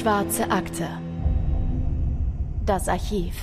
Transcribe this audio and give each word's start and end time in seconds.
Schwarze 0.00 0.50
Akte. 0.50 0.88
Das 2.64 2.88
Archiv. 2.88 3.34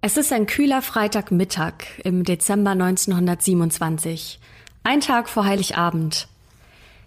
Es 0.00 0.16
ist 0.16 0.32
ein 0.32 0.46
kühler 0.46 0.80
Freitagmittag 0.80 1.74
im 2.04 2.24
Dezember 2.24 2.70
1927. 2.70 4.40
Ein 4.82 5.02
Tag 5.02 5.28
vor 5.28 5.44
Heiligabend. 5.44 6.28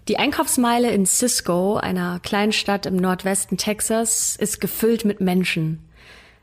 Die 0.09 0.19
Einkaufsmeile 0.19 0.91
in 0.91 1.07
Cisco, 1.07 1.77
einer 1.77 2.19
Kleinstadt 2.19 2.85
im 2.85 2.97
Nordwesten 2.97 3.57
Texas, 3.57 4.35
ist 4.35 4.61
gefüllt 4.61 5.03
mit 5.03 5.19
Menschen. 5.19 5.83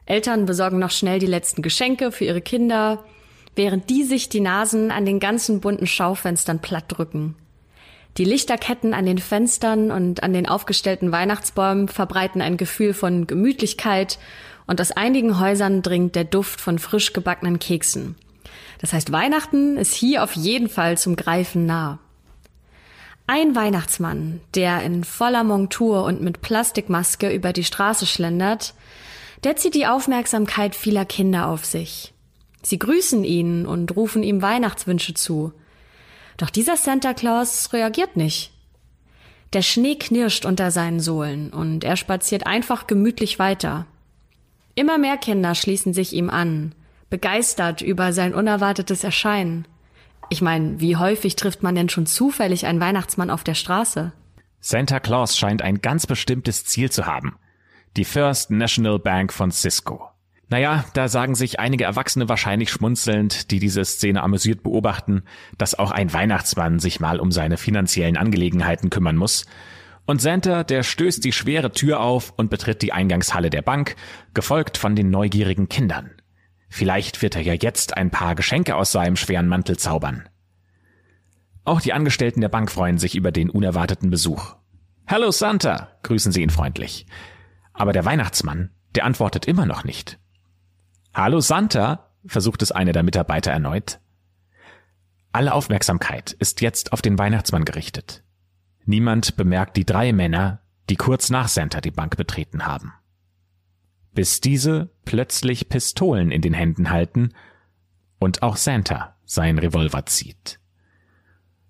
Eltern 0.06 0.45
besorgen 0.45 0.80
noch 0.80 0.91
schnell 0.91 1.20
die 1.20 1.27
letzten 1.27 1.62
Geschenke 1.62 2.10
für 2.10 2.24
ihre 2.24 2.41
Kinder, 2.41 3.04
während 3.54 3.91
die 3.91 4.02
sich 4.02 4.28
die 4.28 4.41
Nasen 4.41 4.91
an 4.91 5.06
den 5.06 5.20
ganzen 5.20 5.60
bunten 5.60 5.86
Schaufenstern 5.86 6.59
platt 6.59 6.86
drücken. 6.88 7.36
Die 8.19 8.25
Lichterketten 8.25 8.95
an 8.95 9.05
den 9.05 9.19
Fenstern 9.19 9.91
und 9.91 10.23
an 10.23 10.33
den 10.33 10.48
aufgestellten 10.48 11.12
Weihnachtsbäumen 11.12 11.88
verbreiten 11.88 12.41
ein 12.41 12.56
Gefühl 12.56 12.95
von 12.95 13.27
Gemütlichkeit 13.27 14.19
und 14.66 14.80
aus 14.80 14.91
einigen 14.91 15.39
Häusern 15.39 15.83
dringt 15.83 16.15
der 16.15 16.25
Duft 16.25 16.61
von 16.61 16.79
frisch 16.79 17.12
gebackenen 17.12 17.59
Keksen. 17.59 18.16
Das 18.79 18.95
heißt, 18.95 19.12
Weihnachten 19.12 19.77
ist 19.77 19.92
hier 19.92 20.23
auf 20.23 20.33
jeden 20.33 20.69
Fall 20.69 20.97
zum 20.97 21.16
Greifen 21.16 21.66
nah. 21.66 21.98
Ein 23.27 23.55
Weihnachtsmann, 23.55 24.41
der 24.55 24.83
in 24.83 25.05
voller 25.05 25.45
Montur 25.45 26.05
und 26.05 26.23
mit 26.23 26.41
Plastikmaske 26.41 27.34
über 27.34 27.53
die 27.53 27.64
Straße 27.64 28.06
schlendert, 28.06 28.73
der 29.45 29.56
zieht 29.56 29.75
die 29.75 29.87
Aufmerksamkeit 29.87 30.75
vieler 30.75 31.05
Kinder 31.05 31.48
auf 31.48 31.64
sich. 31.67 32.14
Sie 32.62 32.78
grüßen 32.78 33.25
ihn 33.25 33.67
und 33.67 33.95
rufen 33.95 34.23
ihm 34.23 34.41
Weihnachtswünsche 34.41 35.12
zu– 35.12 35.53
doch 36.37 36.51
dieser 36.51 36.77
Santa 36.77 37.15
Claus 37.15 37.73
reagiert 37.73 38.17
nicht. 38.17 38.53
Der 39.53 39.62
Schnee 39.62 39.97
knirscht 39.97 40.45
unter 40.45 40.70
seinen 40.70 41.01
Sohlen 41.01 41.53
und 41.53 41.84
er 41.84 41.97
spaziert 41.97 42.47
einfach 42.47 42.87
gemütlich 42.87 43.39
weiter. 43.39 43.87
Immer 44.75 44.98
mehr 44.98 45.17
Kinder 45.17 45.55
schließen 45.55 45.95
sich 45.95 46.12
ihm 46.12 46.29
an, 46.29 46.75
begeistert 47.09 47.81
über 47.81 48.12
sein 48.12 48.34
unerwartetes 48.34 49.05
Erscheinen. 49.05 49.67
Ich 50.29 50.42
meine, 50.42 50.81
wie 50.81 50.97
häufig 50.97 51.37
trifft 51.37 51.62
man 51.62 51.75
denn 51.75 51.89
schon 51.89 52.07
zufällig 52.07 52.67
einen 52.67 52.81
Weihnachtsmann 52.81 53.31
auf 53.31 53.45
der 53.45 53.55
Straße? 53.55 54.12
Santa 54.61 55.01
Claus 55.01 55.37
scheint 55.39 55.62
ein 55.62 55.81
ganz 55.81 56.07
bestimmtes 56.07 56.64
Ziel 56.64 56.91
zu 56.91 57.07
haben. 57.07 57.37
Die 57.97 58.05
First 58.05 58.51
National 58.51 58.98
Bank 58.98 59.33
von 59.33 59.53
Cisco. 59.53 60.11
Naja, 60.48 60.84
da 60.94 61.08
sagen 61.08 61.34
sich 61.34 61.58
einige 61.58 61.84
Erwachsene 61.84 62.28
wahrscheinlich 62.28 62.70
schmunzelnd, 62.70 63.50
die 63.50 63.58
diese 63.58 63.84
Szene 63.84 64.22
amüsiert 64.22 64.62
beobachten, 64.62 65.25
dass 65.58 65.77
auch 65.77 65.91
ein 65.91 66.12
Weihnachtsmann 66.12 66.78
sich 66.78 67.00
mal 67.00 67.19
um 67.19 67.33
seine 67.33 67.56
finanziellen 67.56 68.16
Angelegenheiten 68.16 68.91
kümmern 68.91 69.17
muss. 69.17 69.47
Und 70.06 70.22
Santa, 70.22 70.62
der 70.62 70.84
stößt 70.84 71.24
die 71.24 71.33
schwere 71.33 71.72
Tür 71.72 71.98
auf 71.98 72.33
und 72.36 72.48
betritt 72.48 72.83
die 72.83 72.92
Eingangshalle 72.92 73.50
der 73.50 73.62
Bank, 73.62 73.97
gefolgt 74.34 74.78
von 74.78 74.94
den 74.94 75.11
neugierigen 75.11 75.69
Kindern. 75.69 76.12
Vielleicht 76.69 77.22
wird 77.22 77.34
er 77.34 77.42
ja 77.42 77.55
jetzt 77.55 77.97
ein 77.97 78.11
paar 78.11 78.36
Geschenke 78.36 78.77
aus 78.77 78.92
seinem 78.92 79.17
schweren 79.17 79.48
Mantel 79.48 79.78
zaubern. 79.78 80.28
Auch 81.64 81.80
die 81.80 81.92
Angestellten 81.92 82.41
der 82.41 82.48
Bank 82.48 82.70
freuen 82.70 82.98
sich 82.98 83.17
über 83.17 83.33
den 83.33 83.50
unerwarteten 83.50 84.11
Besuch. 84.11 84.55
Hallo 85.08 85.33
Santa, 85.33 85.89
grüßen 86.05 86.30
sie 86.30 86.42
ihn 86.42 86.50
freundlich. 86.50 87.06
Aber 87.72 87.92
der 87.92 88.05
Weihnachtsmann, 88.05 88.70
der 88.94 89.05
antwortet 89.05 89.47
immer 89.47 89.67
noch 89.67 89.83
nicht. 89.83 90.20
Hallo 91.17 91.41
Santa, 91.41 92.11
versucht 92.27 92.61
es 92.61 92.72
eine 92.72 92.92
der 92.92 93.03
Mitarbeiter 93.03 93.50
erneut. 93.50 94.00
Alle 95.33 95.55
Aufmerksamkeit 95.55 96.33
ist 96.33 96.61
jetzt 96.61 96.92
auf 96.92 97.01
den 97.01 97.18
Weihnachtsmann 97.18 97.64
gerichtet. 97.64 98.23
Niemand 98.85 99.35
bemerkt 99.35 99.79
die 99.79 99.86
drei 99.86 100.13
Männer, 100.13 100.61
die 100.90 100.96
kurz 100.96 101.30
nach 101.30 101.48
Santa 101.48 101.80
die 101.80 101.90
Bank 101.90 102.18
betreten 102.18 102.67
haben. 102.67 102.92
Bis 104.13 104.42
diese 104.42 104.90
plötzlich 105.07 105.70
Pistolen 105.70 106.30
in 106.30 106.42
den 106.42 106.52
Händen 106.52 106.90
halten 106.90 107.30
und 108.19 108.42
auch 108.42 108.58
Santa 108.58 109.17
seinen 109.24 109.58
Revolver 109.58 110.05
zieht. 110.05 110.61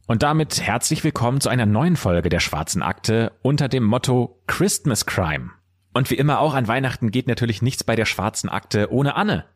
Und 0.09 0.25
damit 0.25 0.61
herzlich 0.61 1.05
willkommen 1.05 1.41
zu 1.41 1.51
einer 1.51 1.67
neuen 1.67 1.95
Folge 1.95 2.31
der 2.31 2.41
Schwarzen 2.41 2.83
Akte 2.83 3.31
unter 3.43 3.69
dem 3.69 3.85
Motto 3.85 4.43
Christmas 4.49 5.07
Crime. 5.07 5.51
Und 5.97 6.11
wie 6.11 6.17
immer 6.17 6.41
auch 6.41 6.53
an 6.53 6.69
Weihnachten 6.69 7.11
geht 7.11 7.27
natürlich 7.27 7.63
nichts 7.63 7.83
bei 7.83 7.97
der 7.97 8.05
schwarzen 8.05 8.51
Akte 8.51 8.93
ohne 8.93 9.17
Anne. 9.17 9.47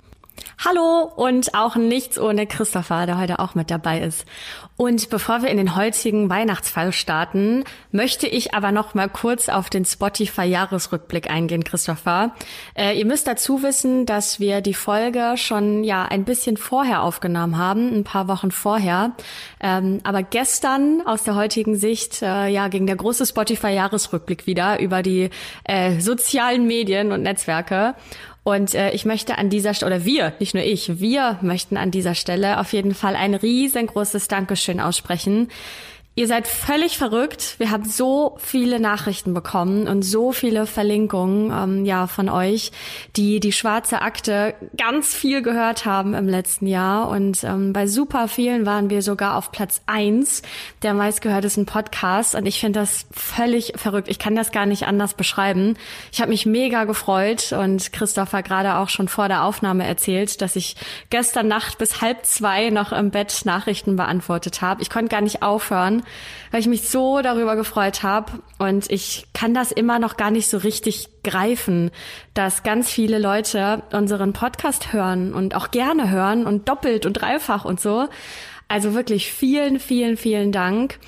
Hallo 0.62 1.10
und 1.16 1.54
auch 1.54 1.76
nichts 1.76 2.18
ohne 2.18 2.46
Christopher, 2.46 3.06
der 3.06 3.18
heute 3.18 3.38
auch 3.38 3.54
mit 3.54 3.70
dabei 3.70 4.00
ist. 4.00 4.26
Und 4.76 5.10
bevor 5.10 5.42
wir 5.42 5.50
in 5.50 5.56
den 5.56 5.74
heutigen 5.76 6.30
Weihnachtsfall 6.30 6.92
starten, 6.92 7.64
möchte 7.92 8.26
ich 8.26 8.54
aber 8.54 8.72
noch 8.72 8.94
mal 8.94 9.08
kurz 9.08 9.48
auf 9.48 9.70
den 9.70 9.84
Spotify-Jahresrückblick 9.84 11.30
eingehen, 11.30 11.64
Christopher. 11.64 12.34
Äh, 12.74 12.98
ihr 12.98 13.06
müsst 13.06 13.26
dazu 13.26 13.62
wissen, 13.62 14.06
dass 14.06 14.40
wir 14.40 14.60
die 14.60 14.74
Folge 14.74 15.34
schon 15.36 15.84
ja 15.84 16.04
ein 16.04 16.24
bisschen 16.24 16.56
vorher 16.56 17.02
aufgenommen 17.02 17.58
haben, 17.58 17.94
ein 17.94 18.04
paar 18.04 18.28
Wochen 18.28 18.50
vorher. 18.50 19.12
Ähm, 19.60 20.00
aber 20.02 20.22
gestern 20.22 21.02
aus 21.06 21.24
der 21.24 21.36
heutigen 21.36 21.76
Sicht 21.76 22.22
äh, 22.22 22.48
ja 22.48 22.68
ging 22.68 22.86
der 22.86 22.96
große 22.96 23.26
Spotify-Jahresrückblick 23.26 24.46
wieder 24.46 24.80
über 24.80 25.02
die 25.02 25.30
äh, 25.64 26.00
sozialen 26.00 26.66
Medien 26.66 27.12
und 27.12 27.22
Netzwerke. 27.22 27.94
Und 28.42 28.74
äh, 28.74 28.90
ich 28.92 29.04
möchte 29.04 29.36
an 29.38 29.50
dieser 29.50 29.74
Stelle, 29.74 29.94
oder 29.94 30.04
wir, 30.04 30.32
nicht 30.40 30.54
nur 30.54 30.64
ich, 30.64 31.00
wir 31.00 31.38
möchten 31.42 31.76
an 31.76 31.90
dieser 31.90 32.14
Stelle 32.14 32.58
auf 32.58 32.72
jeden 32.72 32.94
Fall 32.94 33.14
ein 33.16 33.34
riesengroßes 33.34 34.28
Dankeschön 34.28 34.80
aussprechen 34.80 35.48
Ihr 36.16 36.26
seid 36.26 36.48
völlig 36.48 36.98
verrückt. 36.98 37.54
Wir 37.58 37.70
haben 37.70 37.84
so 37.84 38.36
viele 38.38 38.80
Nachrichten 38.80 39.32
bekommen 39.32 39.86
und 39.86 40.02
so 40.02 40.32
viele 40.32 40.66
Verlinkungen 40.66 41.52
ähm, 41.52 41.84
ja 41.84 42.08
von 42.08 42.28
euch, 42.28 42.72
die 43.14 43.38
die 43.38 43.52
schwarze 43.52 44.02
Akte 44.02 44.54
ganz 44.76 45.14
viel 45.14 45.40
gehört 45.40 45.86
haben 45.86 46.14
im 46.14 46.28
letzten 46.28 46.66
Jahr. 46.66 47.08
Und 47.08 47.44
ähm, 47.44 47.72
bei 47.72 47.86
super 47.86 48.26
vielen 48.26 48.66
waren 48.66 48.90
wir 48.90 49.02
sogar 49.02 49.36
auf 49.36 49.52
Platz 49.52 49.82
eins 49.86 50.42
der 50.82 50.94
meistgehörtesten 50.94 51.64
Podcasts. 51.64 52.34
Und 52.34 52.44
ich 52.44 52.58
finde 52.58 52.80
das 52.80 53.06
völlig 53.12 53.74
verrückt. 53.76 54.08
Ich 54.08 54.18
kann 54.18 54.34
das 54.34 54.50
gar 54.50 54.66
nicht 54.66 54.88
anders 54.88 55.14
beschreiben. 55.14 55.76
Ich 56.10 56.20
habe 56.20 56.30
mich 56.30 56.44
mega 56.44 56.84
gefreut 56.84 57.52
und 57.52 57.92
Christopher 57.92 58.42
gerade 58.42 58.78
auch 58.78 58.88
schon 58.88 59.06
vor 59.06 59.28
der 59.28 59.44
Aufnahme 59.44 59.86
erzählt, 59.86 60.42
dass 60.42 60.56
ich 60.56 60.74
gestern 61.08 61.46
Nacht 61.46 61.78
bis 61.78 62.00
halb 62.00 62.26
zwei 62.26 62.70
noch 62.70 62.90
im 62.90 63.12
Bett 63.12 63.42
Nachrichten 63.44 63.94
beantwortet 63.94 64.60
habe. 64.60 64.82
Ich 64.82 64.90
konnte 64.90 65.08
gar 65.08 65.20
nicht 65.20 65.42
aufhören 65.42 66.00
weil 66.50 66.60
ich 66.60 66.66
mich 66.66 66.88
so 66.88 67.22
darüber 67.22 67.56
gefreut 67.56 68.02
habe. 68.02 68.32
Und 68.58 68.90
ich 68.90 69.26
kann 69.32 69.54
das 69.54 69.72
immer 69.72 69.98
noch 69.98 70.16
gar 70.16 70.30
nicht 70.30 70.48
so 70.48 70.58
richtig 70.58 71.08
greifen, 71.22 71.90
dass 72.34 72.62
ganz 72.62 72.90
viele 72.90 73.18
Leute 73.18 73.82
unseren 73.92 74.32
Podcast 74.32 74.92
hören 74.92 75.34
und 75.34 75.54
auch 75.54 75.70
gerne 75.70 76.10
hören 76.10 76.46
und 76.46 76.68
doppelt 76.68 77.06
und 77.06 77.14
dreifach 77.14 77.64
und 77.64 77.80
so. 77.80 78.08
Also 78.68 78.94
wirklich 78.94 79.32
vielen, 79.32 79.80
vielen, 79.80 80.16
vielen 80.16 80.52
Dank. 80.52 80.98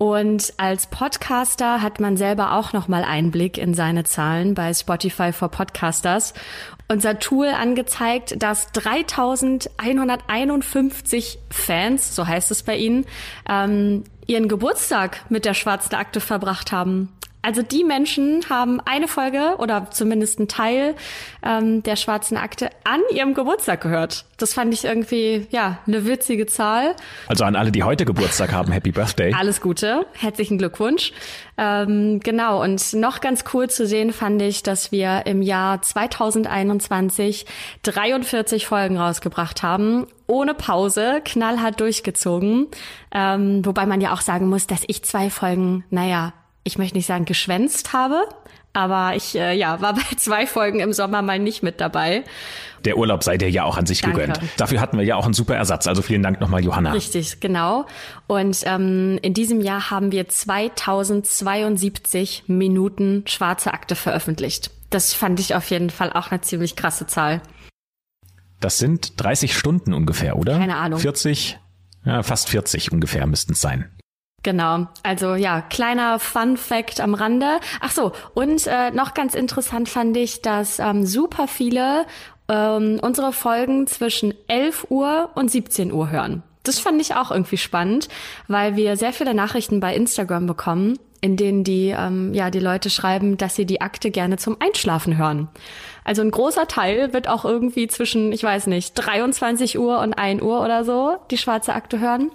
Und 0.00 0.54
als 0.56 0.86
Podcaster 0.86 1.82
hat 1.82 2.00
man 2.00 2.16
selber 2.16 2.54
auch 2.54 2.72
noch 2.72 2.88
mal 2.88 3.04
Einblick 3.04 3.58
in 3.58 3.74
seine 3.74 4.04
Zahlen 4.04 4.54
bei 4.54 4.72
Spotify 4.72 5.30
for 5.30 5.50
Podcasters. 5.50 6.32
Unser 6.88 7.18
Tool 7.18 7.48
angezeigt, 7.48 8.42
dass 8.42 8.72
3151 8.72 11.38
Fans, 11.50 12.16
so 12.16 12.26
heißt 12.26 12.50
es 12.50 12.62
bei 12.62 12.78
Ihnen, 12.78 13.04
ähm, 13.46 14.04
ihren 14.30 14.48
Geburtstag 14.48 15.22
mit 15.28 15.44
der 15.44 15.54
schwarzen 15.54 15.96
Akte 15.96 16.20
verbracht 16.20 16.70
haben. 16.70 17.08
Also 17.42 17.62
die 17.62 17.84
Menschen 17.84 18.44
haben 18.50 18.80
eine 18.84 19.08
Folge 19.08 19.54
oder 19.58 19.90
zumindest 19.90 20.38
einen 20.38 20.48
Teil 20.48 20.94
ähm, 21.42 21.82
der 21.82 21.96
schwarzen 21.96 22.36
Akte 22.36 22.68
an 22.84 23.00
ihrem 23.14 23.32
Geburtstag 23.32 23.80
gehört. 23.80 24.26
Das 24.36 24.52
fand 24.52 24.74
ich 24.74 24.84
irgendwie, 24.84 25.46
ja, 25.50 25.78
eine 25.86 26.04
witzige 26.06 26.46
Zahl. 26.46 26.94
Also 27.28 27.44
an 27.44 27.56
alle, 27.56 27.72
die 27.72 27.82
heute 27.82 28.04
Geburtstag 28.04 28.52
haben, 28.52 28.72
Happy 28.72 28.92
Birthday. 28.92 29.32
Alles 29.32 29.62
Gute, 29.62 30.06
herzlichen 30.12 30.58
Glückwunsch. 30.58 31.12
Ähm, 31.56 32.20
genau, 32.20 32.62
und 32.62 32.92
noch 32.92 33.20
ganz 33.20 33.44
cool 33.54 33.70
zu 33.70 33.86
sehen 33.86 34.12
fand 34.12 34.42
ich, 34.42 34.62
dass 34.62 34.92
wir 34.92 35.22
im 35.24 35.40
Jahr 35.40 35.80
2021 35.80 37.46
43 37.82 38.66
Folgen 38.66 38.98
rausgebracht 38.98 39.62
haben 39.62 40.06
ohne 40.30 40.54
Pause, 40.54 41.20
knallhart 41.24 41.80
durchgezogen. 41.80 42.68
Ähm, 43.12 43.66
wobei 43.66 43.86
man 43.86 44.00
ja 44.00 44.12
auch 44.12 44.20
sagen 44.20 44.48
muss, 44.48 44.66
dass 44.66 44.82
ich 44.86 45.02
zwei 45.02 45.28
Folgen, 45.28 45.84
naja, 45.90 46.32
ich 46.62 46.78
möchte 46.78 46.96
nicht 46.96 47.06
sagen 47.06 47.24
geschwänzt 47.24 47.92
habe, 47.92 48.28
aber 48.72 49.16
ich 49.16 49.34
äh, 49.34 49.56
ja, 49.56 49.80
war 49.80 49.94
bei 49.94 50.02
zwei 50.16 50.46
Folgen 50.46 50.80
im 50.80 50.92
Sommer 50.92 51.22
mal 51.22 51.38
nicht 51.38 51.62
mit 51.62 51.80
dabei. 51.80 52.24
Der 52.84 52.96
Urlaub 52.96 53.24
sei 53.24 53.36
dir 53.36 53.50
ja 53.50 53.64
auch 53.64 53.76
an 53.76 53.86
sich 53.86 54.00
Danke. 54.00 54.20
gegönnt. 54.20 54.40
Dafür 54.56 54.80
hatten 54.80 54.96
wir 54.96 55.04
ja 55.04 55.16
auch 55.16 55.24
einen 55.24 55.34
super 55.34 55.56
Ersatz. 55.56 55.86
Also 55.86 56.00
vielen 56.00 56.22
Dank 56.22 56.40
nochmal, 56.40 56.64
Johanna. 56.64 56.92
Richtig, 56.92 57.40
genau. 57.40 57.84
Und 58.26 58.62
ähm, 58.64 59.18
in 59.20 59.34
diesem 59.34 59.60
Jahr 59.60 59.90
haben 59.90 60.12
wir 60.12 60.28
2072 60.28 62.44
Minuten 62.46 63.24
schwarze 63.26 63.74
Akte 63.74 63.96
veröffentlicht. 63.96 64.70
Das 64.88 65.12
fand 65.12 65.40
ich 65.40 65.54
auf 65.54 65.68
jeden 65.70 65.90
Fall 65.90 66.10
auch 66.12 66.30
eine 66.30 66.40
ziemlich 66.40 66.74
krasse 66.74 67.06
Zahl. 67.06 67.42
Das 68.60 68.78
sind 68.78 69.20
30 69.20 69.56
Stunden 69.56 69.92
ungefähr, 69.94 70.36
oder? 70.36 70.58
Keine 70.58 70.76
Ahnung. 70.76 71.00
40, 71.00 71.58
ja, 72.04 72.22
fast 72.22 72.50
40 72.50 72.92
ungefähr 72.92 73.26
müssten 73.26 73.52
es 73.52 73.60
sein. 73.60 73.90
Genau, 74.42 74.86
also 75.02 75.34
ja, 75.34 75.60
kleiner 75.60 76.18
Fun 76.18 76.56
Fact 76.56 77.00
am 77.00 77.14
Rande. 77.14 77.60
Ach 77.80 77.90
so, 77.90 78.12
und 78.32 78.66
äh, 78.66 78.90
noch 78.90 79.12
ganz 79.12 79.34
interessant 79.34 79.88
fand 79.88 80.16
ich, 80.16 80.40
dass 80.40 80.78
ähm, 80.78 81.04
super 81.04 81.46
viele 81.46 82.06
ähm, 82.48 82.98
unsere 83.02 83.32
Folgen 83.32 83.86
zwischen 83.86 84.32
11 84.48 84.86
Uhr 84.88 85.30
und 85.34 85.50
17 85.50 85.92
Uhr 85.92 86.10
hören. 86.10 86.42
Das 86.62 86.78
fand 86.78 87.00
ich 87.00 87.14
auch 87.14 87.30
irgendwie 87.30 87.58
spannend, 87.58 88.08
weil 88.48 88.76
wir 88.76 88.96
sehr 88.96 89.12
viele 89.12 89.34
Nachrichten 89.34 89.80
bei 89.80 89.94
Instagram 89.94 90.46
bekommen, 90.46 90.98
in 91.20 91.36
denen 91.36 91.64
die 91.64 91.94
ähm, 91.96 92.34
ja 92.34 92.50
die 92.50 92.60
Leute 92.60 92.90
schreiben, 92.90 93.36
dass 93.36 93.56
sie 93.56 93.66
die 93.66 93.80
Akte 93.80 94.10
gerne 94.10 94.36
zum 94.36 94.56
Einschlafen 94.60 95.16
hören. 95.16 95.48
Also 96.04 96.22
ein 96.22 96.30
großer 96.30 96.66
Teil 96.66 97.12
wird 97.12 97.28
auch 97.28 97.44
irgendwie 97.44 97.86
zwischen, 97.88 98.32
ich 98.32 98.42
weiß 98.42 98.66
nicht, 98.66 98.94
23 98.94 99.78
Uhr 99.78 100.00
und 100.00 100.14
1 100.14 100.42
Uhr 100.42 100.62
oder 100.62 100.84
so 100.84 101.16
die 101.30 101.38
schwarze 101.38 101.74
Akte 101.74 102.00
hören. 102.00 102.30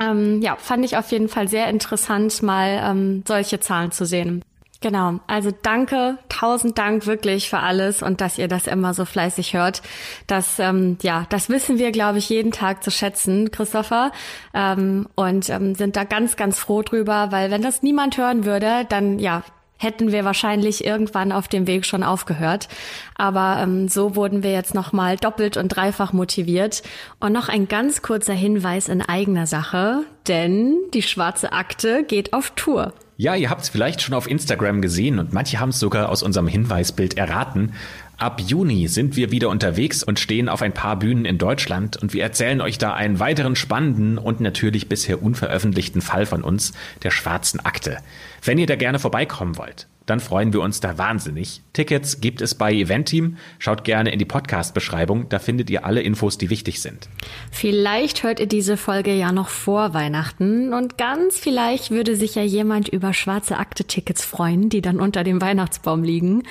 Ähm, 0.00 0.42
ja, 0.42 0.56
fand 0.56 0.84
ich 0.84 0.96
auf 0.96 1.10
jeden 1.12 1.28
Fall 1.28 1.48
sehr 1.48 1.68
interessant, 1.68 2.42
mal 2.42 2.80
ähm, 2.82 3.22
solche 3.26 3.60
Zahlen 3.60 3.92
zu 3.92 4.06
sehen. 4.06 4.42
Genau, 4.84 5.18
also 5.26 5.50
danke, 5.62 6.18
tausend 6.28 6.76
Dank 6.76 7.06
wirklich 7.06 7.48
für 7.48 7.60
alles 7.60 8.02
und 8.02 8.20
dass 8.20 8.36
ihr 8.36 8.48
das 8.48 8.66
immer 8.66 8.92
so 8.92 9.06
fleißig 9.06 9.54
hört. 9.54 9.80
Das, 10.26 10.58
ähm, 10.58 10.98
ja, 11.00 11.24
das 11.30 11.48
wissen 11.48 11.78
wir, 11.78 11.90
glaube 11.90 12.18
ich, 12.18 12.28
jeden 12.28 12.52
Tag 12.52 12.84
zu 12.84 12.90
schätzen, 12.90 13.50
Christopher, 13.50 14.12
ähm, 14.52 15.08
und 15.14 15.48
ähm, 15.48 15.74
sind 15.74 15.96
da 15.96 16.04
ganz, 16.04 16.36
ganz 16.36 16.58
froh 16.58 16.82
drüber, 16.82 17.28
weil 17.30 17.50
wenn 17.50 17.62
das 17.62 17.82
niemand 17.82 18.18
hören 18.18 18.44
würde, 18.44 18.84
dann 18.90 19.18
ja, 19.18 19.42
hätten 19.78 20.12
wir 20.12 20.26
wahrscheinlich 20.26 20.84
irgendwann 20.84 21.32
auf 21.32 21.48
dem 21.48 21.66
Weg 21.66 21.86
schon 21.86 22.02
aufgehört. 22.02 22.68
Aber 23.14 23.60
ähm, 23.62 23.88
so 23.88 24.16
wurden 24.16 24.42
wir 24.42 24.52
jetzt 24.52 24.74
nochmal 24.74 25.16
doppelt 25.16 25.56
und 25.56 25.68
dreifach 25.68 26.12
motiviert. 26.12 26.82
Und 27.20 27.32
noch 27.32 27.48
ein 27.48 27.68
ganz 27.68 28.02
kurzer 28.02 28.34
Hinweis 28.34 28.88
in 28.88 29.00
eigener 29.00 29.46
Sache, 29.46 30.02
denn 30.28 30.76
die 30.92 31.00
schwarze 31.00 31.54
Akte 31.54 32.04
geht 32.04 32.34
auf 32.34 32.50
Tour. 32.50 32.92
Ja, 33.16 33.36
ihr 33.36 33.48
habt 33.48 33.62
es 33.62 33.68
vielleicht 33.68 34.02
schon 34.02 34.14
auf 34.14 34.28
Instagram 34.28 34.82
gesehen 34.82 35.20
und 35.20 35.32
manche 35.32 35.60
haben 35.60 35.68
es 35.68 35.78
sogar 35.78 36.08
aus 36.08 36.24
unserem 36.24 36.48
Hinweisbild 36.48 37.16
erraten. 37.16 37.74
Ab 38.16 38.40
Juni 38.40 38.88
sind 38.88 39.14
wir 39.14 39.30
wieder 39.30 39.50
unterwegs 39.50 40.02
und 40.02 40.18
stehen 40.18 40.48
auf 40.48 40.62
ein 40.62 40.74
paar 40.74 40.98
Bühnen 40.98 41.24
in 41.24 41.38
Deutschland 41.38 41.96
und 41.96 42.12
wir 42.12 42.24
erzählen 42.24 42.60
euch 42.60 42.76
da 42.78 42.92
einen 42.92 43.20
weiteren 43.20 43.54
spannenden 43.54 44.18
und 44.18 44.40
natürlich 44.40 44.88
bisher 44.88 45.22
unveröffentlichten 45.22 46.00
Fall 46.00 46.26
von 46.26 46.42
uns, 46.42 46.72
der 47.04 47.12
schwarzen 47.12 47.60
Akte. 47.60 47.98
Wenn 48.42 48.58
ihr 48.58 48.66
da 48.66 48.74
gerne 48.74 48.98
vorbeikommen 48.98 49.58
wollt, 49.58 49.86
dann 50.06 50.20
freuen 50.20 50.52
wir 50.52 50.60
uns 50.60 50.80
da 50.80 50.98
wahnsinnig. 50.98 51.62
Tickets 51.72 52.20
gibt 52.20 52.40
es 52.40 52.54
bei 52.54 52.72
Eventeam. 52.72 53.36
Schaut 53.58 53.84
gerne 53.84 54.12
in 54.12 54.18
die 54.18 54.24
Podcast-Beschreibung, 54.24 55.28
da 55.28 55.38
findet 55.38 55.70
ihr 55.70 55.84
alle 55.84 56.02
Infos, 56.02 56.38
die 56.38 56.50
wichtig 56.50 56.82
sind. 56.82 57.08
Vielleicht 57.50 58.22
hört 58.22 58.40
ihr 58.40 58.46
diese 58.46 58.76
Folge 58.76 59.14
ja 59.14 59.32
noch 59.32 59.48
vor 59.48 59.94
Weihnachten 59.94 60.72
und 60.74 60.98
ganz 60.98 61.38
vielleicht 61.38 61.90
würde 61.90 62.16
sich 62.16 62.34
ja 62.34 62.42
jemand 62.42 62.88
über 62.88 63.14
schwarze 63.14 63.56
Akte-Tickets 63.56 64.24
freuen, 64.24 64.68
die 64.68 64.82
dann 64.82 65.00
unter 65.00 65.24
dem 65.24 65.40
Weihnachtsbaum 65.40 66.02
liegen. 66.02 66.42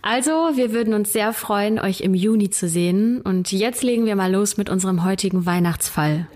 Also, 0.00 0.30
wir 0.54 0.72
würden 0.72 0.94
uns 0.94 1.12
sehr 1.12 1.32
freuen, 1.32 1.78
euch 1.78 2.00
im 2.00 2.14
Juni 2.14 2.50
zu 2.50 2.68
sehen 2.68 3.20
und 3.20 3.52
jetzt 3.52 3.82
legen 3.82 4.06
wir 4.06 4.16
mal 4.16 4.32
los 4.32 4.56
mit 4.56 4.70
unserem 4.70 5.04
heutigen 5.04 5.46
Weihnachtsfall. 5.46 6.26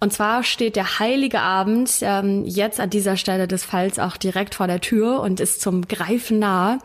Und 0.00 0.12
zwar 0.12 0.44
steht 0.44 0.76
der 0.76 1.00
heilige 1.00 1.40
Abend 1.40 1.98
ähm, 2.02 2.44
jetzt 2.44 2.78
an 2.78 2.90
dieser 2.90 3.16
Stelle 3.16 3.48
des 3.48 3.64
Falls 3.64 3.98
auch 3.98 4.16
direkt 4.16 4.54
vor 4.54 4.66
der 4.66 4.80
Tür 4.80 5.20
und 5.20 5.40
ist 5.40 5.60
zum 5.60 5.88
Greifen 5.88 6.38
nahe. 6.38 6.78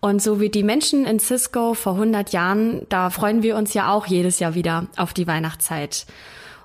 Und 0.00 0.22
so 0.22 0.40
wie 0.40 0.50
die 0.50 0.62
Menschen 0.62 1.06
in 1.06 1.20
Cisco 1.20 1.74
vor 1.74 1.94
100 1.94 2.32
Jahren, 2.32 2.86
da 2.88 3.10
freuen 3.10 3.42
wir 3.42 3.56
uns 3.56 3.74
ja 3.74 3.92
auch 3.92 4.06
jedes 4.06 4.38
Jahr 4.38 4.54
wieder 4.54 4.86
auf 4.96 5.12
die 5.12 5.26
Weihnachtszeit. 5.26 6.06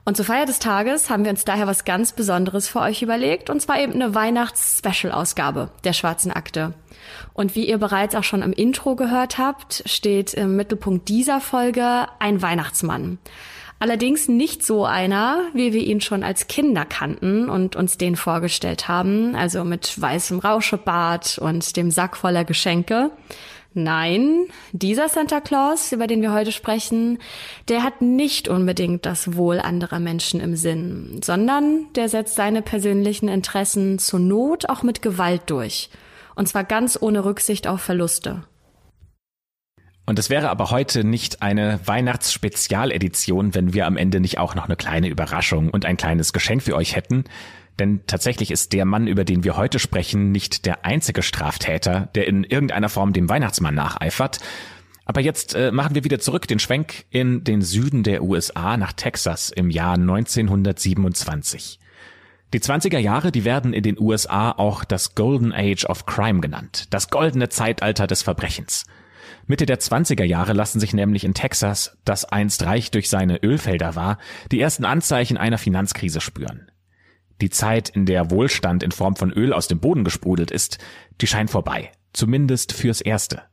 Und 0.07 0.15
zur 0.15 0.25
Feier 0.25 0.45
des 0.45 0.59
Tages 0.59 1.09
haben 1.09 1.23
wir 1.23 1.31
uns 1.31 1.45
daher 1.45 1.65
was 1.65 1.83
ganz 1.83 2.13
Besonderes 2.13 2.67
für 2.67 2.79
euch 2.79 3.01
überlegt, 3.01 3.49
und 3.49 3.59
zwar 3.59 3.79
eben 3.79 3.93
eine 3.93 4.13
Weihnachts-Special-Ausgabe 4.13 5.71
der 5.83 5.93
Schwarzen 5.93 6.31
Akte. 6.31 6.73
Und 7.33 7.55
wie 7.55 7.67
ihr 7.67 7.79
bereits 7.79 8.13
auch 8.13 8.23
schon 8.23 8.43
im 8.43 8.53
Intro 8.53 8.95
gehört 8.95 9.39
habt, 9.39 9.81
steht 9.87 10.35
im 10.35 10.55
Mittelpunkt 10.55 11.09
dieser 11.09 11.41
Folge 11.41 12.05
ein 12.19 12.41
Weihnachtsmann. 12.41 13.17
Allerdings 13.77 14.27
nicht 14.27 14.65
so 14.65 14.85
einer, 14.85 15.41
wie 15.53 15.73
wir 15.73 15.83
ihn 15.83 15.99
schon 15.99 16.23
als 16.23 16.47
Kinder 16.47 16.85
kannten 16.85 17.49
und 17.49 17.75
uns 17.75 17.97
den 17.97 18.15
vorgestellt 18.15 18.87
haben, 18.87 19.35
also 19.35 19.63
mit 19.63 19.99
weißem 19.99 20.39
Rauschebart 20.39 21.37
und 21.39 21.75
dem 21.75 21.91
Sack 21.91 22.15
voller 22.15 22.45
Geschenke. 22.45 23.11
Nein, 23.77 24.45
dieser 24.71 25.09
Santa 25.09 25.41
Claus, 25.41 25.91
über 25.91 26.07
den 26.07 26.21
wir 26.21 26.31
heute 26.31 26.53
sprechen, 26.53 27.19
der 27.67 27.83
hat 27.83 28.01
nicht 28.01 28.47
unbedingt 28.47 29.05
das 29.05 29.35
Wohl 29.35 29.59
anderer 29.59 29.99
Menschen 29.99 30.39
im 30.39 30.55
Sinn, 30.55 31.19
sondern 31.21 31.87
der 31.95 32.07
setzt 32.07 32.35
seine 32.35 32.61
persönlichen 32.61 33.27
Interessen 33.27 33.99
zur 33.99 34.21
Not 34.21 34.69
auch 34.69 34.81
mit 34.81 35.01
Gewalt 35.01 35.41
durch. 35.47 35.89
Und 36.35 36.47
zwar 36.47 36.63
ganz 36.63 36.97
ohne 37.01 37.25
Rücksicht 37.25 37.67
auf 37.67 37.81
Verluste. 37.81 38.43
Und 40.05 40.19
es 40.19 40.29
wäre 40.29 40.49
aber 40.49 40.69
heute 40.69 41.03
nicht 41.03 41.41
eine 41.41 41.79
Weihnachtsspezialedition, 41.85 43.55
wenn 43.55 43.73
wir 43.73 43.87
am 43.87 43.97
Ende 43.97 44.19
nicht 44.19 44.37
auch 44.37 44.53
noch 44.53 44.65
eine 44.65 44.75
kleine 44.75 45.07
Überraschung 45.07 45.69
und 45.69 45.85
ein 45.85 45.97
kleines 45.97 46.31
Geschenk 46.31 46.61
für 46.61 46.75
euch 46.75 46.95
hätten. 46.95 47.23
Denn 47.79 48.01
tatsächlich 48.05 48.51
ist 48.51 48.71
der 48.73 48.85
Mann, 48.85 49.07
über 49.07 49.25
den 49.25 49.43
wir 49.43 49.57
heute 49.57 49.79
sprechen, 49.79 50.31
nicht 50.31 50.65
der 50.65 50.85
einzige 50.85 51.23
Straftäter, 51.23 52.09
der 52.15 52.27
in 52.27 52.43
irgendeiner 52.43 52.89
Form 52.89 53.13
dem 53.13 53.27
Weihnachtsmann 53.29 53.75
nacheifert. 53.75 54.39
Aber 55.05 55.21
jetzt 55.21 55.55
äh, 55.55 55.71
machen 55.71 55.95
wir 55.95 56.03
wieder 56.03 56.19
zurück 56.19 56.47
den 56.47 56.59
Schwenk 56.59 57.05
in 57.09 57.43
den 57.43 57.61
Süden 57.61 58.03
der 58.03 58.23
USA 58.23 58.77
nach 58.77 58.93
Texas 58.93 59.49
im 59.49 59.69
Jahr 59.69 59.95
1927. 59.95 61.79
Die 62.53 62.59
20er 62.59 62.99
Jahre, 62.99 63.31
die 63.31 63.43
werden 63.43 63.73
in 63.73 63.83
den 63.83 63.99
USA 63.99 64.51
auch 64.51 64.83
das 64.83 65.15
Golden 65.15 65.51
Age 65.51 65.85
of 65.85 66.05
Crime 66.05 66.39
genannt, 66.39 66.85
das 66.91 67.09
goldene 67.09 67.49
Zeitalter 67.49 68.07
des 68.07 68.21
Verbrechens. 68.21 68.85
Mitte 69.47 69.65
der 69.65 69.79
20er 69.79 70.23
Jahre 70.23 70.53
lassen 70.53 70.79
sich 70.79 70.93
nämlich 70.93 71.23
in 71.23 71.35
Texas, 71.35 71.97
das 72.03 72.25
einst 72.25 72.65
reich 72.65 72.89
durch 72.89 73.09
seine 73.09 73.43
Ölfelder 73.43 73.95
war, 73.95 74.17
die 74.51 74.59
ersten 74.59 74.85
Anzeichen 74.85 75.37
einer 75.37 75.59
Finanzkrise 75.59 76.19
spüren. 76.19 76.71
Die 77.41 77.49
Zeit, 77.49 77.89
in 77.89 78.05
der 78.05 78.31
Wohlstand 78.31 78.81
in 78.81 78.91
Form 78.91 79.15
von 79.15 79.31
Öl 79.31 79.53
aus 79.53 79.67
dem 79.67 79.79
Boden 79.79 80.03
gesprudelt 80.03 80.51
ist, 80.51 80.79
die 81.21 81.27
scheint 81.27 81.51
vorbei, 81.51 81.91
zumindest 82.13 82.73
fürs 82.73 83.01
Erste. 83.01 83.43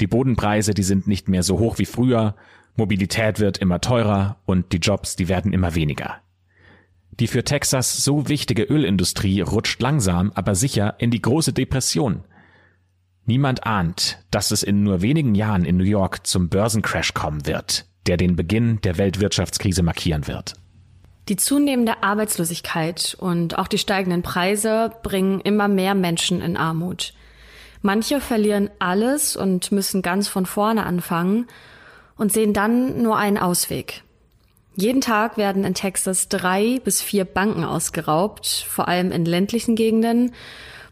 Die 0.00 0.06
Bodenpreise, 0.06 0.72
die 0.72 0.82
sind 0.82 1.06
nicht 1.06 1.28
mehr 1.28 1.42
so 1.42 1.58
hoch 1.58 1.78
wie 1.78 1.86
früher, 1.86 2.36
Mobilität 2.76 3.40
wird 3.40 3.58
immer 3.58 3.80
teurer 3.80 4.38
und 4.46 4.72
die 4.72 4.78
Jobs, 4.78 5.16
die 5.16 5.28
werden 5.28 5.52
immer 5.52 5.74
weniger. 5.74 6.20
Die 7.10 7.26
für 7.26 7.44
Texas 7.44 8.02
so 8.02 8.28
wichtige 8.28 8.62
Ölindustrie 8.62 9.42
rutscht 9.42 9.82
langsam, 9.82 10.32
aber 10.34 10.54
sicher 10.54 10.94
in 10.98 11.10
die 11.10 11.20
große 11.20 11.52
Depression, 11.52 12.24
Niemand 13.26 13.66
ahnt, 13.66 14.18
dass 14.30 14.50
es 14.50 14.62
in 14.62 14.82
nur 14.82 15.02
wenigen 15.02 15.34
Jahren 15.34 15.64
in 15.64 15.76
New 15.76 15.84
York 15.84 16.26
zum 16.26 16.48
Börsencrash 16.48 17.14
kommen 17.14 17.46
wird, 17.46 17.86
der 18.06 18.16
den 18.16 18.36
Beginn 18.36 18.80
der 18.80 18.98
Weltwirtschaftskrise 18.98 19.82
markieren 19.82 20.26
wird. 20.26 20.54
Die 21.28 21.36
zunehmende 21.36 22.02
Arbeitslosigkeit 22.02 23.16
und 23.20 23.56
auch 23.56 23.68
die 23.68 23.78
steigenden 23.78 24.22
Preise 24.22 24.90
bringen 25.02 25.40
immer 25.40 25.68
mehr 25.68 25.94
Menschen 25.94 26.40
in 26.40 26.56
Armut. 26.56 27.14
Manche 27.82 28.20
verlieren 28.20 28.68
alles 28.78 29.36
und 29.36 29.70
müssen 29.70 30.02
ganz 30.02 30.28
von 30.28 30.44
vorne 30.44 30.84
anfangen 30.84 31.46
und 32.16 32.32
sehen 32.32 32.52
dann 32.52 33.02
nur 33.02 33.16
einen 33.16 33.38
Ausweg. 33.38 34.02
Jeden 34.74 35.00
Tag 35.00 35.36
werden 35.36 35.64
in 35.64 35.74
Texas 35.74 36.28
drei 36.28 36.80
bis 36.84 37.00
vier 37.00 37.24
Banken 37.24 37.64
ausgeraubt, 37.64 38.46
vor 38.68 38.88
allem 38.88 39.12
in 39.12 39.24
ländlichen 39.24 39.76
Gegenden, 39.76 40.32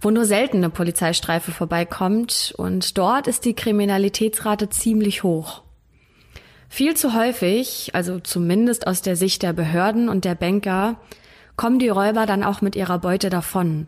wo 0.01 0.11
nur 0.11 0.25
selten 0.25 0.59
eine 0.59 0.71
Polizeistreife 0.71 1.51
vorbeikommt 1.53 2.55
und 2.57 2.97
dort 2.99 3.27
ist 3.27 3.45
die 3.45 3.55
Kriminalitätsrate 3.55 4.69
ziemlich 4.69 5.23
hoch. 5.23 5.63
Viel 6.69 6.95
zu 6.97 7.15
häufig, 7.15 7.91
also 7.95 8.21
zumindest 8.21 8.87
aus 8.87 9.03
der 9.03 9.17
Sicht 9.17 9.43
der 9.43 9.53
Behörden 9.53 10.09
und 10.09 10.25
der 10.25 10.35
Banker, 10.35 10.97
kommen 11.57 11.79
die 11.79 11.89
Räuber 11.89 12.27
dann 12.27 12.45
auch 12.45 12.61
mit 12.61 12.77
ihrer 12.77 12.99
Beute 12.99 13.31
davon. 13.31 13.87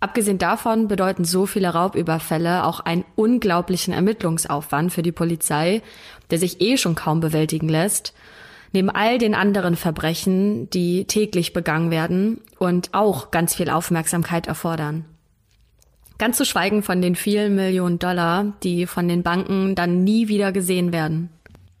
Abgesehen 0.00 0.38
davon 0.38 0.86
bedeuten 0.86 1.24
so 1.24 1.46
viele 1.46 1.70
Raubüberfälle 1.70 2.64
auch 2.64 2.78
einen 2.78 3.04
unglaublichen 3.16 3.92
Ermittlungsaufwand 3.92 4.92
für 4.92 5.02
die 5.02 5.10
Polizei, 5.10 5.82
der 6.30 6.38
sich 6.38 6.60
eh 6.60 6.76
schon 6.76 6.94
kaum 6.94 7.18
bewältigen 7.18 7.68
lässt 7.68 8.14
neben 8.72 8.90
all 8.90 9.18
den 9.18 9.34
anderen 9.34 9.76
Verbrechen, 9.76 10.70
die 10.70 11.04
täglich 11.06 11.52
begangen 11.52 11.90
werden 11.90 12.40
und 12.58 12.90
auch 12.92 13.30
ganz 13.30 13.54
viel 13.54 13.70
Aufmerksamkeit 13.70 14.46
erfordern. 14.46 15.04
Ganz 16.18 16.36
zu 16.36 16.44
schweigen 16.44 16.82
von 16.82 17.00
den 17.00 17.14
vielen 17.14 17.54
Millionen 17.54 17.98
Dollar, 17.98 18.52
die 18.64 18.86
von 18.86 19.06
den 19.06 19.22
Banken 19.22 19.74
dann 19.74 20.02
nie 20.02 20.28
wieder 20.28 20.50
gesehen 20.50 20.92
werden. 20.92 21.30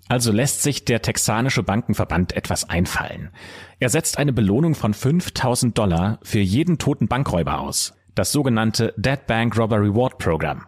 Also 0.08 0.32
lässt 0.32 0.62
sich 0.62 0.84
der 0.84 1.02
texanische 1.02 1.62
Bankenverband 1.62 2.34
etwas 2.34 2.68
einfallen. 2.68 3.30
Er 3.78 3.90
setzt 3.90 4.16
eine 4.16 4.32
Belohnung 4.32 4.74
von 4.74 4.94
5000 4.94 5.76
Dollar 5.76 6.18
für 6.22 6.38
jeden 6.38 6.78
toten 6.78 7.08
Bankräuber 7.08 7.60
aus. 7.60 7.94
Das 8.14 8.32
sogenannte 8.32 8.94
Dead 8.96 9.26
Bank 9.26 9.56
Robber 9.58 9.80
Reward 9.80 10.18
Program. 10.18 10.66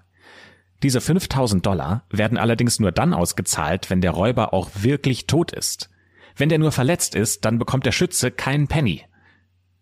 Diese 0.83 1.01
5000 1.01 1.65
Dollar 1.65 2.05
werden 2.11 2.39
allerdings 2.39 2.81
nur 2.81 2.93
dann 2.93 3.13
ausgezahlt, 3.15 3.91
wenn 3.91 4.01
der 4.01 4.13
Räuber 4.13 4.53
auch 4.53 4.71
wirklich 4.75 5.27
tot 5.27 5.53
ist. 5.53 5.90
Wenn 6.41 6.49
der 6.49 6.59
nur 6.59 6.73
verletzt 6.73 7.15
ist, 7.15 7.45
dann 7.45 7.59
bekommt 7.59 7.85
der 7.85 7.93
Schütze 7.93 8.31
keinen 8.31 8.67
Penny. 8.67 9.05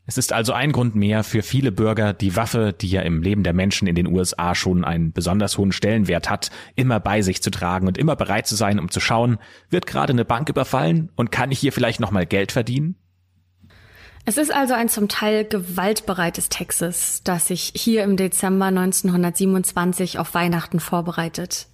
Es 0.07 0.19
ist 0.19 0.33
also 0.33 0.53
ein 0.55 0.73
Grund 0.73 0.97
mehr 0.97 1.23
für 1.23 1.43
viele 1.43 1.71
Bürger, 1.71 2.12
die 2.12 2.35
Waffe, 2.35 2.73
die 2.73 2.88
ja 2.88 3.03
im 3.03 3.23
Leben 3.23 3.45
der 3.45 3.53
Menschen 3.53 3.87
in 3.87 3.95
den 3.95 4.09
USA 4.09 4.57
schon 4.57 4.85
einen 4.85 5.12
besonders 5.12 5.57
hohen 5.57 5.71
Stellenwert 5.71 6.29
hat, 6.29 6.50
immer 6.75 6.99
bei 6.99 7.23
sich 7.23 7.43
zu 7.43 7.50
tragen 7.50 7.87
und 7.87 7.97
immer 7.97 8.17
bereit 8.17 8.49
zu 8.49 8.57
sein, 8.57 8.81
um 8.81 8.91
zu 8.91 8.99
schauen, 8.99 9.38
wird 9.71 9.87
gerade 9.87 10.12
eine 10.12 10.25
Bank 10.25 10.49
überfallen 10.49 11.12
und 11.15 11.31
kann 11.31 11.53
ich 11.53 11.61
hier 11.61 11.73
vielleicht 11.73 12.00
nochmal 12.00 12.27
Geld 12.27 12.50
verdienen? 12.50 12.97
Es 14.25 14.37
ist 14.37 14.53
also 14.53 14.75
ein 14.75 14.88
zum 14.88 15.07
Teil 15.07 15.45
gewaltbereites 15.45 16.49
Texas, 16.49 17.21
das 17.23 17.47
sich 17.47 17.73
hier 17.77 18.03
im 18.03 18.17
Dezember 18.17 18.67
1927 18.67 20.19
auf 20.19 20.35
Weihnachten 20.35 20.81
vorbereitet. 20.81 21.69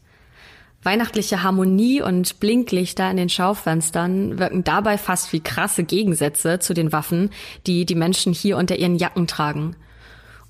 Weihnachtliche 0.85 1.43
Harmonie 1.43 2.03
und 2.03 2.41
Blinklichter 2.41 3.11
in 3.11 3.17
den 3.17 3.31
Schaufenstern 3.31 4.39
wirken 4.39 4.65
dabei 4.65 4.99
fast 4.99 5.33
wie 5.33 5.41
krasse 5.41 5.83
Gegensätze 5.83 6.59
zu 6.59 6.75
den 6.75 6.93
Waffen, 6.93 7.31
die 7.67 7.87
die 7.87 7.95
Menschen 7.95 8.35
hier 8.35 8.59
unter 8.59 8.77
ihren 8.77 8.97
Jacken 8.97 9.27
tragen. 9.27 9.77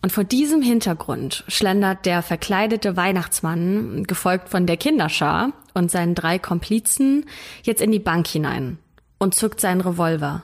Und 0.02 0.10
vor 0.10 0.24
diesem 0.24 0.60
Hintergrund 0.60 1.44
schlendert 1.48 2.04
der 2.04 2.20
verkleidete 2.22 2.96
Weihnachtsmann, 2.96 4.04
gefolgt 4.04 4.48
von 4.48 4.66
der 4.66 4.76
Kinderschar 4.76 5.52
und 5.72 5.90
seinen 5.90 6.14
drei 6.14 6.38
Komplizen, 6.38 7.26
jetzt 7.62 7.80
in 7.80 7.92
die 7.92 8.00
Bank 8.00 8.26
hinein 8.26 8.78
und 9.18 9.34
zückt 9.34 9.60
seinen 9.60 9.80
Revolver. 9.80 10.42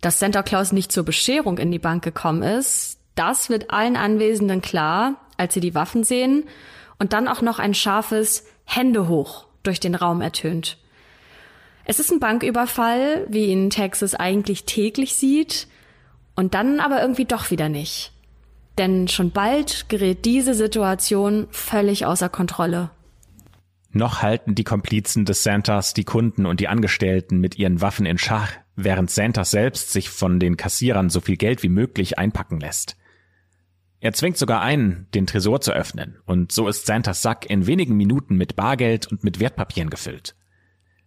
Dass 0.00 0.18
Santa 0.18 0.42
Claus 0.42 0.72
nicht 0.72 0.92
zur 0.92 1.04
Bescherung 1.04 1.58
in 1.58 1.70
die 1.70 1.78
Bank 1.78 2.02
gekommen 2.02 2.42
ist, 2.42 2.98
das 3.14 3.48
wird 3.48 3.70
allen 3.70 3.96
Anwesenden 3.96 4.60
klar, 4.60 5.14
als 5.36 5.54
sie 5.54 5.60
die 5.60 5.74
Waffen 5.74 6.04
sehen 6.04 6.44
und 6.98 7.12
dann 7.12 7.28
auch 7.28 7.42
noch 7.42 7.58
ein 7.58 7.74
scharfes 7.74 8.44
Hände 8.68 9.08
hoch 9.08 9.46
durch 9.62 9.80
den 9.80 9.94
Raum 9.94 10.20
ertönt. 10.20 10.76
Es 11.86 11.98
ist 11.98 12.12
ein 12.12 12.20
Banküberfall, 12.20 13.26
wie 13.30 13.46
ihn 13.46 13.70
Texas 13.70 14.14
eigentlich 14.14 14.64
täglich 14.64 15.16
sieht, 15.16 15.68
und 16.36 16.54
dann 16.54 16.78
aber 16.78 17.00
irgendwie 17.00 17.24
doch 17.24 17.50
wieder 17.50 17.70
nicht. 17.70 18.12
Denn 18.76 19.08
schon 19.08 19.30
bald 19.32 19.88
gerät 19.88 20.24
diese 20.26 20.54
Situation 20.54 21.48
völlig 21.50 22.04
außer 22.04 22.28
Kontrolle. 22.28 22.90
Noch 23.90 24.20
halten 24.20 24.54
die 24.54 24.64
Komplizen 24.64 25.24
des 25.24 25.42
Santas 25.42 25.94
die 25.94 26.04
Kunden 26.04 26.44
und 26.44 26.60
die 26.60 26.68
Angestellten 26.68 27.40
mit 27.40 27.58
ihren 27.58 27.80
Waffen 27.80 28.04
in 28.04 28.18
Schach, 28.18 28.52
während 28.76 29.10
Santas 29.10 29.50
selbst 29.50 29.90
sich 29.90 30.10
von 30.10 30.38
den 30.38 30.58
Kassierern 30.58 31.08
so 31.08 31.20
viel 31.20 31.38
Geld 31.38 31.62
wie 31.62 31.70
möglich 31.70 32.18
einpacken 32.18 32.60
lässt. 32.60 32.97
Er 34.00 34.12
zwingt 34.12 34.36
sogar 34.36 34.62
ein, 34.62 35.08
den 35.12 35.26
Tresor 35.26 35.60
zu 35.60 35.72
öffnen, 35.72 36.18
und 36.24 36.52
so 36.52 36.68
ist 36.68 36.86
Santas 36.86 37.20
Sack 37.20 37.50
in 37.50 37.66
wenigen 37.66 37.96
Minuten 37.96 38.36
mit 38.36 38.54
Bargeld 38.54 39.08
und 39.08 39.24
mit 39.24 39.40
Wertpapieren 39.40 39.90
gefüllt. 39.90 40.36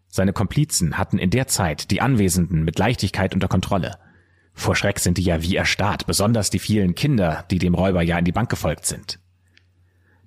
Seine 0.10 0.34
Komplizen 0.34 0.98
hatten 0.98 1.18
in 1.18 1.30
der 1.30 1.48
Zeit 1.48 1.90
die 1.90 2.02
Anwesenden 2.02 2.66
mit 2.66 2.78
Leichtigkeit 2.78 3.34
unter 3.34 3.48
Kontrolle. 3.48 3.98
Vor 4.54 4.76
Schreck 4.76 5.00
sind 5.00 5.18
die 5.18 5.24
ja 5.24 5.42
wie 5.42 5.56
erstarrt, 5.56 6.06
besonders 6.06 6.50
die 6.50 6.60
vielen 6.60 6.94
Kinder, 6.94 7.46
die 7.50 7.60
dem 7.60 7.76
Räuber 7.76 8.02
ja 8.02 8.18
in 8.18 8.26
die 8.26 8.34
Bank 8.34 8.50
gefolgt 8.50 8.86
sind. 8.86 9.20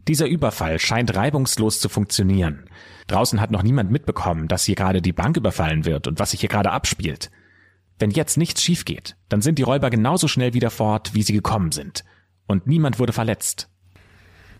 Dieser 0.08 0.26
Überfall 0.26 0.78
scheint 0.78 1.14
reibungslos 1.14 1.80
zu 1.80 1.90
funktionieren. 1.90 2.70
Draußen 3.08 3.42
hat 3.42 3.50
noch 3.50 3.62
niemand 3.62 3.90
mitbekommen, 3.90 4.48
dass 4.48 4.64
hier 4.64 4.74
gerade 4.74 5.02
die 5.02 5.12
Bank 5.12 5.36
überfallen 5.36 5.84
wird 5.84 6.06
und 6.06 6.18
was 6.18 6.30
sich 6.30 6.40
hier 6.40 6.48
gerade 6.48 6.72
abspielt. 6.72 7.30
Wenn 7.98 8.10
jetzt 8.10 8.38
nichts 8.38 8.62
schief 8.62 8.86
geht, 8.86 9.16
dann 9.28 9.42
sind 9.42 9.58
die 9.58 9.62
Räuber 9.62 9.90
genauso 9.90 10.28
schnell 10.28 10.54
wieder 10.54 10.70
fort, 10.70 11.12
wie 11.12 11.22
sie 11.22 11.34
gekommen 11.34 11.70
sind 11.70 12.04
und 12.46 12.66
niemand 12.66 12.98
wurde 12.98 13.12
verletzt. 13.12 13.68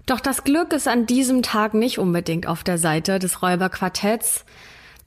Doch 0.07 0.21
das 0.21 0.45
Glück 0.45 0.73
ist 0.73 0.87
an 0.87 1.07
diesem 1.07 1.43
Tag 1.43 1.75
nicht 1.75 1.99
unbedingt 1.99 2.47
auf 2.47 2.63
der 2.63 2.79
Seite 2.79 3.19
des 3.19 3.43
Räuberquartetts, 3.43 4.45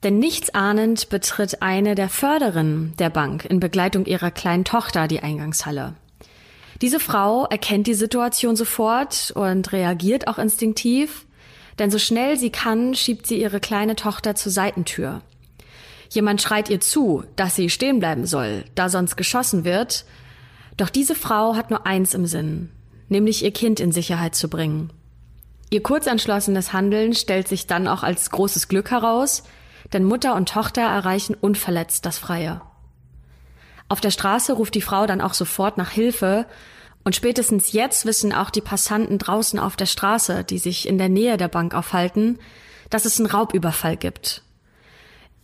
denn 0.02 0.18
nichtsahnend 0.18 1.08
betritt 1.08 1.62
eine 1.62 1.94
der 1.94 2.08
Förderinnen 2.08 2.94
der 2.98 3.10
Bank 3.10 3.44
in 3.44 3.60
Begleitung 3.60 4.06
ihrer 4.06 4.30
kleinen 4.30 4.64
Tochter 4.64 5.08
die 5.08 5.20
Eingangshalle. 5.20 5.94
Diese 6.80 7.00
Frau 7.00 7.46
erkennt 7.46 7.86
die 7.88 7.94
Situation 7.94 8.54
sofort 8.54 9.32
und 9.34 9.72
reagiert 9.72 10.28
auch 10.28 10.38
instinktiv, 10.38 11.26
denn 11.78 11.90
so 11.90 11.98
schnell 11.98 12.36
sie 12.36 12.50
kann, 12.50 12.94
schiebt 12.94 13.26
sie 13.26 13.40
ihre 13.40 13.60
kleine 13.60 13.96
Tochter 13.96 14.34
zur 14.34 14.52
Seitentür. 14.52 15.22
Jemand 16.10 16.40
schreit 16.40 16.70
ihr 16.70 16.80
zu, 16.80 17.24
dass 17.36 17.56
sie 17.56 17.68
stehen 17.68 17.98
bleiben 17.98 18.26
soll, 18.26 18.64
da 18.74 18.88
sonst 18.88 19.16
geschossen 19.16 19.64
wird, 19.64 20.04
doch 20.78 20.88
diese 20.88 21.14
Frau 21.14 21.56
hat 21.56 21.70
nur 21.70 21.86
eins 21.86 22.14
im 22.14 22.26
Sinn, 22.26 22.70
nämlich 23.08 23.44
ihr 23.44 23.50
Kind 23.50 23.80
in 23.80 23.92
Sicherheit 23.92 24.34
zu 24.34 24.48
bringen. 24.48 24.90
Ihr 25.70 25.82
kurzentschlossenes 25.82 26.72
Handeln 26.72 27.12
stellt 27.12 27.48
sich 27.48 27.66
dann 27.66 27.88
auch 27.88 28.02
als 28.02 28.30
großes 28.30 28.68
Glück 28.68 28.90
heraus, 28.90 29.42
denn 29.92 30.04
Mutter 30.04 30.34
und 30.34 30.48
Tochter 30.48 30.82
erreichen 30.82 31.36
unverletzt 31.38 32.06
das 32.06 32.16
Freie. 32.16 32.62
Auf 33.88 34.00
der 34.00 34.10
Straße 34.10 34.52
ruft 34.52 34.74
die 34.74 34.82
Frau 34.82 35.06
dann 35.06 35.20
auch 35.20 35.34
sofort 35.34 35.78
nach 35.78 35.90
Hilfe 35.90 36.46
und 37.04 37.16
spätestens 37.16 37.72
jetzt 37.72 38.06
wissen 38.06 38.32
auch 38.32 38.50
die 38.50 38.60
Passanten 38.60 39.18
draußen 39.18 39.58
auf 39.58 39.76
der 39.76 39.86
Straße, 39.86 40.44
die 40.44 40.58
sich 40.58 40.86
in 40.86 40.98
der 40.98 41.08
Nähe 41.08 41.36
der 41.36 41.48
Bank 41.48 41.74
aufhalten, 41.74 42.38
dass 42.88 43.04
es 43.04 43.18
einen 43.18 43.30
Raubüberfall 43.30 43.96
gibt. 43.96 44.42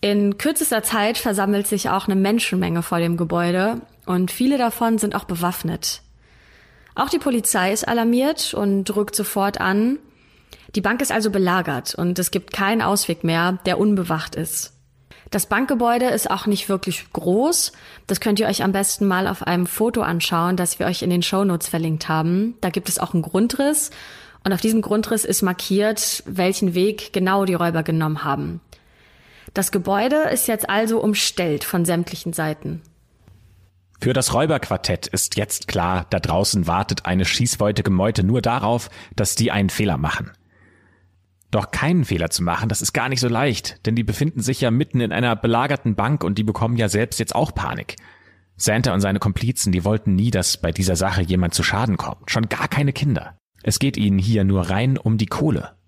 In 0.01 0.39
kürzester 0.39 0.83
Zeit 0.83 1.19
versammelt 1.19 1.67
sich 1.67 1.89
auch 1.89 2.07
eine 2.07 2.17
Menschenmenge 2.17 2.83
vor 2.83 2.99
dem 2.99 3.17
Gebäude 3.17 3.81
und 4.07 4.31
viele 4.31 4.59
davon 4.59 4.99
sind 4.99 5.15
auch 5.15 5.25
bewaffnet. 5.25 6.03
Auch 6.95 7.09
die 7.09 7.19
Polizei 7.19 7.73
ist 7.73 7.87
alarmiert 7.87 8.55
und 8.55 8.95
rückt 8.95 9.17
sofort 9.17 9.61
an. 9.61 9.99
Die 10.75 10.81
Bank 10.81 11.03
ist 11.03 11.13
also 11.13 11.31
belagert 11.31 11.95
und 11.95 12.19
es 12.19 12.31
gibt 12.31 12.53
keinen 12.53 12.83
Ausweg 12.83 13.25
mehr, 13.25 13.59
der 13.67 13.79
unbewacht 13.79 14.35
ist. 14.35 14.73
Das 15.31 15.47
Bankgebäude 15.47 16.07
ist 16.07 16.31
auch 16.31 16.47
nicht 16.47 16.69
wirklich 16.69 17.13
groß. 17.13 17.73
Das 18.07 18.21
könnt 18.21 18.39
ihr 18.39 18.47
euch 18.47 18.63
am 18.63 18.73
besten 18.73 19.07
mal 19.07 19.27
auf 19.27 19.45
einem 19.45 19.67
Foto 19.67 20.03
anschauen, 20.03 20.57
das 20.57 20.79
wir 20.79 20.87
euch 20.87 21.03
in 21.03 21.11
den 21.11 21.23
Shownotes 21.23 21.69
verlinkt 21.69 22.09
haben. 22.09 22.55
Da 22.61 22.71
gibt 22.71 22.89
es 22.89 22.99
auch 22.99 23.15
einen 23.15 23.23
Grundriss 23.23 23.91
und 24.45 24.53
auf 24.53 24.61
diesem 24.61 24.83
Grundriss 24.83 25.25
ist 25.25 25.43
markiert, 25.43 26.23
welchen 26.27 26.75
Weg 26.75 27.13
genau 27.13 27.47
die 27.47 27.55
Räuber 27.55 27.83
genommen 27.83 28.23
haben. 28.23 28.61
Das 29.55 29.73
Gebäude 29.73 30.29
ist 30.33 30.47
jetzt 30.49 30.69
also 30.69 31.01
umstellt 31.01 31.65
von 31.65 31.85
sämtlichen 31.85 32.33
Seiten. 32.33 32.83
Für 34.05 34.13
das 34.13 34.35
Räuberquartett 34.35 35.07
ist 35.07 35.39
jetzt 35.39 35.67
klar, 35.67 36.07
da 36.11 36.21
draußen 36.21 36.67
wartet 36.67 37.07
eine 37.07 37.25
schießweutige 37.25 37.91
Meute 37.91 38.23
nur 38.23 38.43
darauf, 38.43 38.91
dass 39.17 39.35
die 39.35 39.51
einen 39.51 39.71
Fehler 39.71 39.97
machen. 39.97 40.31
Doch 41.51 41.71
keinen 41.71 42.05
Fehler 42.05 42.29
zu 42.29 42.43
machen, 42.43 42.69
das 42.69 42.83
ist 42.83 42.93
gar 42.93 43.09
nicht 43.09 43.21
so 43.21 43.29
leicht, 43.29 43.87
denn 43.87 43.97
die 43.97 44.05
befinden 44.05 44.43
sich 44.43 44.61
ja 44.61 44.71
mitten 44.71 45.01
in 45.01 45.11
einer 45.11 45.35
belagerten 45.37 45.95
Bank 45.95 46.23
und 46.23 46.37
die 46.37 46.45
bekommen 46.45 46.77
ja 46.77 46.91
selbst 46.91 47.19
jetzt 47.19 47.35
auch 47.35 47.55
Panik. 47.55 47.97
Santa 48.59 48.93
und 48.93 49.01
seine 49.01 49.21
Komplizen, 49.21 49.73
die 49.73 49.87
wollten 49.87 50.15
nie, 50.15 50.31
dass 50.31 50.59
bei 50.59 50.71
dieser 50.71 50.97
Sache 50.97 51.23
jemand 51.23 51.55
zu 51.55 51.63
Schaden 51.63 51.97
kommt, 51.97 52.31
schon 52.31 52.51
gar 52.51 52.69
keine 52.69 52.93
Kinder. 52.93 53.39
Es 53.63 53.79
geht 53.79 53.97
ihnen 53.97 54.19
hier 54.19 54.45
nur 54.45 54.69
rein 54.69 54.99
um 54.99 55.17
die 55.17 55.25
Kohle. 55.25 55.79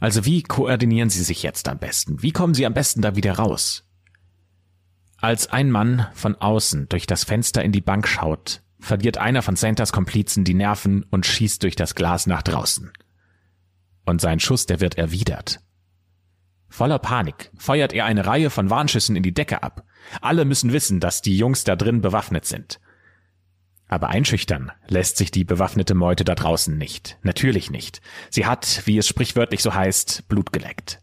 Also 0.00 0.26
wie 0.26 0.42
koordinieren 0.42 1.08
sie 1.08 1.24
sich 1.24 1.42
jetzt 1.42 1.66
am 1.66 1.78
besten? 1.78 2.22
Wie 2.22 2.32
kommen 2.32 2.52
sie 2.52 2.66
am 2.66 2.74
besten 2.74 3.00
da 3.00 3.16
wieder 3.16 3.32
raus? 3.38 3.87
Als 5.20 5.48
ein 5.48 5.72
Mann 5.72 6.06
von 6.14 6.36
außen 6.36 6.88
durch 6.88 7.06
das 7.06 7.24
Fenster 7.24 7.64
in 7.64 7.72
die 7.72 7.80
Bank 7.80 8.06
schaut, 8.06 8.62
verliert 8.78 9.18
einer 9.18 9.42
von 9.42 9.56
Santas 9.56 9.92
Komplizen 9.92 10.44
die 10.44 10.54
Nerven 10.54 11.02
und 11.10 11.26
schießt 11.26 11.62
durch 11.64 11.74
das 11.74 11.96
Glas 11.96 12.28
nach 12.28 12.42
draußen. 12.42 12.92
Und 14.06 14.20
sein 14.20 14.38
Schuss, 14.38 14.66
der 14.66 14.80
wird 14.80 14.96
erwidert. 14.96 15.60
Voller 16.68 17.00
Panik 17.00 17.50
feuert 17.58 17.92
er 17.92 18.04
eine 18.04 18.26
Reihe 18.26 18.48
von 18.48 18.70
Warnschüssen 18.70 19.16
in 19.16 19.24
die 19.24 19.34
Decke 19.34 19.64
ab. 19.64 19.84
Alle 20.20 20.44
müssen 20.44 20.72
wissen, 20.72 21.00
dass 21.00 21.20
die 21.20 21.36
Jungs 21.36 21.64
da 21.64 21.74
drin 21.74 22.00
bewaffnet 22.00 22.44
sind. 22.44 22.78
Aber 23.88 24.10
einschüchtern 24.10 24.70
lässt 24.86 25.16
sich 25.16 25.32
die 25.32 25.44
bewaffnete 25.44 25.94
Meute 25.94 26.24
da 26.24 26.36
draußen 26.36 26.76
nicht. 26.78 27.18
Natürlich 27.22 27.70
nicht. 27.70 28.02
Sie 28.30 28.46
hat, 28.46 28.82
wie 28.84 28.98
es 28.98 29.08
sprichwörtlich 29.08 29.62
so 29.62 29.74
heißt, 29.74 30.28
Blut 30.28 30.52
geleckt. 30.52 31.00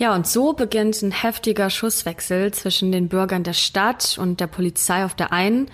Ja, 0.00 0.14
und 0.14 0.26
so 0.26 0.54
beginnt 0.54 1.02
ein 1.02 1.10
heftiger 1.10 1.68
Schusswechsel 1.68 2.54
zwischen 2.54 2.90
den 2.90 3.08
Bürgern 3.08 3.42
der 3.42 3.52
Stadt 3.52 4.16
und 4.18 4.40
der 4.40 4.46
Polizei 4.46 5.04
auf 5.04 5.14
der 5.14 5.30
einen 5.30 5.66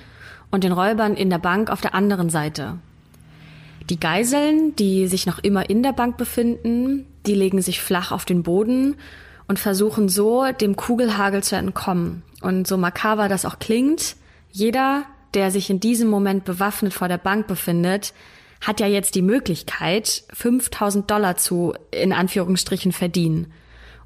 und 0.51 0.65
den 0.65 0.73
Räubern 0.73 1.15
in 1.15 1.31
der 1.31 1.39
Bank 1.39 1.71
auf 1.71 1.81
der 1.81 1.95
anderen 1.95 2.29
Seite. 2.29 2.81
Die 3.89 4.01
Geiseln, 4.01 4.75
die 4.75 5.07
sich 5.07 5.27
noch 5.27 5.39
immer 5.39 5.71
in 5.71 5.85
der 5.85 5.93
Bank 5.93 6.17
befinden, 6.17 7.07
die 7.25 7.37
legen 7.37 7.63
sich 7.63 7.81
flach 7.81 8.11
auf 8.11 8.25
den 8.25 8.43
Boden 8.43 8.97
und 9.47 9.61
versuchen 9.61 10.09
so 10.09 10.51
dem 10.51 10.75
Kugelhagel 10.75 11.45
zu 11.45 11.55
entkommen. 11.55 12.25
Und 12.41 12.67
so 12.67 12.77
makaber 12.77 13.29
das 13.29 13.45
auch 13.45 13.61
klingt, 13.61 14.17
jeder, 14.51 15.05
der 15.35 15.53
sich 15.53 15.71
in 15.71 15.79
diesem 15.79 16.09
Moment 16.09 16.45
bewaffnet 16.45 16.95
vor 16.95 17.07
der 17.07 17.19
Bank 17.19 17.47
befindet, 17.47 18.13
hat 18.61 18.81
ja 18.81 18.89
jetzt 18.89 19.15
die 19.15 19.23
Möglichkeit, 19.23 20.25
5000 20.33 21.09
Dollar 21.09 21.37
zu, 21.37 21.75
in 21.93 22.13
Anführungsstrichen, 22.13 22.91
verdienen. 22.91 23.53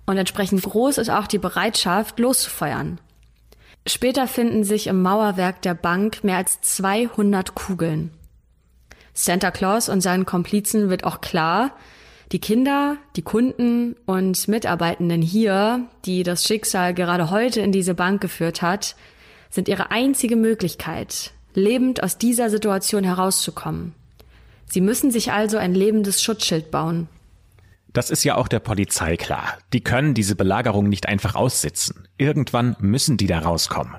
Und 0.06 0.16
entsprechend 0.16 0.62
groß 0.62 0.98
ist 0.98 1.10
auch 1.10 1.26
die 1.26 1.38
Bereitschaft, 1.38 2.18
loszufeuern. 2.18 2.98
Später 3.86 4.26
finden 4.26 4.64
sich 4.64 4.86
im 4.86 5.02
Mauerwerk 5.02 5.62
der 5.62 5.74
Bank 5.74 6.22
mehr 6.24 6.36
als 6.36 6.60
200 6.60 7.54
Kugeln. 7.54 8.10
Santa 9.14 9.50
Claus 9.50 9.88
und 9.88 10.00
seinen 10.00 10.26
Komplizen 10.26 10.90
wird 10.90 11.04
auch 11.04 11.20
klar, 11.20 11.72
die 12.32 12.38
Kinder, 12.38 12.96
die 13.16 13.22
Kunden 13.22 13.96
und 14.06 14.46
Mitarbeitenden 14.46 15.20
hier, 15.20 15.86
die 16.04 16.22
das 16.22 16.44
Schicksal 16.44 16.94
gerade 16.94 17.30
heute 17.30 17.60
in 17.60 17.72
diese 17.72 17.94
Bank 17.94 18.20
geführt 18.20 18.62
hat, 18.62 18.94
sind 19.50 19.68
ihre 19.68 19.90
einzige 19.90 20.36
Möglichkeit, 20.36 21.32
lebend 21.54 22.02
aus 22.04 22.18
dieser 22.18 22.48
Situation 22.48 23.02
herauszukommen. 23.02 23.94
Sie 24.66 24.80
müssen 24.80 25.10
sich 25.10 25.32
also 25.32 25.58
ein 25.58 25.74
lebendes 25.74 26.22
Schutzschild 26.22 26.70
bauen. 26.70 27.08
Das 27.92 28.10
ist 28.10 28.24
ja 28.24 28.36
auch 28.36 28.48
der 28.48 28.60
Polizei 28.60 29.16
klar. 29.16 29.58
Die 29.72 29.82
können 29.82 30.14
diese 30.14 30.36
Belagerung 30.36 30.88
nicht 30.88 31.06
einfach 31.06 31.34
aussitzen. 31.34 32.06
Irgendwann 32.18 32.76
müssen 32.78 33.16
die 33.16 33.26
da 33.26 33.40
rauskommen. 33.40 33.96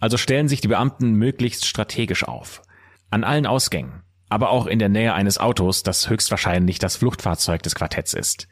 Also 0.00 0.16
stellen 0.16 0.48
sich 0.48 0.60
die 0.60 0.68
Beamten 0.68 1.12
möglichst 1.12 1.64
strategisch 1.66 2.24
auf. 2.24 2.62
An 3.10 3.22
allen 3.22 3.46
Ausgängen, 3.46 4.02
aber 4.28 4.50
auch 4.50 4.66
in 4.66 4.80
der 4.80 4.88
Nähe 4.88 5.14
eines 5.14 5.38
Autos, 5.38 5.84
das 5.84 6.10
höchstwahrscheinlich 6.10 6.78
das 6.80 6.96
Fluchtfahrzeug 6.96 7.62
des 7.62 7.74
Quartetts 7.74 8.14
ist. 8.14 8.48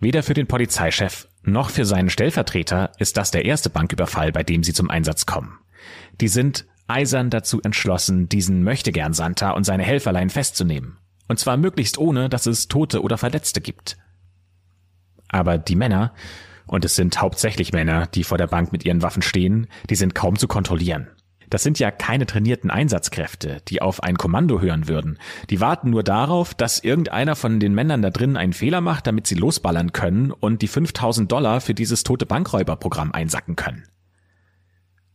Weder 0.00 0.22
für 0.22 0.34
den 0.34 0.48
Polizeichef 0.48 1.28
noch 1.42 1.70
für 1.70 1.84
seinen 1.84 2.10
Stellvertreter 2.10 2.92
ist 2.98 3.16
das 3.16 3.30
der 3.30 3.44
erste 3.44 3.70
Banküberfall, 3.70 4.32
bei 4.32 4.42
dem 4.42 4.64
sie 4.64 4.72
zum 4.72 4.90
Einsatz 4.90 5.26
kommen. 5.26 5.58
Die 6.20 6.28
sind 6.28 6.66
eisern 6.88 7.30
dazu 7.30 7.60
entschlossen, 7.62 8.28
diesen 8.28 8.62
Möchtegern 8.64 9.12
Santa 9.12 9.50
und 9.50 9.64
seine 9.64 9.84
Helferlein 9.84 10.30
festzunehmen. 10.30 10.98
Und 11.28 11.38
zwar 11.38 11.56
möglichst 11.56 11.98
ohne, 11.98 12.28
dass 12.28 12.46
es 12.46 12.68
Tote 12.68 13.02
oder 13.02 13.18
Verletzte 13.18 13.60
gibt. 13.60 13.96
Aber 15.28 15.58
die 15.58 15.76
Männer, 15.76 16.12
und 16.66 16.84
es 16.84 16.96
sind 16.96 17.20
hauptsächlich 17.20 17.72
Männer, 17.72 18.06
die 18.06 18.24
vor 18.24 18.38
der 18.38 18.46
Bank 18.46 18.72
mit 18.72 18.84
ihren 18.84 19.02
Waffen 19.02 19.22
stehen, 19.22 19.66
die 19.90 19.96
sind 19.96 20.14
kaum 20.14 20.38
zu 20.38 20.48
kontrollieren. 20.48 21.08
Das 21.50 21.62
sind 21.62 21.78
ja 21.78 21.90
keine 21.90 22.26
trainierten 22.26 22.70
Einsatzkräfte, 22.70 23.60
die 23.68 23.80
auf 23.80 24.02
ein 24.02 24.16
Kommando 24.16 24.60
hören 24.60 24.88
würden. 24.88 25.18
Die 25.50 25.60
warten 25.60 25.90
nur 25.90 26.02
darauf, 26.02 26.54
dass 26.54 26.82
irgendeiner 26.82 27.36
von 27.36 27.60
den 27.60 27.74
Männern 27.74 28.02
da 28.02 28.10
drin 28.10 28.36
einen 28.36 28.52
Fehler 28.52 28.80
macht, 28.80 29.06
damit 29.06 29.26
sie 29.26 29.34
losballern 29.34 29.92
können 29.92 30.30
und 30.32 30.62
die 30.62 30.68
5000 30.68 31.30
Dollar 31.30 31.60
für 31.60 31.74
dieses 31.74 32.02
tote 32.02 32.26
Bankräuberprogramm 32.26 33.12
einsacken 33.12 33.56
können. 33.56 33.84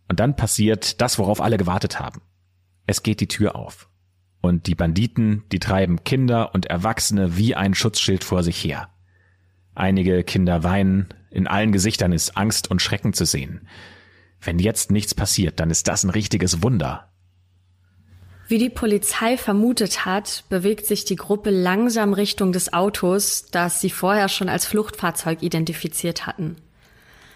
Und 0.07 0.19
dann 0.19 0.35
passiert 0.35 1.01
das, 1.01 1.19
worauf 1.19 1.41
alle 1.41 1.57
gewartet 1.57 1.99
haben. 1.99 2.21
Es 2.87 3.03
geht 3.03 3.19
die 3.19 3.27
Tür 3.27 3.55
auf. 3.55 3.88
Und 4.41 4.67
die 4.67 4.75
Banditen, 4.75 5.43
die 5.51 5.59
treiben 5.59 6.03
Kinder 6.03 6.53
und 6.53 6.65
Erwachsene 6.67 7.37
wie 7.37 7.55
ein 7.55 7.73
Schutzschild 7.73 8.23
vor 8.23 8.43
sich 8.43 8.63
her. 8.63 8.89
Einige 9.75 10.23
Kinder 10.23 10.63
weinen, 10.63 11.07
in 11.29 11.47
allen 11.47 11.71
Gesichtern 11.71 12.11
ist 12.11 12.37
Angst 12.37 12.71
und 12.71 12.81
Schrecken 12.81 13.13
zu 13.13 13.25
sehen. 13.25 13.67
Wenn 14.41 14.59
jetzt 14.59 14.91
nichts 14.91 15.13
passiert, 15.13 15.59
dann 15.59 15.69
ist 15.69 15.87
das 15.87 16.03
ein 16.03 16.09
richtiges 16.09 16.63
Wunder. 16.63 17.09
Wie 18.47 18.57
die 18.57 18.69
Polizei 18.69 19.37
vermutet 19.37 20.05
hat, 20.05 20.43
bewegt 20.49 20.87
sich 20.87 21.05
die 21.05 21.17
Gruppe 21.17 21.51
langsam 21.51 22.13
Richtung 22.13 22.51
des 22.51 22.73
Autos, 22.73 23.45
das 23.51 23.79
sie 23.79 23.91
vorher 23.91 24.27
schon 24.27 24.49
als 24.49 24.65
Fluchtfahrzeug 24.65 25.43
identifiziert 25.43 26.25
hatten. 26.25 26.55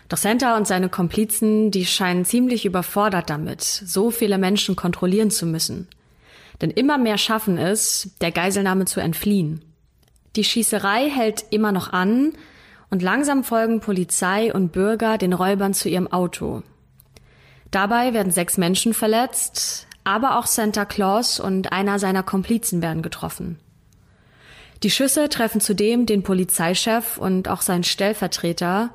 Doch 0.09 0.17
Santa 0.17 0.57
und 0.57 0.67
seine 0.67 0.89
Komplizen, 0.89 1.69
die 1.69 1.85
scheinen 1.85 2.25
ziemlich 2.25 2.65
überfordert 2.65 3.29
damit, 3.29 3.61
so 3.61 4.09
viele 4.09 4.37
Menschen 4.37 4.75
kontrollieren 4.75 5.29
zu 5.29 5.45
müssen. 5.45 5.87
Denn 6.61 6.71
immer 6.71 6.97
mehr 6.97 7.17
schaffen 7.17 7.57
es, 7.57 8.15
der 8.21 8.31
Geiselnahme 8.31 8.85
zu 8.85 8.99
entfliehen. 8.99 9.61
Die 10.35 10.43
Schießerei 10.43 11.09
hält 11.09 11.45
immer 11.51 11.71
noch 11.71 11.93
an 11.93 12.33
und 12.89 13.01
langsam 13.01 13.43
folgen 13.43 13.79
Polizei 13.79 14.53
und 14.53 14.71
Bürger 14.71 15.17
den 15.17 15.33
Räubern 15.33 15.73
zu 15.73 15.89
ihrem 15.89 16.11
Auto. 16.11 16.63
Dabei 17.71 18.13
werden 18.13 18.31
sechs 18.31 18.57
Menschen 18.57 18.93
verletzt, 18.93 19.87
aber 20.03 20.37
auch 20.37 20.45
Santa 20.45 20.85
Claus 20.85 21.39
und 21.39 21.71
einer 21.71 21.97
seiner 21.97 22.23
Komplizen 22.23 22.81
werden 22.81 23.01
getroffen. 23.01 23.59
Die 24.83 24.91
Schüsse 24.91 25.29
treffen 25.29 25.61
zudem 25.61 26.05
den 26.05 26.23
Polizeichef 26.23 27.17
und 27.17 27.47
auch 27.47 27.61
seinen 27.61 27.83
Stellvertreter, 27.83 28.93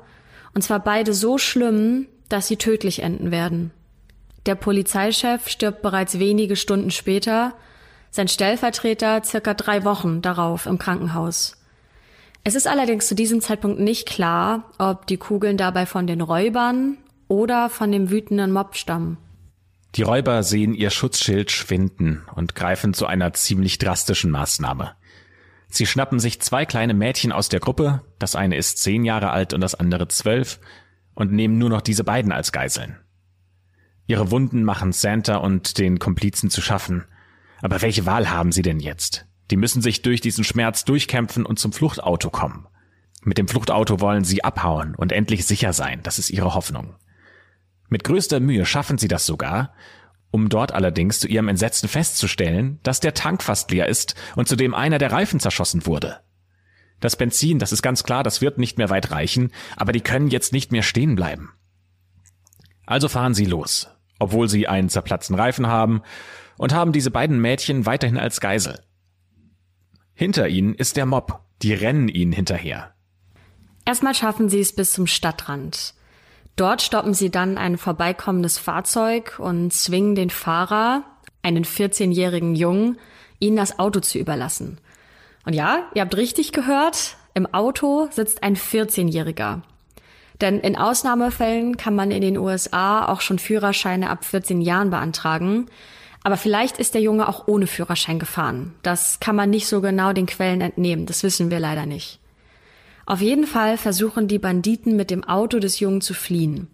und 0.53 0.61
zwar 0.61 0.79
beide 0.79 1.13
so 1.13 1.37
schlimm, 1.37 2.07
dass 2.29 2.47
sie 2.47 2.57
tödlich 2.57 3.01
enden 3.01 3.31
werden. 3.31 3.71
Der 4.45 4.55
Polizeichef 4.55 5.47
stirbt 5.49 5.81
bereits 5.81 6.19
wenige 6.19 6.55
Stunden 6.55 6.91
später, 6.91 7.53
sein 8.11 8.27
Stellvertreter 8.27 9.23
circa 9.23 9.53
drei 9.53 9.83
Wochen 9.83 10.21
darauf 10.21 10.65
im 10.65 10.77
Krankenhaus. 10.77 11.57
Es 12.43 12.55
ist 12.55 12.67
allerdings 12.67 13.07
zu 13.07 13.15
diesem 13.15 13.41
Zeitpunkt 13.41 13.79
nicht 13.79 14.07
klar, 14.07 14.71
ob 14.77 15.07
die 15.07 15.17
Kugeln 15.17 15.57
dabei 15.57 15.85
von 15.85 16.07
den 16.07 16.21
Räubern 16.21 16.97
oder 17.27 17.69
von 17.69 17.91
dem 17.91 18.09
wütenden 18.09 18.51
Mob 18.51 18.75
stammen. 18.75 19.17
Die 19.95 20.03
Räuber 20.03 20.43
sehen 20.43 20.73
ihr 20.73 20.89
Schutzschild 20.89 21.51
schwinden 21.51 22.23
und 22.35 22.55
greifen 22.55 22.93
zu 22.93 23.05
einer 23.07 23.33
ziemlich 23.33 23.77
drastischen 23.77 24.31
Maßnahme. 24.31 24.95
Sie 25.67 25.85
schnappen 25.85 26.19
sich 26.19 26.41
zwei 26.41 26.65
kleine 26.65 26.93
Mädchen 26.93 27.31
aus 27.31 27.49
der 27.49 27.59
Gruppe, 27.59 28.01
das 28.17 28.35
eine 28.35 28.55
ist 28.55 28.79
zehn 28.79 29.03
Jahre 29.03 29.31
alt 29.31 29.53
und 29.53 29.61
das 29.61 29.75
andere 29.75 30.07
zwölf, 30.07 30.59
und 31.13 31.31
nehmen 31.31 31.57
nur 31.57 31.69
noch 31.69 31.81
diese 31.81 32.03
beiden 32.03 32.31
als 32.31 32.51
Geiseln. 32.51 32.97
Ihre 34.09 34.31
Wunden 34.31 34.63
machen 34.63 34.91
Santa 34.91 35.35
und 35.35 35.77
den 35.77 35.99
Komplizen 35.99 36.49
zu 36.49 36.61
schaffen. 36.61 37.05
Aber 37.61 37.83
welche 37.83 38.07
Wahl 38.07 38.31
haben 38.31 38.51
sie 38.51 38.63
denn 38.63 38.79
jetzt? 38.79 39.27
Die 39.51 39.55
müssen 39.55 39.83
sich 39.83 40.01
durch 40.01 40.19
diesen 40.19 40.43
Schmerz 40.43 40.83
durchkämpfen 40.83 41.45
und 41.45 41.59
zum 41.59 41.71
Fluchtauto 41.71 42.31
kommen. 42.31 42.67
Mit 43.21 43.37
dem 43.37 43.47
Fluchtauto 43.47 44.01
wollen 44.01 44.23
sie 44.23 44.43
abhauen 44.43 44.95
und 44.95 45.11
endlich 45.11 45.45
sicher 45.45 45.73
sein, 45.73 46.01
das 46.01 46.17
ist 46.17 46.31
ihre 46.31 46.55
Hoffnung. 46.55 46.95
Mit 47.87 48.03
größter 48.03 48.39
Mühe 48.39 48.65
schaffen 48.65 48.97
sie 48.97 49.07
das 49.07 49.27
sogar, 49.27 49.75
um 50.31 50.49
dort 50.49 50.71
allerdings 50.71 51.19
zu 51.19 51.27
ihrem 51.27 51.47
Entsetzen 51.47 51.87
festzustellen, 51.87 52.79
dass 52.81 52.99
der 52.99 53.13
Tank 53.13 53.43
fast 53.43 53.69
leer 53.69 53.87
ist 53.87 54.15
und 54.35 54.47
zudem 54.47 54.73
einer 54.73 54.97
der 54.97 55.11
Reifen 55.11 55.39
zerschossen 55.39 55.85
wurde. 55.85 56.21
Das 56.99 57.15
Benzin, 57.15 57.59
das 57.59 57.71
ist 57.71 57.83
ganz 57.83 58.03
klar, 58.03 58.23
das 58.23 58.41
wird 58.41 58.57
nicht 58.57 58.79
mehr 58.79 58.89
weit 58.89 59.11
reichen, 59.11 59.51
aber 59.75 59.91
die 59.91 60.01
können 60.01 60.29
jetzt 60.29 60.51
nicht 60.51 60.71
mehr 60.71 60.81
stehen 60.81 61.15
bleiben. 61.15 61.51
Also 62.87 63.07
fahren 63.07 63.35
sie 63.35 63.45
los, 63.45 63.87
obwohl 64.19 64.47
sie 64.47 64.67
einen 64.67 64.89
zerplatzten 64.89 65.35
Reifen 65.35 65.67
haben 65.67 66.01
und 66.57 66.73
haben 66.73 66.91
diese 66.91 67.11
beiden 67.11 67.39
Mädchen 67.39 67.85
weiterhin 67.85 68.17
als 68.17 68.41
Geisel. 68.41 68.79
Hinter 70.13 70.49
ihnen 70.49 70.75
ist 70.75 70.97
der 70.97 71.05
Mob, 71.05 71.39
die 71.61 71.73
rennen 71.73 72.09
ihnen 72.09 72.33
hinterher. 72.33 72.93
Erstmal 73.85 74.13
schaffen 74.13 74.49
sie 74.49 74.59
es 74.59 74.75
bis 74.75 74.91
zum 74.91 75.07
Stadtrand. 75.07 75.93
Dort 76.55 76.81
stoppen 76.81 77.13
sie 77.13 77.31
dann 77.31 77.57
ein 77.57 77.77
vorbeikommendes 77.77 78.57
Fahrzeug 78.57 79.39
und 79.39 79.71
zwingen 79.71 80.15
den 80.15 80.29
Fahrer, 80.29 81.03
einen 81.41 81.63
14-jährigen 81.63 82.53
Jungen, 82.53 82.99
ihnen 83.39 83.55
das 83.55 83.79
Auto 83.79 84.01
zu 84.01 84.19
überlassen. 84.19 84.79
Und 85.45 85.53
ja, 85.53 85.89
ihr 85.93 86.01
habt 86.01 86.17
richtig 86.17 86.51
gehört, 86.51 87.15
im 87.33 87.45
Auto 87.53 88.09
sitzt 88.11 88.43
ein 88.43 88.57
14-Jähriger. 88.57 89.61
Denn 90.41 90.59
in 90.59 90.77
Ausnahmefällen 90.77 91.77
kann 91.77 91.95
man 91.95 92.11
in 92.11 92.21
den 92.21 92.37
USA 92.37 93.05
auch 93.07 93.21
schon 93.21 93.39
Führerscheine 93.39 94.09
ab 94.09 94.23
14 94.23 94.61
Jahren 94.61 94.89
beantragen. 94.89 95.67
Aber 96.23 96.37
vielleicht 96.37 96.77
ist 96.77 96.93
der 96.93 97.01
Junge 97.01 97.27
auch 97.27 97.47
ohne 97.47 97.67
Führerschein 97.67 98.19
gefahren. 98.19 98.73
Das 98.81 99.19
kann 99.19 99.35
man 99.35 99.49
nicht 99.49 99.67
so 99.67 99.81
genau 99.81 100.13
den 100.13 100.25
Quellen 100.25 100.61
entnehmen. 100.61 101.05
Das 101.05 101.23
wissen 101.23 101.51
wir 101.51 101.59
leider 101.59 101.85
nicht. 101.85 102.19
Auf 103.05 103.21
jeden 103.21 103.47
Fall 103.47 103.77
versuchen 103.77 104.27
die 104.27 104.39
Banditen 104.39 104.95
mit 104.95 105.09
dem 105.09 105.23
Auto 105.23 105.59
des 105.59 105.79
Jungen 105.79 106.01
zu 106.01 106.13
fliehen. 106.13 106.67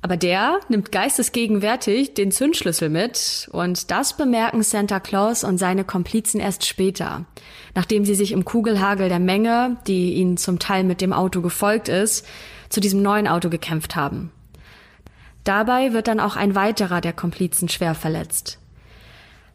Aber 0.00 0.18
der 0.18 0.60
nimmt 0.68 0.92
geistesgegenwärtig 0.92 2.12
den 2.12 2.30
Zündschlüssel 2.30 2.90
mit 2.90 3.48
und 3.52 3.90
das 3.90 4.16
bemerken 4.18 4.62
Santa 4.62 5.00
Claus 5.00 5.44
und 5.44 5.56
seine 5.56 5.82
Komplizen 5.82 6.40
erst 6.40 6.66
später, 6.66 7.24
nachdem 7.74 8.04
sie 8.04 8.14
sich 8.14 8.32
im 8.32 8.44
Kugelhagel 8.44 9.08
der 9.08 9.18
Menge, 9.18 9.78
die 9.86 10.12
ihnen 10.14 10.36
zum 10.36 10.58
Teil 10.58 10.84
mit 10.84 11.00
dem 11.00 11.14
Auto 11.14 11.40
gefolgt 11.40 11.88
ist, 11.88 12.26
zu 12.74 12.80
diesem 12.80 13.00
neuen 13.00 13.28
Auto 13.28 13.48
gekämpft 13.48 13.96
haben. 13.96 14.32
Dabei 15.44 15.92
wird 15.92 16.08
dann 16.08 16.20
auch 16.20 16.36
ein 16.36 16.54
weiterer 16.54 17.00
der 17.00 17.12
Komplizen 17.12 17.68
schwer 17.68 17.94
verletzt. 17.94 18.58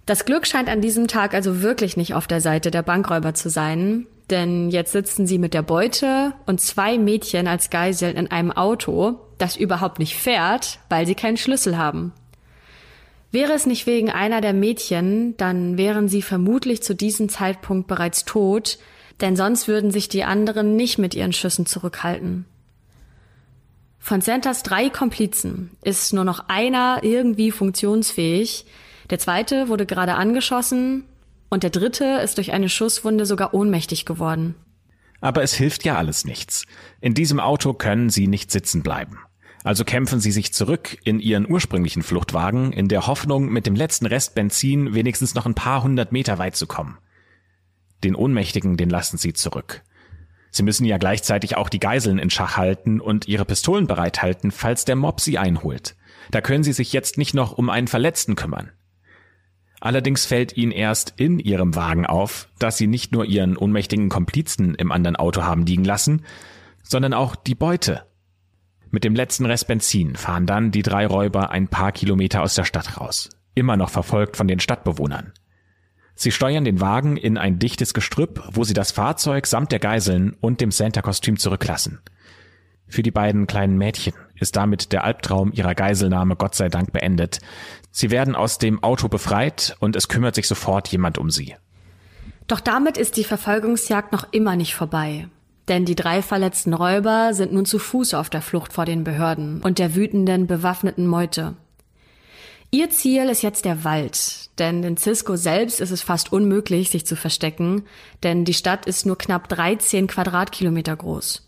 Das 0.05 0.25
Glück 0.25 0.47
scheint 0.47 0.69
an 0.69 0.81
diesem 0.81 1.07
Tag 1.07 1.33
also 1.33 1.61
wirklich 1.61 1.97
nicht 1.97 2.13
auf 2.13 2.25
der 2.25 2.41
Seite 2.41 2.71
der 2.71 2.81
Bankräuber 2.81 3.33
zu 3.33 3.49
sein, 3.49 4.07
denn 4.29 4.69
jetzt 4.69 4.91
sitzen 4.91 5.27
sie 5.27 5.37
mit 5.37 5.53
der 5.53 5.61
Beute 5.61 6.33
und 6.45 6.61
zwei 6.61 6.97
Mädchen 6.97 7.47
als 7.47 7.69
Geiseln 7.69 8.15
in 8.15 8.31
einem 8.31 8.51
Auto, 8.51 9.19
das 9.37 9.55
überhaupt 9.55 9.99
nicht 9.99 10.15
fährt, 10.15 10.79
weil 10.89 11.05
sie 11.05 11.15
keinen 11.15 11.37
Schlüssel 11.37 11.77
haben. 11.77 12.13
Wäre 13.31 13.53
es 13.53 13.65
nicht 13.65 13.85
wegen 13.85 14.09
einer 14.09 14.41
der 14.41 14.53
Mädchen, 14.53 15.35
dann 15.37 15.77
wären 15.77 16.07
sie 16.07 16.21
vermutlich 16.21 16.81
zu 16.81 16.95
diesem 16.95 17.29
Zeitpunkt 17.29 17.87
bereits 17.87 18.25
tot, 18.25 18.79
denn 19.21 19.35
sonst 19.35 19.67
würden 19.67 19.91
sich 19.91 20.09
die 20.09 20.23
anderen 20.23 20.75
nicht 20.75 20.97
mit 20.97 21.13
ihren 21.13 21.33
Schüssen 21.33 21.65
zurückhalten. 21.65 22.45
Von 23.99 24.21
Santas 24.21 24.63
drei 24.63 24.89
Komplizen 24.89 25.71
ist 25.83 26.13
nur 26.13 26.23
noch 26.23 26.47
einer 26.47 27.01
irgendwie 27.03 27.51
funktionsfähig, 27.51 28.65
der 29.09 29.19
zweite 29.19 29.67
wurde 29.67 29.85
gerade 29.85 30.15
angeschossen 30.15 31.03
und 31.49 31.63
der 31.63 31.69
dritte 31.69 32.05
ist 32.23 32.37
durch 32.37 32.51
eine 32.51 32.69
Schusswunde 32.69 33.25
sogar 33.25 33.53
ohnmächtig 33.53 34.05
geworden. 34.05 34.55
Aber 35.21 35.43
es 35.43 35.53
hilft 35.53 35.83
ja 35.83 35.97
alles 35.97 36.25
nichts. 36.25 36.65
In 37.01 37.13
diesem 37.13 37.39
Auto 37.39 37.73
können 37.73 38.09
sie 38.09 38.27
nicht 38.27 38.51
sitzen 38.51 38.83
bleiben. 38.83 39.19
Also 39.63 39.83
kämpfen 39.83 40.21
sie 40.21 40.31
sich 40.31 40.53
zurück 40.53 40.97
in 41.03 41.19
ihren 41.19 41.49
ursprünglichen 41.49 42.03
Fluchtwagen 42.03 42.71
in 42.71 42.87
der 42.87 43.07
Hoffnung, 43.07 43.49
mit 43.49 43.65
dem 43.65 43.75
letzten 43.75 44.05
Rest 44.05 44.33
Benzin 44.33 44.93
wenigstens 44.93 45.35
noch 45.35 45.45
ein 45.45 45.55
paar 45.55 45.83
hundert 45.83 46.13
Meter 46.13 46.37
weit 46.37 46.55
zu 46.55 46.65
kommen. 46.65 46.97
Den 48.03 48.15
Ohnmächtigen, 48.15 48.77
den 48.77 48.89
lassen 48.89 49.17
sie 49.17 49.33
zurück. 49.33 49.81
Sie 50.51 50.63
müssen 50.63 50.85
ja 50.85 50.97
gleichzeitig 50.97 51.57
auch 51.57 51.69
die 51.69 51.79
Geiseln 51.79 52.19
in 52.19 52.29
Schach 52.29 52.57
halten 52.57 52.99
und 52.99 53.27
ihre 53.27 53.45
Pistolen 53.45 53.87
bereithalten, 53.87 54.51
falls 54.51 54.85
der 54.85 54.95
Mob 54.95 55.21
sie 55.21 55.37
einholt. 55.37 55.95
Da 56.31 56.41
können 56.41 56.63
sie 56.63 56.73
sich 56.73 56.93
jetzt 56.93 57.17
nicht 57.17 57.33
noch 57.33 57.57
um 57.57 57.69
einen 57.69 57.87
Verletzten 57.87 58.35
kümmern. 58.35 58.71
Allerdings 59.79 60.25
fällt 60.25 60.57
ihnen 60.57 60.71
erst 60.71 61.13
in 61.17 61.39
ihrem 61.39 61.75
Wagen 61.75 62.05
auf, 62.05 62.49
dass 62.59 62.77
sie 62.77 62.87
nicht 62.87 63.11
nur 63.11 63.25
ihren 63.25 63.55
ohnmächtigen 63.55 64.09
Komplizen 64.09 64.75
im 64.75 64.91
anderen 64.91 65.15
Auto 65.15 65.43
haben 65.43 65.65
liegen 65.65 65.85
lassen, 65.85 66.25
sondern 66.83 67.13
auch 67.13 67.35
die 67.35 67.55
Beute. 67.55 68.03
Mit 68.91 69.03
dem 69.03 69.15
letzten 69.15 69.45
Rest 69.45 69.67
Benzin 69.67 70.15
fahren 70.15 70.47
dann 70.47 70.71
die 70.71 70.81
drei 70.81 71.05
Räuber 71.05 71.51
ein 71.51 71.67
paar 71.67 71.91
Kilometer 71.91 72.41
aus 72.41 72.55
der 72.55 72.65
Stadt 72.65 72.99
raus, 72.99 73.29
immer 73.55 73.77
noch 73.77 73.89
verfolgt 73.89 74.35
von 74.35 74.47
den 74.47 74.59
Stadtbewohnern. 74.59 75.31
Sie 76.21 76.31
steuern 76.31 76.65
den 76.65 76.81
Wagen 76.81 77.15
in 77.15 77.37
ein 77.37 77.59
dichtes 77.59 77.93
Gestrüpp, 77.93 78.43
wo 78.51 78.65
sie 78.65 78.73
das 78.73 78.91
Fahrzeug 78.91 79.47
samt 79.47 79.71
der 79.71 79.79
Geiseln 79.79 80.35
und 80.41 80.59
dem 80.59 80.69
Santa-Kostüm 80.69 81.39
zurücklassen. 81.39 82.01
Für 82.89 83.03
die 83.03 83.09
beiden 83.09 83.47
kleinen 83.47 83.77
Mädchen 83.77 84.11
ist 84.35 84.57
damit 84.57 84.91
der 84.91 85.05
Albtraum 85.05 85.53
ihrer 85.53 85.75
Geiselnahme 85.75 86.35
Gott 86.35 86.55
sei 86.55 86.67
Dank 86.67 86.91
beendet. 86.91 87.39
Sie 87.91 88.11
werden 88.11 88.35
aus 88.35 88.57
dem 88.57 88.83
Auto 88.83 89.07
befreit 89.07 89.77
und 89.79 89.95
es 89.95 90.09
kümmert 90.09 90.35
sich 90.35 90.49
sofort 90.49 90.89
jemand 90.89 91.17
um 91.17 91.29
sie. 91.29 91.55
Doch 92.47 92.59
damit 92.59 92.97
ist 92.97 93.15
die 93.15 93.23
Verfolgungsjagd 93.23 94.11
noch 94.11 94.27
immer 94.33 94.57
nicht 94.57 94.75
vorbei. 94.75 95.29
Denn 95.69 95.85
die 95.85 95.95
drei 95.95 96.21
verletzten 96.21 96.73
Räuber 96.73 97.33
sind 97.33 97.53
nun 97.53 97.63
zu 97.63 97.79
Fuß 97.79 98.13
auf 98.13 98.29
der 98.29 98.41
Flucht 98.41 98.73
vor 98.73 98.83
den 98.83 99.05
Behörden 99.05 99.61
und 99.61 99.79
der 99.79 99.95
wütenden, 99.95 100.47
bewaffneten 100.47 101.07
Meute. 101.07 101.55
Ihr 102.71 102.91
Ziel 102.91 103.29
ist 103.29 103.41
jetzt 103.41 103.65
der 103.65 103.83
Wald, 103.83 104.51
denn 104.59 104.83
in 104.83 104.95
Cisco 104.95 105.35
selbst 105.35 105.81
ist 105.81 105.89
es 105.89 106.03
fast 106.03 106.31
unmöglich, 106.31 106.91
sich 106.91 107.03
zu 107.03 107.15
verstecken, 107.15 107.83
denn 108.21 108.45
die 108.45 108.53
Stadt 108.53 108.85
ist 108.85 109.07
nur 109.07 109.17
knapp 109.17 109.49
13 109.49 110.05
Quadratkilometer 110.05 110.95
groß. 110.95 111.47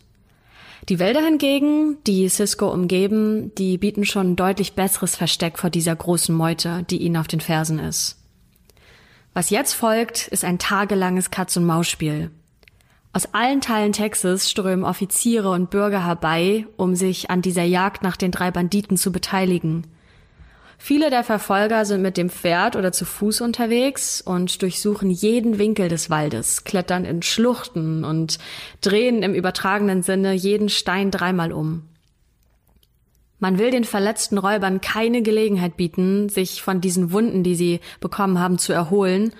Die 0.89 0.97
Wälder 0.97 1.23
hingegen, 1.23 1.97
die 2.07 2.27
Cisco 2.27 2.67
umgeben, 2.71 3.53
die 3.53 3.77
bieten 3.77 4.03
schon 4.03 4.31
ein 4.31 4.35
deutlich 4.35 4.73
besseres 4.73 5.15
Versteck 5.15 5.59
vor 5.59 5.69
dieser 5.69 5.95
großen 5.95 6.33
Meute, 6.33 6.83
die 6.89 6.97
ihnen 6.97 7.17
auf 7.17 7.27
den 7.27 7.39
Fersen 7.39 7.77
ist. 7.77 8.17
Was 9.35 9.51
jetzt 9.51 9.73
folgt, 9.73 10.27
ist 10.27 10.43
ein 10.43 10.57
tagelanges 10.57 11.29
Katz-und-Maus-Spiel. 11.29 12.31
Aus 13.13 13.31
allen 13.35 13.61
Teilen 13.61 13.91
Texas 13.91 14.49
strömen 14.49 14.83
Offiziere 14.83 15.51
und 15.51 15.69
Bürger 15.69 16.03
herbei, 16.03 16.65
um 16.77 16.95
sich 16.95 17.29
an 17.29 17.43
dieser 17.43 17.63
Jagd 17.63 18.01
nach 18.01 18.17
den 18.17 18.31
drei 18.31 18.49
Banditen 18.49 18.97
zu 18.97 19.11
beteiligen– 19.11 19.85
Viele 20.83 21.11
der 21.11 21.23
Verfolger 21.23 21.85
sind 21.85 22.01
mit 22.01 22.17
dem 22.17 22.31
Pferd 22.31 22.75
oder 22.75 22.91
zu 22.91 23.05
Fuß 23.05 23.41
unterwegs 23.41 24.19
und 24.19 24.63
durchsuchen 24.63 25.11
jeden 25.11 25.59
Winkel 25.59 25.89
des 25.89 26.09
Waldes, 26.09 26.63
klettern 26.63 27.05
in 27.05 27.21
Schluchten 27.21 28.03
und 28.03 28.39
drehen 28.81 29.21
im 29.21 29.35
übertragenen 29.35 30.01
Sinne 30.01 30.33
jeden 30.33 30.69
Stein 30.69 31.11
dreimal 31.11 31.53
um. 31.53 31.83
Man 33.37 33.59
will 33.59 33.69
den 33.69 33.83
verletzten 33.83 34.39
Räubern 34.39 34.81
keine 34.81 35.21
Gelegenheit 35.21 35.77
bieten, 35.77 36.29
sich 36.29 36.63
von 36.63 36.81
diesen 36.81 37.11
Wunden, 37.11 37.43
die 37.43 37.55
sie 37.55 37.79
bekommen 37.99 38.39
haben, 38.39 38.57
zu 38.57 38.73
erholen, 38.73 39.33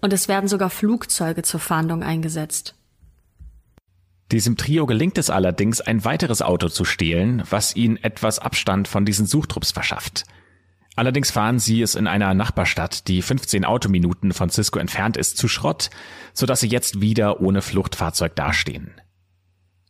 und 0.00 0.12
es 0.12 0.28
werden 0.28 0.46
sogar 0.46 0.70
Flugzeuge 0.70 1.42
zur 1.42 1.58
Fahndung 1.58 2.04
eingesetzt. 2.04 2.76
Diesem 4.30 4.56
Trio 4.56 4.86
gelingt 4.86 5.18
es 5.18 5.28
allerdings, 5.28 5.80
ein 5.80 6.04
weiteres 6.04 6.40
Auto 6.40 6.68
zu 6.68 6.84
stehlen, 6.84 7.42
was 7.50 7.74
ihnen 7.74 7.96
etwas 7.96 8.38
Abstand 8.38 8.86
von 8.86 9.04
diesen 9.04 9.26
Suchtrupps 9.26 9.72
verschafft. 9.72 10.24
Allerdings 10.96 11.30
fahren 11.30 11.58
sie 11.58 11.82
es 11.82 11.96
in 11.96 12.06
einer 12.06 12.34
Nachbarstadt, 12.34 13.08
die 13.08 13.20
15 13.20 13.64
Autominuten 13.64 14.32
von 14.32 14.50
Cisco 14.50 14.78
entfernt 14.78 15.16
ist, 15.16 15.36
zu 15.36 15.48
Schrott, 15.48 15.90
sodass 16.32 16.60
sie 16.60 16.68
jetzt 16.68 17.00
wieder 17.00 17.40
ohne 17.40 17.62
Fluchtfahrzeug 17.62 18.36
dastehen. 18.36 19.00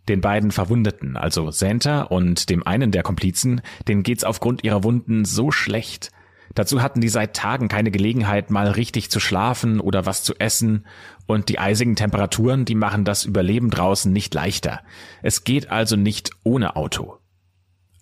Den 0.09 0.21
beiden 0.21 0.51
Verwundeten, 0.51 1.17
also 1.17 1.51
Santa 1.51 2.03
und 2.03 2.51
dem 2.51 2.67
einen 2.67 2.91
der 2.91 3.03
Komplizen, 3.03 3.61
denen 3.89 4.03
geht's 4.03 4.25
aufgrund 4.25 4.65
ihrer 4.65 4.83
Wunden 4.83 5.25
so 5.25 5.51
schlecht. 5.51 6.11
Dazu 6.55 6.83
hatten 6.83 7.01
die 7.01 7.09
seit 7.09 7.35
Tagen 7.35 7.69
keine 7.69 7.91
Gelegenheit, 7.91 8.51
mal 8.51 8.69
richtig 8.69 9.11
zu 9.11 9.19
schlafen 9.19 9.81
oder 9.81 10.07
was 10.07 10.23
zu 10.23 10.35
essen, 10.39 10.87
und 11.27 11.49
die 11.49 11.59
eisigen 11.59 11.97
Temperaturen, 11.97 12.65
die 12.67 12.75
machen 12.75 13.05
das 13.05 13.25
Überleben 13.25 13.71
draußen 13.71 14.13
nicht 14.13 14.35
leichter. 14.35 14.81
Es 15.23 15.45
geht 15.45 15.71
also 15.71 15.97
nicht 15.97 16.31
ohne 16.45 16.77
Auto. 16.77 17.19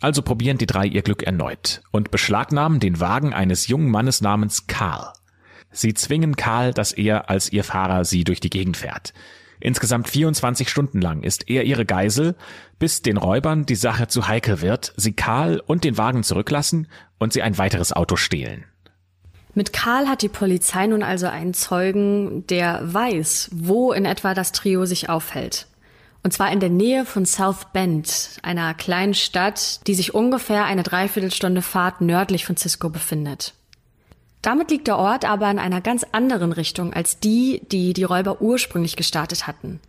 Also 0.02 0.20
probieren 0.20 0.58
die 0.58 0.66
drei 0.66 0.84
ihr 0.84 1.02
Glück 1.02 1.22
erneut 1.22 1.80
und 1.92 2.10
beschlagnahmen 2.10 2.80
den 2.80 2.98
Wagen 2.98 3.32
eines 3.32 3.68
jungen 3.68 3.88
Mannes 3.88 4.20
namens 4.20 4.66
Karl. 4.66 5.12
Sie 5.70 5.94
zwingen 5.94 6.34
Karl, 6.34 6.74
dass 6.74 6.92
er 6.92 7.30
als 7.30 7.52
ihr 7.52 7.62
Fahrer 7.62 8.04
sie 8.04 8.24
durch 8.24 8.40
die 8.40 8.50
Gegend 8.50 8.76
fährt. 8.76 9.14
Insgesamt 9.60 10.08
24 10.08 10.68
Stunden 10.68 11.00
lang 11.00 11.22
ist 11.22 11.48
er 11.48 11.62
ihre 11.62 11.86
Geisel, 11.86 12.34
bis 12.80 13.02
den 13.02 13.16
Räubern 13.16 13.64
die 13.64 13.76
Sache 13.76 14.08
zu 14.08 14.26
heikel 14.26 14.60
wird, 14.60 14.92
sie 14.96 15.12
Karl 15.12 15.62
und 15.64 15.84
den 15.84 15.96
Wagen 15.96 16.24
zurücklassen 16.24 16.88
und 17.18 17.32
sie 17.32 17.42
ein 17.42 17.56
weiteres 17.56 17.92
Auto 17.92 18.16
stehlen. 18.16 18.64
Mit 19.54 19.72
Karl 19.72 20.08
hat 20.08 20.22
die 20.22 20.28
Polizei 20.28 20.88
nun 20.88 21.04
also 21.04 21.28
einen 21.28 21.54
Zeugen, 21.54 22.44
der 22.48 22.80
weiß, 22.82 23.50
wo 23.52 23.92
in 23.92 24.04
etwa 24.04 24.34
das 24.34 24.50
Trio 24.50 24.84
sich 24.84 25.08
aufhält. 25.08 25.68
Und 26.22 26.32
zwar 26.32 26.52
in 26.52 26.61
der 26.61 26.70
Nähe 26.70 27.04
von 27.04 27.26
South 27.26 27.66
Bend, 27.72 28.38
einer 28.42 28.74
kleinen 28.74 29.14
Stadt, 29.14 29.87
die 29.87 29.94
sich 29.94 30.14
ungefähr 30.14 30.64
eine 30.64 30.85
Dreiviertelstunde 30.85 31.62
Fahrt 31.62 32.00
nördlich 32.00 32.46
von 32.46 32.56
Cisco 32.56 32.90
befindet. 32.90 33.54
Damit 34.40 34.70
liegt 34.70 34.88
der 34.88 34.98
Ort 34.98 35.24
aber 35.24 35.50
in 35.50 35.58
einer 35.58 35.80
ganz 35.80 36.04
anderen 36.12 36.52
Richtung 36.52 36.92
als 36.92 37.18
die, 37.20 37.62
die 37.70 37.92
die 37.92 38.04
Räuber 38.04 38.40
ursprünglich 38.40 38.96
gestartet 38.96 39.46
hatten. 39.46 39.80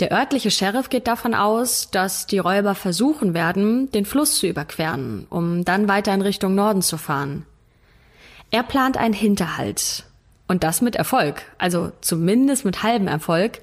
Der 0.00 0.10
örtliche 0.10 0.50
Sheriff 0.50 0.88
geht 0.88 1.06
davon 1.06 1.34
aus, 1.34 1.90
dass 1.90 2.26
die 2.26 2.38
Räuber 2.38 2.74
versuchen 2.74 3.34
werden, 3.34 3.90
den 3.92 4.06
Fluss 4.06 4.38
zu 4.38 4.46
überqueren, 4.46 5.26
um 5.28 5.64
dann 5.64 5.86
weiter 5.86 6.14
in 6.14 6.22
Richtung 6.22 6.54
Norden 6.54 6.82
zu 6.82 6.96
fahren. 6.96 7.44
Er 8.50 8.62
plant 8.62 8.96
einen 8.96 9.14
Hinterhalt. 9.14 10.04
Und 10.48 10.64
das 10.64 10.82
mit 10.82 10.96
Erfolg, 10.96 11.42
also 11.56 11.92
zumindest 12.00 12.64
mit 12.64 12.82
halbem 12.82 13.08
Erfolg, 13.08 13.60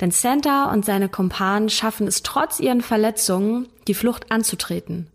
denn 0.00 0.10
Santa 0.10 0.70
und 0.72 0.84
seine 0.84 1.08
Kumpanen 1.08 1.68
schaffen 1.68 2.06
es 2.06 2.22
trotz 2.22 2.60
ihren 2.60 2.82
Verletzungen, 2.82 3.68
die 3.88 3.94
Flucht 3.94 4.30
anzutreten. 4.30 5.08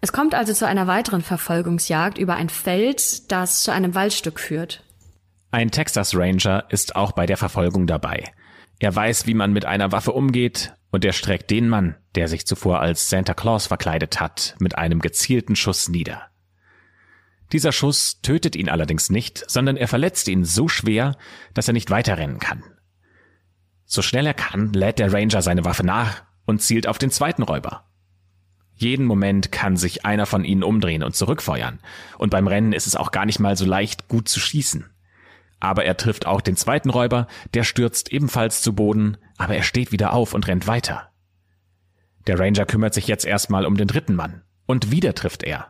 Es 0.00 0.12
kommt 0.12 0.34
also 0.34 0.52
zu 0.52 0.66
einer 0.66 0.86
weiteren 0.86 1.22
Verfolgungsjagd 1.22 2.18
über 2.18 2.34
ein 2.34 2.48
Feld, 2.48 3.30
das 3.30 3.62
zu 3.62 3.72
einem 3.72 3.94
Waldstück 3.94 4.40
führt. 4.40 4.82
Ein 5.50 5.70
Texas 5.70 6.14
Ranger 6.14 6.64
ist 6.70 6.96
auch 6.96 7.12
bei 7.12 7.26
der 7.26 7.36
Verfolgung 7.36 7.86
dabei. 7.86 8.32
Er 8.78 8.94
weiß, 8.94 9.26
wie 9.26 9.34
man 9.34 9.52
mit 9.52 9.66
einer 9.66 9.92
Waffe 9.92 10.12
umgeht, 10.12 10.72
und 10.90 11.04
er 11.04 11.12
streckt 11.12 11.50
den 11.50 11.68
Mann, 11.68 11.96
der 12.14 12.28
sich 12.28 12.46
zuvor 12.46 12.80
als 12.80 13.10
Santa 13.10 13.34
Claus 13.34 13.66
verkleidet 13.66 14.20
hat, 14.20 14.56
mit 14.58 14.76
einem 14.78 15.00
gezielten 15.00 15.54
Schuss 15.54 15.88
nieder. 15.88 16.30
Dieser 17.52 17.72
Schuss 17.72 18.22
tötet 18.22 18.56
ihn 18.56 18.68
allerdings 18.68 19.10
nicht, 19.10 19.44
sondern 19.48 19.76
er 19.76 19.88
verletzt 19.88 20.28
ihn 20.28 20.44
so 20.44 20.68
schwer, 20.68 21.16
dass 21.52 21.68
er 21.68 21.74
nicht 21.74 21.90
weiterrennen 21.90 22.38
kann. 22.38 22.62
So 23.92 24.02
schnell 24.02 24.24
er 24.24 24.34
kann, 24.34 24.72
lädt 24.72 25.00
der 25.00 25.12
Ranger 25.12 25.42
seine 25.42 25.64
Waffe 25.64 25.84
nach 25.84 26.22
und 26.46 26.62
zielt 26.62 26.86
auf 26.86 26.96
den 26.96 27.10
zweiten 27.10 27.42
Räuber. 27.42 27.90
Jeden 28.76 29.04
Moment 29.04 29.50
kann 29.50 29.76
sich 29.76 30.06
einer 30.06 30.26
von 30.26 30.44
ihnen 30.44 30.62
umdrehen 30.62 31.02
und 31.02 31.16
zurückfeuern, 31.16 31.80
und 32.16 32.30
beim 32.30 32.46
Rennen 32.46 32.72
ist 32.72 32.86
es 32.86 32.94
auch 32.94 33.10
gar 33.10 33.26
nicht 33.26 33.40
mal 33.40 33.56
so 33.56 33.64
leicht, 33.64 34.06
gut 34.06 34.28
zu 34.28 34.38
schießen. 34.38 34.88
Aber 35.58 35.84
er 35.84 35.96
trifft 35.96 36.24
auch 36.24 36.40
den 36.40 36.54
zweiten 36.54 36.88
Räuber, 36.88 37.26
der 37.52 37.64
stürzt 37.64 38.12
ebenfalls 38.12 38.62
zu 38.62 38.74
Boden, 38.76 39.16
aber 39.36 39.56
er 39.56 39.64
steht 39.64 39.90
wieder 39.90 40.12
auf 40.12 40.34
und 40.34 40.46
rennt 40.46 40.68
weiter. 40.68 41.10
Der 42.28 42.38
Ranger 42.38 42.66
kümmert 42.66 42.94
sich 42.94 43.08
jetzt 43.08 43.24
erstmal 43.24 43.66
um 43.66 43.76
den 43.76 43.88
dritten 43.88 44.14
Mann, 44.14 44.42
und 44.66 44.92
wieder 44.92 45.16
trifft 45.16 45.42
er. 45.42 45.66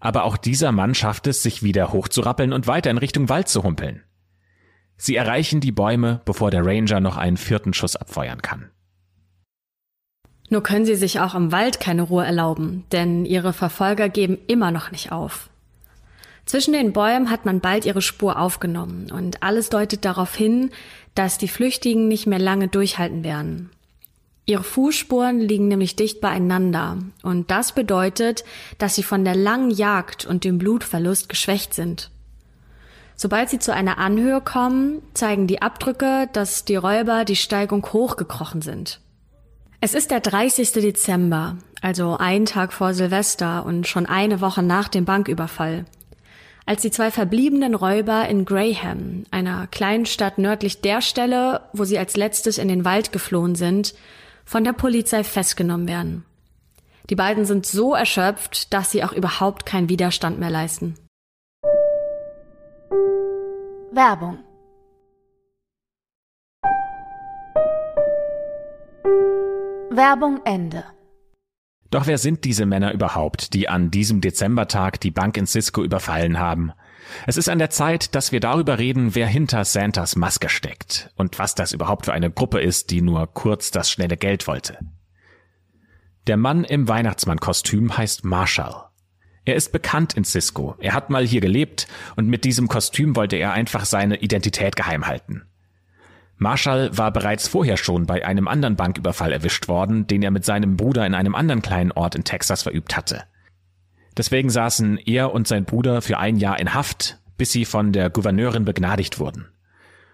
Aber 0.00 0.24
auch 0.24 0.38
dieser 0.38 0.72
Mann 0.72 0.96
schafft 0.96 1.28
es, 1.28 1.44
sich 1.44 1.62
wieder 1.62 1.92
hochzurappeln 1.92 2.52
und 2.52 2.66
weiter 2.66 2.90
in 2.90 2.98
Richtung 2.98 3.28
Wald 3.28 3.46
zu 3.46 3.62
humpeln. 3.62 4.02
Sie 4.98 5.16
erreichen 5.16 5.60
die 5.60 5.72
Bäume, 5.72 6.20
bevor 6.24 6.50
der 6.50 6.66
Ranger 6.66 7.00
noch 7.00 7.16
einen 7.16 7.36
vierten 7.36 7.72
Schuss 7.72 7.96
abfeuern 7.96 8.42
kann. 8.42 8.68
Nur 10.50 10.62
können 10.62 10.84
sie 10.84 10.96
sich 10.96 11.20
auch 11.20 11.34
im 11.34 11.52
Wald 11.52 11.78
keine 11.78 12.02
Ruhe 12.02 12.24
erlauben, 12.24 12.84
denn 12.90 13.24
ihre 13.24 13.52
Verfolger 13.52 14.08
geben 14.08 14.38
immer 14.48 14.70
noch 14.70 14.90
nicht 14.90 15.12
auf. 15.12 15.50
Zwischen 16.46 16.72
den 16.72 16.92
Bäumen 16.94 17.30
hat 17.30 17.44
man 17.44 17.60
bald 17.60 17.84
ihre 17.84 18.00
Spur 18.00 18.38
aufgenommen 18.38 19.10
und 19.12 19.42
alles 19.42 19.68
deutet 19.68 20.06
darauf 20.06 20.34
hin, 20.34 20.70
dass 21.14 21.36
die 21.36 21.48
Flüchtigen 21.48 22.08
nicht 22.08 22.26
mehr 22.26 22.38
lange 22.38 22.68
durchhalten 22.68 23.22
werden. 23.22 23.70
Ihre 24.46 24.64
Fußspuren 24.64 25.40
liegen 25.40 25.68
nämlich 25.68 25.94
dicht 25.94 26.22
beieinander 26.22 26.96
und 27.22 27.50
das 27.50 27.72
bedeutet, 27.72 28.44
dass 28.78 28.94
sie 28.94 29.02
von 29.02 29.26
der 29.26 29.36
langen 29.36 29.70
Jagd 29.70 30.24
und 30.24 30.44
dem 30.44 30.56
Blutverlust 30.56 31.28
geschwächt 31.28 31.74
sind. 31.74 32.10
Sobald 33.20 33.50
sie 33.50 33.58
zu 33.58 33.74
einer 33.74 33.98
Anhöhe 33.98 34.40
kommen, 34.40 35.02
zeigen 35.12 35.48
die 35.48 35.60
Abdrücke, 35.60 36.28
dass 36.32 36.64
die 36.64 36.76
Räuber 36.76 37.24
die 37.24 37.34
Steigung 37.34 37.84
hochgekrochen 37.92 38.62
sind. 38.62 39.00
Es 39.80 39.94
ist 39.94 40.12
der 40.12 40.20
30. 40.20 40.70
Dezember, 40.72 41.56
also 41.82 42.16
ein 42.16 42.46
Tag 42.46 42.72
vor 42.72 42.94
Silvester 42.94 43.66
und 43.66 43.88
schon 43.88 44.06
eine 44.06 44.40
Woche 44.40 44.62
nach 44.62 44.86
dem 44.86 45.04
Banküberfall. 45.04 45.84
Als 46.64 46.82
die 46.82 46.92
zwei 46.92 47.10
verbliebenen 47.10 47.74
Räuber 47.74 48.28
in 48.28 48.44
Graham, 48.44 49.24
einer 49.32 49.66
kleinen 49.66 50.06
Stadt 50.06 50.38
nördlich 50.38 50.80
der 50.80 51.02
Stelle, 51.02 51.62
wo 51.72 51.82
sie 51.82 51.98
als 51.98 52.16
letztes 52.16 52.56
in 52.56 52.68
den 52.68 52.84
Wald 52.84 53.10
geflohen 53.10 53.56
sind, 53.56 53.94
von 54.44 54.62
der 54.62 54.74
Polizei 54.74 55.24
festgenommen 55.24 55.88
werden. 55.88 56.24
Die 57.10 57.16
beiden 57.16 57.46
sind 57.46 57.66
so 57.66 57.94
erschöpft, 57.94 58.72
dass 58.72 58.92
sie 58.92 59.02
auch 59.02 59.12
überhaupt 59.12 59.66
keinen 59.66 59.88
Widerstand 59.88 60.38
mehr 60.38 60.50
leisten. 60.50 60.94
Werbung 62.90 64.38
Werbung 69.90 70.40
Ende. 70.44 70.84
Doch 71.90 72.06
wer 72.06 72.18
sind 72.18 72.44
diese 72.44 72.66
Männer 72.66 72.92
überhaupt, 72.92 73.54
die 73.54 73.68
an 73.68 73.90
diesem 73.90 74.20
Dezembertag 74.20 75.00
die 75.00 75.10
Bank 75.10 75.36
in 75.36 75.46
Cisco 75.46 75.82
überfallen 75.82 76.38
haben? 76.38 76.72
Es 77.26 77.36
ist 77.36 77.48
an 77.48 77.58
der 77.58 77.70
Zeit, 77.70 78.14
dass 78.14 78.30
wir 78.30 78.40
darüber 78.40 78.78
reden, 78.78 79.14
wer 79.14 79.26
hinter 79.26 79.64
Santas 79.64 80.14
Maske 80.14 80.48
steckt 80.50 81.10
und 81.16 81.38
was 81.38 81.54
das 81.54 81.72
überhaupt 81.72 82.04
für 82.04 82.12
eine 82.12 82.30
Gruppe 82.30 82.60
ist, 82.60 82.90
die 82.90 83.00
nur 83.00 83.26
kurz 83.26 83.70
das 83.70 83.90
schnelle 83.90 84.16
Geld 84.16 84.46
wollte. 84.46 84.78
Der 86.26 86.36
Mann 86.36 86.64
im 86.64 86.88
Weihnachtsmannkostüm 86.88 87.96
heißt 87.96 88.24
Marshall. 88.24 88.87
Er 89.48 89.54
ist 89.56 89.72
bekannt 89.72 90.12
in 90.12 90.24
Cisco. 90.24 90.74
Er 90.78 90.92
hat 90.92 91.08
mal 91.08 91.26
hier 91.26 91.40
gelebt 91.40 91.88
und 92.16 92.28
mit 92.28 92.44
diesem 92.44 92.68
Kostüm 92.68 93.16
wollte 93.16 93.36
er 93.36 93.52
einfach 93.52 93.86
seine 93.86 94.20
Identität 94.20 94.76
geheim 94.76 95.06
halten. 95.06 95.46
Marshall 96.36 96.90
war 96.98 97.10
bereits 97.14 97.48
vorher 97.48 97.78
schon 97.78 98.04
bei 98.04 98.26
einem 98.26 98.46
anderen 98.46 98.76
Banküberfall 98.76 99.32
erwischt 99.32 99.66
worden, 99.66 100.06
den 100.06 100.22
er 100.22 100.30
mit 100.30 100.44
seinem 100.44 100.76
Bruder 100.76 101.06
in 101.06 101.14
einem 101.14 101.34
anderen 101.34 101.62
kleinen 101.62 101.92
Ort 101.92 102.14
in 102.14 102.24
Texas 102.24 102.62
verübt 102.62 102.94
hatte. 102.94 103.22
Deswegen 104.18 104.50
saßen 104.50 104.98
er 104.98 105.32
und 105.32 105.48
sein 105.48 105.64
Bruder 105.64 106.02
für 106.02 106.18
ein 106.18 106.36
Jahr 106.36 106.60
in 106.60 106.74
Haft, 106.74 107.18
bis 107.38 107.50
sie 107.50 107.64
von 107.64 107.92
der 107.92 108.10
Gouverneurin 108.10 108.66
begnadigt 108.66 109.18
wurden. 109.18 109.48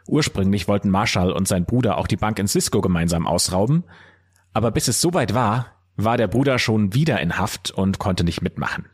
Ursprünglich 0.07 0.69
wollten 0.69 0.91
Marshall 0.91 1.33
und 1.33 1.49
sein 1.49 1.65
Bruder 1.65 1.99
auch 1.99 2.07
die 2.07 2.15
Bank 2.15 2.39
in 2.39 2.47
Cisco 2.47 2.81
gemeinsam 2.81 3.27
ausrauben, 3.27 3.83
aber 4.53 4.71
bis 4.71 4.87
es 4.87 5.01
soweit 5.01 5.35
war, 5.35 5.73
war 5.97 6.19
der 6.19 6.29
Bruder 6.29 6.61
schon 6.61 6.95
wieder 6.95 7.21
in 7.21 7.37
Haft 7.37 7.73
und 7.73 7.99
konnte 7.99 8.23
nicht 8.23 8.41
mitmachen. 8.41 8.85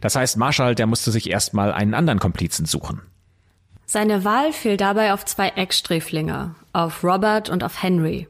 Das 0.00 0.16
heißt, 0.16 0.36
Marshall, 0.36 0.74
der 0.74 0.86
musste 0.86 1.10
sich 1.10 1.30
erstmal 1.30 1.72
einen 1.72 1.94
anderen 1.94 2.18
Komplizen 2.18 2.66
suchen. 2.66 3.02
Seine 3.86 4.24
Wahl 4.24 4.52
fiel 4.52 4.76
dabei 4.76 5.12
auf 5.12 5.24
zwei 5.24 5.48
Ecksträflinge, 5.48 6.54
auf 6.72 7.02
Robert 7.02 7.48
und 7.48 7.64
auf 7.64 7.82
Henry. 7.82 8.28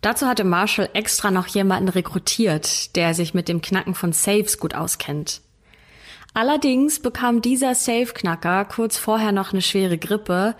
Dazu 0.00 0.26
hatte 0.26 0.44
Marshall 0.44 0.88
extra 0.94 1.30
noch 1.30 1.46
jemanden 1.48 1.88
rekrutiert, 1.88 2.96
der 2.96 3.12
sich 3.12 3.34
mit 3.34 3.48
dem 3.48 3.60
Knacken 3.60 3.94
von 3.94 4.12
Safes 4.12 4.58
gut 4.58 4.74
auskennt. 4.74 5.42
Allerdings 6.32 7.00
bekam 7.00 7.42
dieser 7.42 7.74
Safe-Knacker 7.74 8.64
kurz 8.64 8.96
vorher 8.96 9.32
noch 9.32 9.52
eine 9.52 9.62
schwere 9.62 9.98
Grippe 9.98 10.54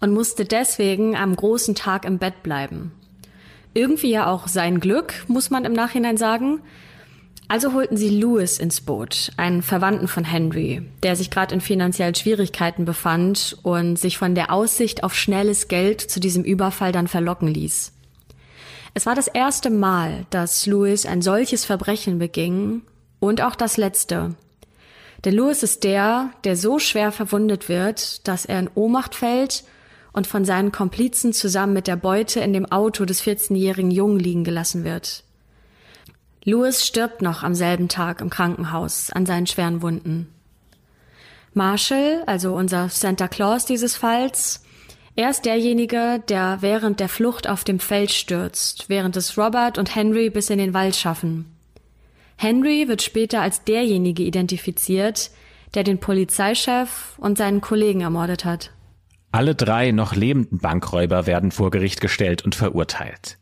und 0.00 0.12
musste 0.12 0.44
deswegen 0.44 1.14
am 1.14 1.36
großen 1.36 1.74
Tag 1.74 2.04
im 2.04 2.18
Bett 2.18 2.42
bleiben. 2.42 2.92
Irgendwie 3.74 4.10
ja 4.10 4.26
auch 4.26 4.48
sein 4.48 4.80
Glück, 4.80 5.24
muss 5.28 5.50
man 5.50 5.64
im 5.64 5.74
Nachhinein 5.74 6.16
sagen, 6.16 6.62
also 7.50 7.72
holten 7.72 7.96
sie 7.96 8.10
Louis 8.10 8.58
ins 8.60 8.80
Boot, 8.80 9.32
einen 9.36 9.62
Verwandten 9.62 10.06
von 10.06 10.22
Henry, 10.22 10.82
der 11.02 11.16
sich 11.16 11.30
gerade 11.30 11.52
in 11.52 11.60
finanziellen 11.60 12.14
Schwierigkeiten 12.14 12.84
befand 12.84 13.58
und 13.64 13.98
sich 13.98 14.18
von 14.18 14.36
der 14.36 14.52
Aussicht 14.52 15.02
auf 15.02 15.16
schnelles 15.16 15.66
Geld 15.66 16.00
zu 16.00 16.20
diesem 16.20 16.44
Überfall 16.44 16.92
dann 16.92 17.08
verlocken 17.08 17.48
ließ. 17.48 17.90
Es 18.94 19.04
war 19.04 19.16
das 19.16 19.26
erste 19.26 19.68
Mal, 19.68 20.26
dass 20.30 20.64
Louis 20.66 21.06
ein 21.06 21.22
solches 21.22 21.64
Verbrechen 21.64 22.20
beging 22.20 22.82
und 23.18 23.40
auch 23.42 23.56
das 23.56 23.76
letzte. 23.76 24.36
Denn 25.24 25.34
Louis 25.34 25.64
ist 25.64 25.82
der, 25.82 26.30
der 26.44 26.56
so 26.56 26.78
schwer 26.78 27.10
verwundet 27.10 27.68
wird, 27.68 28.28
dass 28.28 28.44
er 28.44 28.60
in 28.60 28.70
Ohnmacht 28.76 29.16
fällt 29.16 29.64
und 30.12 30.28
von 30.28 30.44
seinen 30.44 30.70
Komplizen 30.70 31.32
zusammen 31.32 31.72
mit 31.72 31.88
der 31.88 31.96
Beute 31.96 32.38
in 32.38 32.52
dem 32.52 32.70
Auto 32.70 33.04
des 33.06 33.20
14-jährigen 33.24 33.90
Jungen 33.90 34.20
liegen 34.20 34.44
gelassen 34.44 34.84
wird. 34.84 35.24
Louis 36.44 36.86
stirbt 36.86 37.22
noch 37.22 37.42
am 37.42 37.54
selben 37.54 37.88
Tag 37.88 38.20
im 38.20 38.30
Krankenhaus 38.30 39.10
an 39.10 39.26
seinen 39.26 39.46
schweren 39.46 39.82
Wunden. 39.82 40.32
Marshall, 41.52 42.22
also 42.26 42.54
unser 42.54 42.88
Santa 42.88 43.28
Claus 43.28 43.66
dieses 43.66 43.96
Falls, 43.96 44.64
er 45.16 45.30
ist 45.30 45.44
derjenige, 45.44 46.22
der 46.28 46.58
während 46.60 47.00
der 47.00 47.08
Flucht 47.08 47.48
auf 47.48 47.64
dem 47.64 47.80
Feld 47.80 48.10
stürzt, 48.12 48.88
während 48.88 49.16
es 49.16 49.36
Robert 49.36 49.76
und 49.76 49.94
Henry 49.94 50.30
bis 50.30 50.48
in 50.48 50.58
den 50.58 50.72
Wald 50.72 50.96
schaffen. 50.96 51.44
Henry 52.36 52.88
wird 52.88 53.02
später 53.02 53.42
als 53.42 53.64
derjenige 53.64 54.22
identifiziert, 54.22 55.30
der 55.74 55.84
den 55.84 55.98
Polizeichef 55.98 57.18
und 57.18 57.36
seinen 57.36 57.60
Kollegen 57.60 58.00
ermordet 58.00 58.44
hat. 58.44 58.70
Alle 59.32 59.54
drei 59.54 59.92
noch 59.92 60.14
lebenden 60.14 60.58
Bankräuber 60.58 61.26
werden 61.26 61.50
vor 61.50 61.70
Gericht 61.70 62.00
gestellt 62.00 62.42
und 62.42 62.54
verurteilt. 62.54 63.39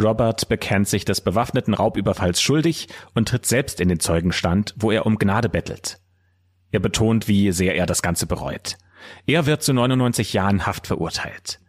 Robert 0.00 0.48
bekennt 0.48 0.88
sich 0.88 1.04
des 1.04 1.20
bewaffneten 1.20 1.74
Raubüberfalls 1.74 2.40
schuldig 2.40 2.88
und 3.14 3.28
tritt 3.28 3.46
selbst 3.46 3.80
in 3.80 3.88
den 3.88 4.00
Zeugenstand, 4.00 4.74
wo 4.76 4.90
er 4.90 5.06
um 5.06 5.18
Gnade 5.18 5.48
bettelt. 5.48 6.00
Er 6.70 6.80
betont, 6.80 7.28
wie 7.28 7.52
sehr 7.52 7.74
er 7.74 7.86
das 7.86 8.02
Ganze 8.02 8.26
bereut. 8.26 8.78
Er 9.26 9.46
wird 9.46 9.62
zu 9.62 9.72
99 9.72 10.32
Jahren 10.32 10.66
Haft 10.66 10.86
verurteilt. 10.86 11.60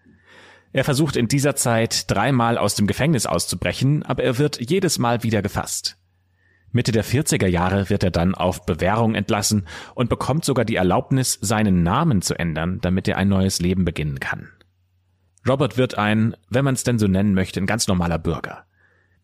Er 0.74 0.84
versucht 0.84 1.18
in 1.18 1.28
dieser 1.28 1.56
Zeit 1.56 2.10
dreimal 2.10 2.58
aus 2.58 2.76
dem 2.76 2.88
Gefängnis 2.88 3.26
auszubrechen, 3.26 4.04
aber 4.04 4.24
er 4.24 4.38
wird 4.38 4.62
jedes 4.70 5.00
Mal 5.00 5.24
wieder 5.24 5.42
gefasst. 5.42 5.98
Mitte 6.72 6.94
der 6.94 7.04
40er 7.04 7.48
Jahre 7.48 7.90
wird 7.90 8.04
er 8.04 8.12
dann 8.12 8.34
auf 8.34 8.66
Bewährung 8.66 9.16
entlassen 9.16 9.68
und 9.94 10.10
bekommt 10.10 10.46
sogar 10.46 10.64
die 10.64 10.78
Erlaubnis, 10.78 11.38
seinen 11.42 11.84
Namen 11.84 12.22
zu 12.22 12.40
ändern, 12.40 12.80
damit 12.82 13.10
er 13.10 13.18
ein 13.18 13.28
neues 13.28 13.60
Leben 13.60 13.84
beginnen 13.84 14.22
kann. 14.22 14.50
Robert 15.48 15.78
wird 15.78 15.98
ein, 15.98 16.36
wenn 16.50 16.66
man 16.66 16.76
es 16.76 16.84
denn 16.84 17.00
so 17.00 17.08
nennen 17.08 17.34
möchte, 17.34 17.60
ein 17.60 17.66
ganz 17.66 17.88
normaler 17.88 18.20
Bürger. 18.20 18.66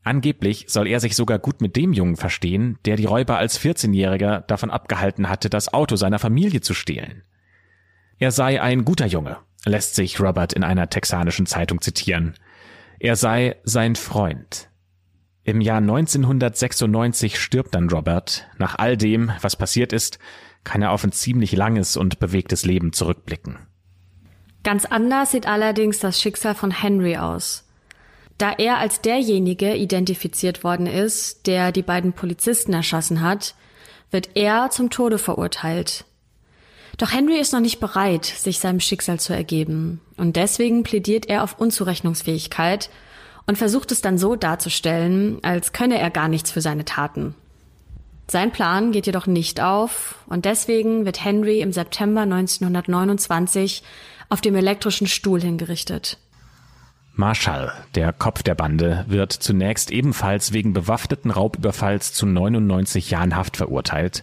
Angeblich 0.04 0.66
soll 0.70 0.88
er 0.88 1.00
sich 1.00 1.16
sogar 1.16 1.38
gut 1.38 1.62
mit 1.62 1.76
dem 1.76 1.92
Jungen 1.94 2.16
verstehen, 2.16 2.80
der 2.86 2.96
die 2.96 3.06
Räuber 3.06 3.38
als 3.38 3.60
14-Jähriger 3.60 4.42
davon 4.42 4.72
abgehalten 4.72 5.30
hatte, 5.30 5.50
das 5.50 5.74
Auto 5.74 5.96
seiner 5.96 6.18
Familie 6.18 6.62
zu 6.62 6.74
stehlen. 6.74 7.24
Er 8.18 8.32
sei 8.32 8.62
ein 8.62 8.86
guter 8.86 9.06
Junge, 9.06 9.38
lässt 9.66 9.96
sich 9.96 10.20
Robert 10.20 10.54
in 10.54 10.64
einer 10.64 10.90
texanischen 10.90 11.46
Zeitung 11.46 11.82
zitieren. 11.82 12.36
Er 13.00 13.16
sei 13.16 13.58
sein 13.64 13.96
Freund. 13.96 14.70
Im 15.44 15.62
Jahr 15.62 15.78
1996 15.78 17.40
stirbt 17.40 17.76
dann 17.76 17.90
Robert. 17.90 18.48
Nach 18.58 18.80
all 18.80 18.98
dem, 18.98 19.32
was 19.42 19.56
passiert 19.56 19.94
ist, 19.94 20.20
kann 20.64 20.82
er 20.82 20.92
auf 20.92 21.04
ein 21.04 21.12
ziemlich 21.12 21.52
langes 21.52 21.96
und 21.96 22.20
bewegtes 22.20 22.66
Leben 22.66 22.92
zurückblicken. 22.92 23.67
Ganz 24.68 24.84
anders 24.84 25.32
sieht 25.32 25.48
allerdings 25.48 26.00
das 26.00 26.22
Schicksal 26.22 26.54
von 26.54 26.72
Henry 26.72 27.16
aus. 27.16 27.64
Da 28.38 28.52
er 28.52 28.80
als 28.80 29.00
derjenige 29.00 29.74
identifiziert 29.78 30.62
worden 30.66 30.88
ist, 30.88 31.48
der 31.48 31.72
die 31.72 31.84
beiden 31.84 32.12
Polizisten 32.12 32.74
erschossen 32.74 33.22
hat, 33.22 33.56
wird 34.12 34.32
er 34.36 34.70
zum 34.70 34.90
Tode 34.90 35.20
verurteilt. 35.20 36.04
Doch 36.98 37.14
Henry 37.14 37.40
ist 37.40 37.54
noch 37.54 37.62
nicht 37.62 37.80
bereit, 37.80 38.26
sich 38.26 38.60
seinem 38.60 38.82
Schicksal 38.82 39.22
zu 39.22 39.32
ergeben, 39.32 40.02
und 40.18 40.36
deswegen 40.36 40.84
plädiert 40.84 41.30
er 41.30 41.44
auf 41.44 41.58
Unzurechnungsfähigkeit 41.58 42.90
und 43.46 43.58
versucht 43.58 43.94
es 43.94 44.02
dann 44.02 44.18
so 44.18 44.36
darzustellen, 44.36 45.42
als 45.44 45.72
könne 45.72 45.98
er 45.98 46.10
gar 46.10 46.28
nichts 46.28 46.52
für 46.52 46.60
seine 46.60 46.84
Taten. 46.84 47.36
Sein 48.30 48.52
Plan 48.52 48.92
geht 48.92 49.06
jedoch 49.06 49.28
nicht 49.28 49.62
auf, 49.62 50.16
und 50.28 50.44
deswegen 50.44 51.06
wird 51.06 51.24
Henry 51.24 51.62
im 51.62 51.72
September 51.72 52.24
1929 52.24 53.84
auf 54.30 54.42
dem 54.42 54.56
elektrischen 54.56 55.08
Stuhl 55.08 55.42
hingerichtet. 55.42 56.18
Marshall, 57.14 57.74
der 57.96 58.14
Kopf 58.14 58.44
der 58.44 58.54
Bande, 58.54 59.04
wird 59.08 59.34
zunächst 59.34 59.90
ebenfalls 59.90 60.54
wegen 60.54 60.74
bewaffneten 60.74 61.32
Raubüberfalls 61.32 62.14
zu 62.14 62.28
99 62.28 63.10
Jahren 63.10 63.36
Haft 63.36 63.58
verurteilt. 63.58 64.22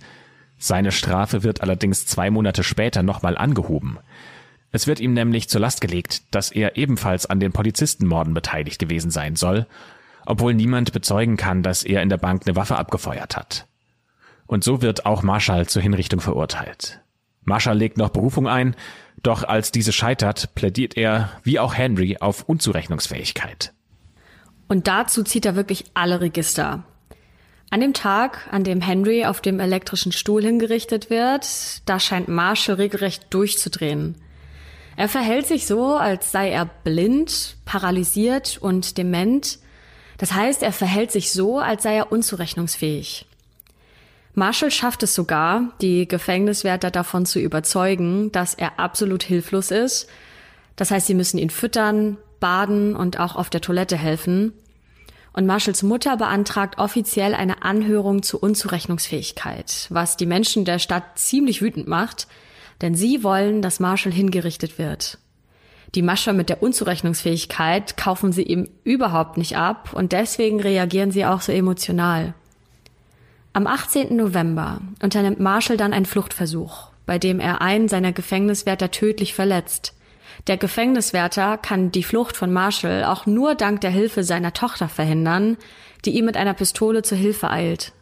Seine 0.58 0.92
Strafe 0.92 1.42
wird 1.42 1.60
allerdings 1.60 2.06
zwei 2.06 2.30
Monate 2.30 2.62
später 2.62 3.02
nochmal 3.02 3.36
angehoben. 3.36 3.98
Es 4.70 4.86
wird 4.86 5.00
ihm 5.00 5.12
nämlich 5.12 5.48
zur 5.48 5.60
Last 5.60 5.80
gelegt, 5.80 6.22
dass 6.30 6.52
er 6.52 6.76
ebenfalls 6.76 7.26
an 7.26 7.40
den 7.40 7.52
Polizistenmorden 7.52 8.32
beteiligt 8.32 8.78
gewesen 8.78 9.10
sein 9.10 9.34
soll, 9.34 9.66
obwohl 10.24 10.54
niemand 10.54 10.92
bezeugen 10.92 11.36
kann, 11.36 11.62
dass 11.62 11.82
er 11.82 12.02
in 12.02 12.08
der 12.08 12.16
Bank 12.16 12.42
eine 12.46 12.56
Waffe 12.56 12.76
abgefeuert 12.76 13.36
hat. 13.36 13.66
Und 14.46 14.62
so 14.62 14.82
wird 14.82 15.04
auch 15.04 15.22
Marshall 15.22 15.66
zur 15.66 15.82
Hinrichtung 15.82 16.20
verurteilt. 16.20 17.00
Marshall 17.44 17.76
legt 17.76 17.98
noch 17.98 18.10
Berufung 18.10 18.48
ein, 18.48 18.74
doch 19.26 19.42
als 19.42 19.72
diese 19.72 19.92
scheitert, 19.92 20.54
plädiert 20.54 20.96
er, 20.96 21.30
wie 21.42 21.58
auch 21.58 21.74
Henry, 21.74 22.18
auf 22.20 22.44
Unzurechnungsfähigkeit. 22.48 23.72
Und 24.68 24.86
dazu 24.86 25.22
zieht 25.22 25.46
er 25.46 25.56
wirklich 25.56 25.84
alle 25.94 26.20
Register. 26.20 26.84
An 27.70 27.80
dem 27.80 27.92
Tag, 27.92 28.46
an 28.50 28.62
dem 28.62 28.80
Henry 28.80 29.24
auf 29.24 29.40
dem 29.40 29.58
elektrischen 29.58 30.12
Stuhl 30.12 30.42
hingerichtet 30.42 31.10
wird, 31.10 31.88
da 31.88 31.98
scheint 31.98 32.28
Marshall 32.28 32.76
regelrecht 32.76 33.26
durchzudrehen. 33.30 34.16
Er 34.96 35.08
verhält 35.08 35.46
sich 35.46 35.66
so, 35.66 35.96
als 35.96 36.30
sei 36.30 36.50
er 36.50 36.66
blind, 36.66 37.56
paralysiert 37.64 38.58
und 38.58 38.96
dement. 38.96 39.58
Das 40.18 40.32
heißt, 40.32 40.62
er 40.62 40.72
verhält 40.72 41.10
sich 41.10 41.32
so, 41.32 41.58
als 41.58 41.82
sei 41.82 41.96
er 41.96 42.12
unzurechnungsfähig. 42.12 43.26
Marshall 44.34 44.70
schafft 44.70 45.02
es 45.04 45.14
sogar, 45.14 45.72
die 45.80 46.08
Gefängniswärter 46.08 46.90
davon 46.90 47.24
zu 47.24 47.38
überzeugen, 47.38 48.32
dass 48.32 48.54
er 48.54 48.80
absolut 48.80 49.22
hilflos 49.22 49.70
ist. 49.70 50.08
Das 50.76 50.90
heißt, 50.90 51.06
sie 51.06 51.14
müssen 51.14 51.38
ihn 51.38 51.50
füttern, 51.50 52.16
baden 52.40 52.96
und 52.96 53.20
auch 53.20 53.36
auf 53.36 53.48
der 53.48 53.60
Toilette 53.60 53.96
helfen. 53.96 54.52
Und 55.32 55.46
Marshalls 55.46 55.82
Mutter 55.82 56.16
beantragt 56.16 56.78
offiziell 56.78 57.34
eine 57.34 57.62
Anhörung 57.62 58.22
zur 58.22 58.42
Unzurechnungsfähigkeit, 58.42 59.86
was 59.90 60.16
die 60.16 60.26
Menschen 60.26 60.64
der 60.64 60.78
Stadt 60.78 61.18
ziemlich 61.18 61.62
wütend 61.62 61.86
macht, 61.86 62.26
denn 62.82 62.94
sie 62.94 63.22
wollen, 63.22 63.62
dass 63.62 63.80
Marshall 63.80 64.12
hingerichtet 64.12 64.78
wird. 64.78 65.18
Die 65.94 66.02
Masche 66.02 66.32
mit 66.32 66.48
der 66.48 66.60
Unzurechnungsfähigkeit 66.60 67.96
kaufen 67.96 68.32
sie 68.32 68.42
ihm 68.42 68.68
überhaupt 68.82 69.36
nicht 69.36 69.56
ab 69.56 69.92
und 69.92 70.10
deswegen 70.10 70.60
reagieren 70.60 71.12
sie 71.12 71.24
auch 71.24 71.40
so 71.40 71.52
emotional. 71.52 72.34
Am 73.56 73.68
18. 73.68 74.16
November 74.16 74.80
unternimmt 75.00 75.38
Marshall 75.38 75.76
dann 75.76 75.92
einen 75.92 76.06
Fluchtversuch, 76.06 76.88
bei 77.06 77.20
dem 77.20 77.38
er 77.38 77.60
einen 77.60 77.86
seiner 77.86 78.10
Gefängniswärter 78.10 78.90
tödlich 78.90 79.32
verletzt. 79.32 79.94
Der 80.48 80.56
Gefängniswärter 80.56 81.56
kann 81.58 81.92
die 81.92 82.02
Flucht 82.02 82.36
von 82.36 82.52
Marshall 82.52 83.04
auch 83.04 83.26
nur 83.26 83.54
dank 83.54 83.80
der 83.80 83.92
Hilfe 83.92 84.24
seiner 84.24 84.54
Tochter 84.54 84.88
verhindern, 84.88 85.56
die 86.04 86.18
ihm 86.18 86.24
mit 86.24 86.36
einer 86.36 86.54
Pistole 86.54 87.02
zur 87.02 87.16
Hilfe 87.16 87.48
eilt. 87.48 87.92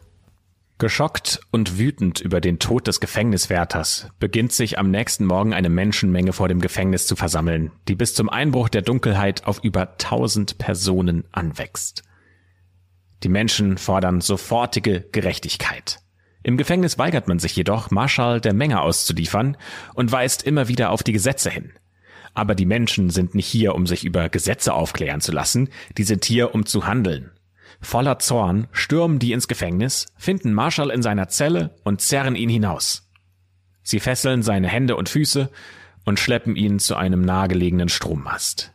Geschockt 0.79 1.39
und 1.51 1.77
wütend 1.77 2.19
über 2.19 2.41
den 2.41 2.57
Tod 2.57 2.87
des 2.87 2.99
Gefängniswärters 2.99 4.07
beginnt 4.19 4.53
sich 4.53 4.79
am 4.79 4.89
nächsten 4.89 5.25
Morgen 5.25 5.53
eine 5.53 5.69
Menschenmenge 5.69 6.33
vor 6.33 6.47
dem 6.47 6.61
Gefängnis 6.61 7.05
zu 7.05 7.15
versammeln, 7.15 7.71
die 7.87 7.93
bis 7.93 8.15
zum 8.15 8.27
Einbruch 8.27 8.69
der 8.69 8.81
Dunkelheit 8.81 9.45
auf 9.45 9.63
über 9.63 9.99
tausend 9.99 10.57
Personen 10.57 11.25
anwächst. 11.31 12.01
Die 13.23 13.29
Menschen 13.29 13.77
fordern 13.77 14.19
sofortige 14.19 15.01
Gerechtigkeit. 15.11 15.99
Im 16.43 16.57
Gefängnis 16.57 16.97
weigert 16.97 17.29
man 17.29 17.39
sich 17.39 17.55
jedoch, 17.55 17.89
Marschall 17.89 18.41
der 18.41 18.53
Menge 18.53 18.81
auszuliefern 18.81 19.55
und 19.93 20.11
weist 20.11 20.43
immer 20.43 20.67
wieder 20.67 20.91
auf 20.91 21.03
die 21.03 21.13
Gesetze 21.13 21.49
hin. 21.49 21.71
Aber 22.33 22.53
die 22.53 22.65
Menschen 22.65 23.09
sind 23.09 23.33
nicht 23.33 23.47
hier, 23.47 23.75
um 23.75 23.87
sich 23.87 24.03
über 24.03 24.27
Gesetze 24.27 24.73
aufklären 24.73 25.21
zu 25.21 25.31
lassen, 25.31 25.69
die 25.97 26.03
sind 26.03 26.25
hier, 26.25 26.53
um 26.53 26.65
zu 26.65 26.85
handeln. 26.85 27.31
Voller 27.79 28.19
Zorn 28.19 28.67
stürmen 28.73 29.19
die 29.19 29.31
ins 29.31 29.47
Gefängnis, 29.47 30.07
finden 30.17 30.51
Marshall 30.51 30.89
in 30.89 31.01
seiner 31.01 31.29
Zelle 31.29 31.75
und 31.85 32.01
zerren 32.01 32.35
ihn 32.35 32.49
hinaus. 32.49 33.09
Sie 33.83 34.01
fesseln 34.01 34.43
seine 34.43 34.67
Hände 34.67 34.97
und 34.97 35.07
Füße 35.07 35.49
und 36.03 36.19
schleppen 36.19 36.57
ihn 36.57 36.79
zu 36.79 36.95
einem 36.95 37.21
nahegelegenen 37.21 37.87
Strommast. 37.87 38.73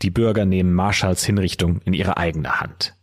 Die 0.00 0.10
Bürger 0.10 0.46
nehmen 0.46 0.72
Marshalls 0.72 1.24
Hinrichtung 1.24 1.80
in 1.84 1.92
ihre 1.92 2.16
eigene 2.16 2.60
Hand. 2.60 2.94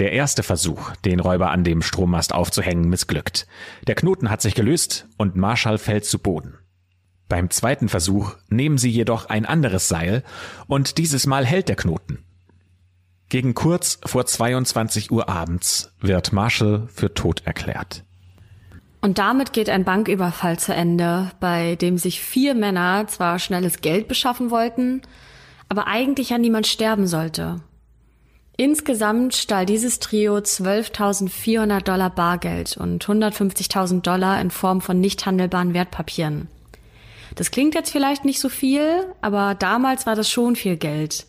Der 0.00 0.12
erste 0.12 0.42
Versuch, 0.42 0.96
den 1.04 1.20
Räuber 1.20 1.50
an 1.50 1.62
dem 1.62 1.82
Strommast 1.82 2.32
aufzuhängen, 2.32 2.88
missglückt. 2.88 3.46
Der 3.86 3.94
Knoten 3.94 4.30
hat 4.30 4.40
sich 4.40 4.54
gelöst 4.54 5.06
und 5.18 5.36
Marshall 5.36 5.76
fällt 5.76 6.06
zu 6.06 6.18
Boden. 6.18 6.54
Beim 7.28 7.50
zweiten 7.50 7.90
Versuch 7.90 8.34
nehmen 8.48 8.78
sie 8.78 8.88
jedoch 8.88 9.26
ein 9.26 9.44
anderes 9.44 9.88
Seil 9.88 10.24
und 10.68 10.96
dieses 10.96 11.26
Mal 11.26 11.44
hält 11.44 11.68
der 11.68 11.76
Knoten. 11.76 12.24
Gegen 13.28 13.52
kurz 13.52 14.00
vor 14.06 14.24
22 14.24 15.10
Uhr 15.10 15.28
abends 15.28 15.92
wird 16.00 16.32
Marshall 16.32 16.88
für 16.90 17.12
tot 17.12 17.42
erklärt. 17.44 18.02
Und 19.02 19.18
damit 19.18 19.52
geht 19.52 19.68
ein 19.68 19.84
Banküberfall 19.84 20.58
zu 20.58 20.72
Ende, 20.72 21.30
bei 21.40 21.76
dem 21.76 21.98
sich 21.98 22.22
vier 22.22 22.54
Männer 22.54 23.06
zwar 23.06 23.38
schnelles 23.38 23.82
Geld 23.82 24.08
beschaffen 24.08 24.50
wollten, 24.50 25.02
aber 25.68 25.86
eigentlich 25.88 26.30
ja 26.30 26.38
niemand 26.38 26.66
sterben 26.66 27.06
sollte. 27.06 27.60
Insgesamt 28.60 29.34
stahl 29.34 29.64
dieses 29.64 30.00
Trio 30.00 30.36
12.400 30.36 31.80
Dollar 31.80 32.10
Bargeld 32.10 32.76
und 32.76 33.02
150.000 33.02 34.02
Dollar 34.02 34.38
in 34.38 34.50
Form 34.50 34.82
von 34.82 35.00
nicht 35.00 35.24
handelbaren 35.24 35.72
Wertpapieren. 35.72 36.46
Das 37.36 37.50
klingt 37.52 37.74
jetzt 37.74 37.90
vielleicht 37.90 38.26
nicht 38.26 38.38
so 38.38 38.50
viel, 38.50 39.06
aber 39.22 39.54
damals 39.54 40.04
war 40.04 40.14
das 40.14 40.28
schon 40.28 40.56
viel 40.56 40.76
Geld. 40.76 41.24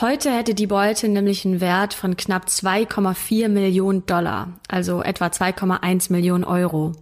Heute 0.00 0.34
hätte 0.34 0.54
die 0.54 0.66
Beute 0.66 1.10
nämlich 1.10 1.44
einen 1.44 1.60
Wert 1.60 1.92
von 1.92 2.16
knapp 2.16 2.46
2,4 2.46 3.48
Millionen 3.48 4.06
Dollar, 4.06 4.58
also 4.66 5.02
etwa 5.02 5.26
2,1 5.26 6.10
Millionen 6.10 6.44
Euro. 6.44 6.92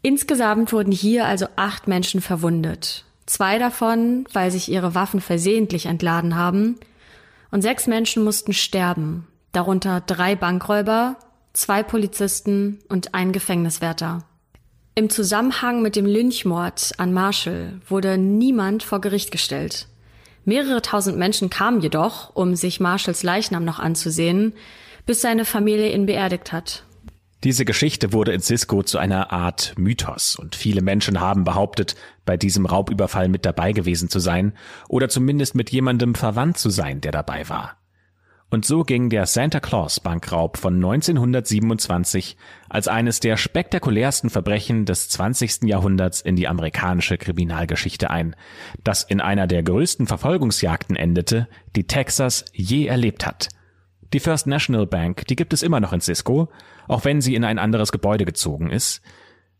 Insgesamt 0.00 0.72
wurden 0.72 0.92
hier 0.92 1.26
also 1.26 1.48
acht 1.56 1.88
Menschen 1.88 2.20
verwundet. 2.20 3.04
Zwei 3.26 3.58
davon, 3.58 4.26
weil 4.32 4.52
sich 4.52 4.70
ihre 4.70 4.94
Waffen 4.94 5.20
versehentlich 5.20 5.86
entladen 5.86 6.36
haben, 6.36 6.78
und 7.50 7.62
sechs 7.62 7.86
Menschen 7.86 8.24
mussten 8.24 8.52
sterben, 8.52 9.26
darunter 9.52 10.00
drei 10.00 10.36
Bankräuber, 10.36 11.16
zwei 11.52 11.82
Polizisten 11.82 12.78
und 12.88 13.14
ein 13.14 13.32
Gefängniswärter. 13.32 14.24
Im 14.94 15.10
Zusammenhang 15.10 15.80
mit 15.80 15.94
dem 15.94 16.06
Lynchmord 16.06 16.92
an 16.98 17.12
Marshall 17.12 17.80
wurde 17.88 18.18
niemand 18.18 18.82
vor 18.82 19.00
Gericht 19.00 19.30
gestellt. 19.30 19.86
Mehrere 20.44 20.82
tausend 20.82 21.18
Menschen 21.18 21.50
kamen 21.50 21.80
jedoch, 21.80 22.34
um 22.34 22.56
sich 22.56 22.80
Marshalls 22.80 23.22
Leichnam 23.22 23.64
noch 23.64 23.78
anzusehen, 23.78 24.54
bis 25.06 25.20
seine 25.20 25.44
Familie 25.44 25.92
ihn 25.92 26.06
beerdigt 26.06 26.52
hat. 26.52 26.84
Diese 27.44 27.64
Geschichte 27.64 28.12
wurde 28.12 28.32
in 28.32 28.40
Cisco 28.40 28.82
zu 28.82 28.98
einer 28.98 29.32
Art 29.32 29.74
Mythos 29.78 30.34
und 30.34 30.56
viele 30.56 30.82
Menschen 30.82 31.20
haben 31.20 31.44
behauptet, 31.44 31.94
bei 32.24 32.36
diesem 32.36 32.66
Raubüberfall 32.66 33.28
mit 33.28 33.46
dabei 33.46 33.72
gewesen 33.72 34.08
zu 34.08 34.18
sein 34.18 34.54
oder 34.88 35.08
zumindest 35.08 35.54
mit 35.54 35.70
jemandem 35.70 36.16
verwandt 36.16 36.58
zu 36.58 36.68
sein, 36.68 37.00
der 37.00 37.12
dabei 37.12 37.48
war. 37.48 37.76
Und 38.50 38.64
so 38.64 38.82
ging 38.82 39.08
der 39.10 39.26
Santa 39.26 39.60
Claus 39.60 40.00
Bankraub 40.00 40.56
von 40.56 40.74
1927 40.76 42.36
als 42.68 42.88
eines 42.88 43.20
der 43.20 43.36
spektakulärsten 43.36 44.30
Verbrechen 44.30 44.84
des 44.84 45.08
20. 45.10 45.64
Jahrhunderts 45.64 46.22
in 46.22 46.34
die 46.34 46.48
amerikanische 46.48 47.18
Kriminalgeschichte 47.18 48.10
ein, 48.10 48.34
das 48.82 49.02
in 49.02 49.20
einer 49.20 49.46
der 49.46 49.62
größten 49.62 50.06
Verfolgungsjagden 50.06 50.96
endete, 50.96 51.46
die 51.76 51.86
Texas 51.86 52.46
je 52.52 52.86
erlebt 52.86 53.26
hat. 53.26 53.50
Die 54.12 54.20
First 54.20 54.46
National 54.46 54.86
Bank, 54.86 55.26
die 55.26 55.36
gibt 55.36 55.52
es 55.52 55.62
immer 55.62 55.80
noch 55.80 55.92
in 55.92 56.00
Cisco, 56.00 56.48
auch 56.86 57.04
wenn 57.04 57.20
sie 57.20 57.34
in 57.34 57.44
ein 57.44 57.58
anderes 57.58 57.92
Gebäude 57.92 58.24
gezogen 58.24 58.70
ist. 58.70 59.02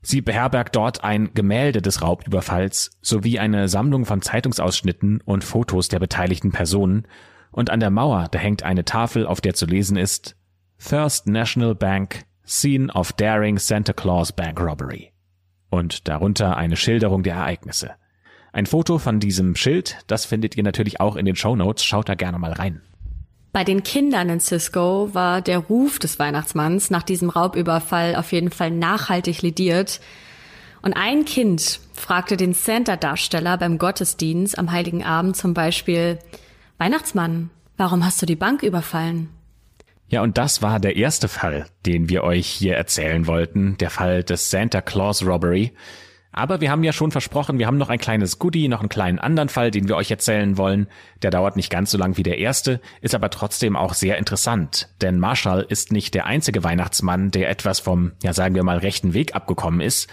Sie 0.00 0.20
beherbergt 0.20 0.76
dort 0.76 1.04
ein 1.04 1.34
Gemälde 1.34 1.82
des 1.82 2.02
Raubüberfalls 2.02 2.98
sowie 3.02 3.38
eine 3.38 3.68
Sammlung 3.68 4.06
von 4.06 4.22
Zeitungsausschnitten 4.22 5.20
und 5.22 5.44
Fotos 5.44 5.88
der 5.88 5.98
beteiligten 5.98 6.52
Personen 6.52 7.06
und 7.50 7.70
an 7.70 7.80
der 7.80 7.90
Mauer, 7.90 8.28
da 8.30 8.38
hängt 8.38 8.62
eine 8.62 8.84
Tafel, 8.84 9.26
auf 9.26 9.40
der 9.40 9.54
zu 9.54 9.66
lesen 9.66 9.96
ist 9.96 10.36
First 10.76 11.26
National 11.26 11.74
Bank, 11.74 12.24
Scene 12.46 12.92
of 12.92 13.12
Daring 13.12 13.58
Santa 13.58 13.92
Claus 13.92 14.32
Bank 14.32 14.60
Robbery. 14.60 15.12
Und 15.70 16.08
darunter 16.08 16.56
eine 16.56 16.76
Schilderung 16.76 17.22
der 17.22 17.34
Ereignisse. 17.34 17.90
Ein 18.52 18.66
Foto 18.66 18.98
von 18.98 19.20
diesem 19.20 19.56
Schild, 19.56 19.98
das 20.06 20.24
findet 20.24 20.56
ihr 20.56 20.62
natürlich 20.62 21.00
auch 21.00 21.16
in 21.16 21.26
den 21.26 21.36
Show 21.36 21.56
Notes, 21.56 21.84
schaut 21.84 22.08
da 22.08 22.14
gerne 22.14 22.38
mal 22.38 22.52
rein. 22.52 22.80
Bei 23.52 23.64
den 23.64 23.82
Kindern 23.82 24.28
in 24.28 24.40
Cisco 24.40 25.14
war 25.14 25.40
der 25.40 25.58
Ruf 25.58 25.98
des 25.98 26.18
Weihnachtsmanns 26.18 26.90
nach 26.90 27.02
diesem 27.02 27.30
Raubüberfall 27.30 28.14
auf 28.16 28.32
jeden 28.32 28.50
Fall 28.50 28.70
nachhaltig 28.70 29.42
lidiert. 29.42 30.00
Und 30.82 30.92
ein 30.94 31.24
Kind 31.24 31.80
fragte 31.94 32.36
den 32.36 32.52
Santa-Darsteller 32.52 33.56
beim 33.56 33.78
Gottesdienst 33.78 34.58
am 34.58 34.70
Heiligen 34.70 35.02
Abend 35.02 35.36
zum 35.36 35.54
Beispiel, 35.54 36.18
Weihnachtsmann, 36.78 37.50
warum 37.76 38.04
hast 38.04 38.22
du 38.22 38.26
die 38.26 38.36
Bank 38.36 38.62
überfallen? 38.62 39.30
Ja, 40.08 40.22
und 40.22 40.38
das 40.38 40.62
war 40.62 40.80
der 40.80 40.96
erste 40.96 41.28
Fall, 41.28 41.66
den 41.84 42.08
wir 42.08 42.24
euch 42.24 42.46
hier 42.46 42.76
erzählen 42.76 43.26
wollten, 43.26 43.76
der 43.78 43.90
Fall 43.90 44.22
des 44.24 44.50
Santa 44.50 44.80
Claus 44.80 45.24
Robbery. 45.24 45.72
Aber 46.38 46.60
wir 46.60 46.70
haben 46.70 46.84
ja 46.84 46.92
schon 46.92 47.10
versprochen, 47.10 47.58
wir 47.58 47.66
haben 47.66 47.78
noch 47.78 47.88
ein 47.88 47.98
kleines 47.98 48.38
Goodie, 48.38 48.68
noch 48.68 48.78
einen 48.78 48.88
kleinen 48.88 49.18
anderen 49.18 49.48
Fall, 49.48 49.72
den 49.72 49.88
wir 49.88 49.96
euch 49.96 50.08
erzählen 50.08 50.56
wollen. 50.56 50.86
Der 51.22 51.32
dauert 51.32 51.56
nicht 51.56 51.68
ganz 51.68 51.90
so 51.90 51.98
lang 51.98 52.16
wie 52.16 52.22
der 52.22 52.38
erste, 52.38 52.80
ist 53.00 53.16
aber 53.16 53.28
trotzdem 53.30 53.74
auch 53.74 53.92
sehr 53.92 54.18
interessant. 54.18 54.88
Denn 55.00 55.18
Marshall 55.18 55.66
ist 55.68 55.90
nicht 55.90 56.14
der 56.14 56.26
einzige 56.26 56.62
Weihnachtsmann, 56.62 57.32
der 57.32 57.50
etwas 57.50 57.80
vom, 57.80 58.12
ja 58.22 58.32
sagen 58.32 58.54
wir 58.54 58.62
mal, 58.62 58.78
rechten 58.78 59.14
Weg 59.14 59.34
abgekommen 59.34 59.80
ist. 59.80 60.08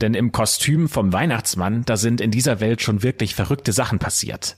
Denn 0.00 0.14
im 0.14 0.32
Kostüm 0.32 0.88
vom 0.88 1.12
Weihnachtsmann, 1.12 1.84
da 1.84 1.96
sind 1.96 2.20
in 2.20 2.32
dieser 2.32 2.58
Welt 2.58 2.82
schon 2.82 3.04
wirklich 3.04 3.36
verrückte 3.36 3.70
Sachen 3.70 4.00
passiert. 4.00 4.56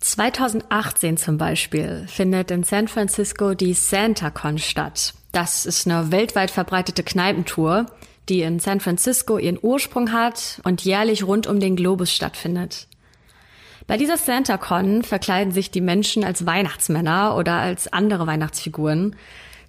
2018 0.00 1.16
zum 1.16 1.38
Beispiel 1.38 2.04
findet 2.08 2.50
in 2.50 2.62
San 2.62 2.88
Francisco 2.88 3.54
die 3.54 3.72
SantaCon 3.72 4.58
statt. 4.58 5.14
Das 5.32 5.64
ist 5.64 5.86
eine 5.86 6.12
weltweit 6.12 6.50
verbreitete 6.50 7.02
Kneipentour, 7.02 7.86
die 8.28 8.42
in 8.42 8.58
San 8.58 8.80
Francisco 8.80 9.38
ihren 9.38 9.58
Ursprung 9.60 10.12
hat 10.12 10.60
und 10.64 10.84
jährlich 10.84 11.24
rund 11.24 11.46
um 11.46 11.60
den 11.60 11.76
Globus 11.76 12.12
stattfindet. 12.12 12.88
Bei 13.86 13.96
dieser 13.96 14.16
SantaCon 14.16 15.02
verkleiden 15.02 15.52
sich 15.52 15.70
die 15.70 15.80
Menschen 15.80 16.24
als 16.24 16.44
Weihnachtsmänner 16.44 17.36
oder 17.36 17.54
als 17.54 17.92
andere 17.92 18.26
Weihnachtsfiguren, 18.26 19.14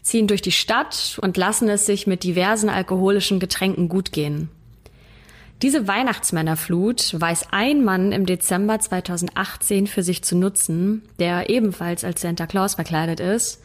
ziehen 0.02 0.28
durch 0.28 0.42
die 0.42 0.52
Stadt 0.52 1.20
und 1.22 1.38
lassen 1.38 1.70
es 1.70 1.86
sich 1.86 2.08
mit 2.08 2.24
diversen 2.24 2.70
alkoholischen 2.70 3.40
Getränken 3.40 3.90
gut 3.90 4.12
gehen. 4.12 4.50
Diese 5.62 5.88
Weihnachtsmännerflut 5.88 7.20
weiß 7.20 7.48
ein 7.52 7.84
Mann 7.84 8.12
im 8.12 8.26
Dezember 8.26 8.80
2018 8.80 9.88
für 9.88 10.04
sich 10.04 10.24
zu 10.24 10.36
nutzen, 10.36 11.04
der 11.20 11.50
ebenfalls 11.50 12.04
als 12.04 12.22
Santa 12.22 12.46
Claus 12.46 12.76
verkleidet 12.76 13.20
ist, 13.20 13.62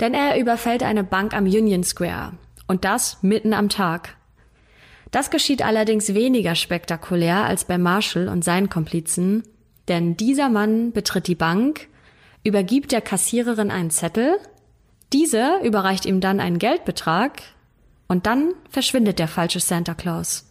denn 0.00 0.14
er 0.14 0.38
überfällt 0.38 0.82
eine 0.82 1.04
Bank 1.04 1.34
am 1.34 1.44
Union 1.44 1.84
Square 1.84 2.32
und 2.66 2.84
das 2.84 3.18
mitten 3.22 3.52
am 3.52 3.68
Tag. 3.68 4.17
Das 5.10 5.30
geschieht 5.30 5.62
allerdings 5.62 6.14
weniger 6.14 6.54
spektakulär 6.54 7.44
als 7.44 7.64
bei 7.64 7.78
Marshall 7.78 8.28
und 8.28 8.44
seinen 8.44 8.68
Komplizen, 8.68 9.42
denn 9.88 10.16
dieser 10.16 10.48
Mann 10.48 10.92
betritt 10.92 11.26
die 11.26 11.34
Bank, 11.34 11.88
übergibt 12.44 12.92
der 12.92 13.00
Kassiererin 13.00 13.70
einen 13.70 13.90
Zettel, 13.90 14.38
diese 15.12 15.60
überreicht 15.64 16.04
ihm 16.04 16.20
dann 16.20 16.40
einen 16.40 16.58
Geldbetrag 16.58 17.40
und 18.06 18.26
dann 18.26 18.52
verschwindet 18.68 19.18
der 19.18 19.28
falsche 19.28 19.60
Santa 19.60 19.94
Claus. 19.94 20.44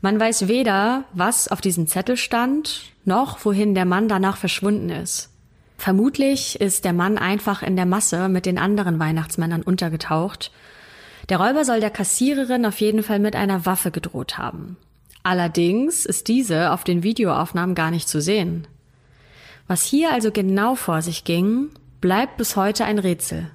Man 0.00 0.20
weiß 0.20 0.46
weder, 0.46 1.04
was 1.12 1.48
auf 1.48 1.60
diesem 1.60 1.88
Zettel 1.88 2.16
stand, 2.16 2.82
noch 3.04 3.44
wohin 3.44 3.74
der 3.74 3.84
Mann 3.84 4.06
danach 4.06 4.36
verschwunden 4.36 4.90
ist. 4.90 5.30
Vermutlich 5.76 6.60
ist 6.60 6.84
der 6.84 6.92
Mann 6.92 7.18
einfach 7.18 7.62
in 7.62 7.74
der 7.74 7.86
Masse 7.86 8.28
mit 8.28 8.46
den 8.46 8.58
anderen 8.58 8.98
Weihnachtsmännern 9.00 9.62
untergetaucht. 9.62 10.52
Der 11.28 11.38
Räuber 11.38 11.64
soll 11.64 11.80
der 11.80 11.90
Kassiererin 11.90 12.64
auf 12.64 12.80
jeden 12.80 13.02
Fall 13.02 13.18
mit 13.18 13.36
einer 13.36 13.66
Waffe 13.66 13.90
gedroht 13.90 14.38
haben. 14.38 14.76
Allerdings 15.22 16.06
ist 16.06 16.28
diese 16.28 16.72
auf 16.72 16.84
den 16.84 17.02
Videoaufnahmen 17.02 17.74
gar 17.74 17.90
nicht 17.90 18.08
zu 18.08 18.20
sehen. 18.20 18.66
Was 19.66 19.84
hier 19.84 20.10
also 20.12 20.30
genau 20.32 20.74
vor 20.74 21.02
sich 21.02 21.24
ging, 21.24 21.68
bleibt 22.00 22.38
bis 22.38 22.56
heute 22.56 22.86
ein 22.86 22.98
Rätsel. 22.98 23.50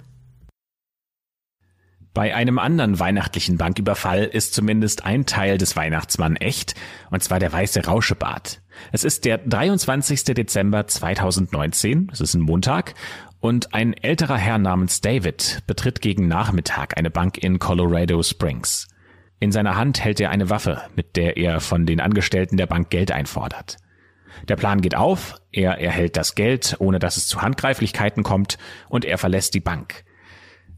Bei 2.14 2.36
einem 2.36 2.60
anderen 2.60 3.00
weihnachtlichen 3.00 3.58
Banküberfall 3.58 4.26
ist 4.26 4.54
zumindest 4.54 5.04
ein 5.04 5.26
Teil 5.26 5.58
des 5.58 5.76
Weihnachtsmann 5.76 6.36
echt, 6.36 6.76
und 7.10 7.24
zwar 7.24 7.40
der 7.40 7.52
weiße 7.52 7.86
Rauschebart. 7.88 8.62
Es 8.92 9.04
ist 9.04 9.26
der 9.26 9.40
23. 9.40 10.24
Dezember 10.26 10.86
2019, 10.86 12.12
es 12.14 12.22
ist 12.22 12.36
ein 12.36 12.42
Montag, 12.42 12.94
und 13.44 13.74
ein 13.74 13.92
älterer 13.92 14.38
Herr 14.38 14.58
namens 14.58 15.02
David 15.02 15.64
betritt 15.68 16.00
gegen 16.00 16.30
Nachmittag 16.30 16.98
eine 16.98 17.12
Bank 17.12 17.38
in 17.38 17.60
Colorado 17.60 18.24
Springs. 18.24 18.88
In 19.42 19.52
seiner 19.52 19.76
Hand 19.76 20.02
hält 20.02 20.22
er 20.22 20.30
eine 20.30 20.50
Waffe, 20.50 20.82
mit 20.96 21.18
der 21.18 21.36
er 21.36 21.60
von 21.60 21.86
den 21.86 22.00
Angestellten 22.00 22.56
der 22.56 22.68
Bank 22.68 22.90
Geld 22.90 23.12
einfordert. 23.12 23.76
Der 24.48 24.56
Plan 24.56 24.80
geht 24.80 24.96
auf, 24.96 25.42
er 25.52 25.78
erhält 25.78 26.16
das 26.16 26.36
Geld, 26.36 26.78
ohne 26.80 27.00
dass 27.00 27.18
es 27.18 27.28
zu 27.28 27.42
Handgreiflichkeiten 27.42 28.24
kommt, 28.24 28.58
und 28.88 29.04
er 29.04 29.18
verlässt 29.18 29.54
die 29.56 29.60
Bank. 29.60 30.06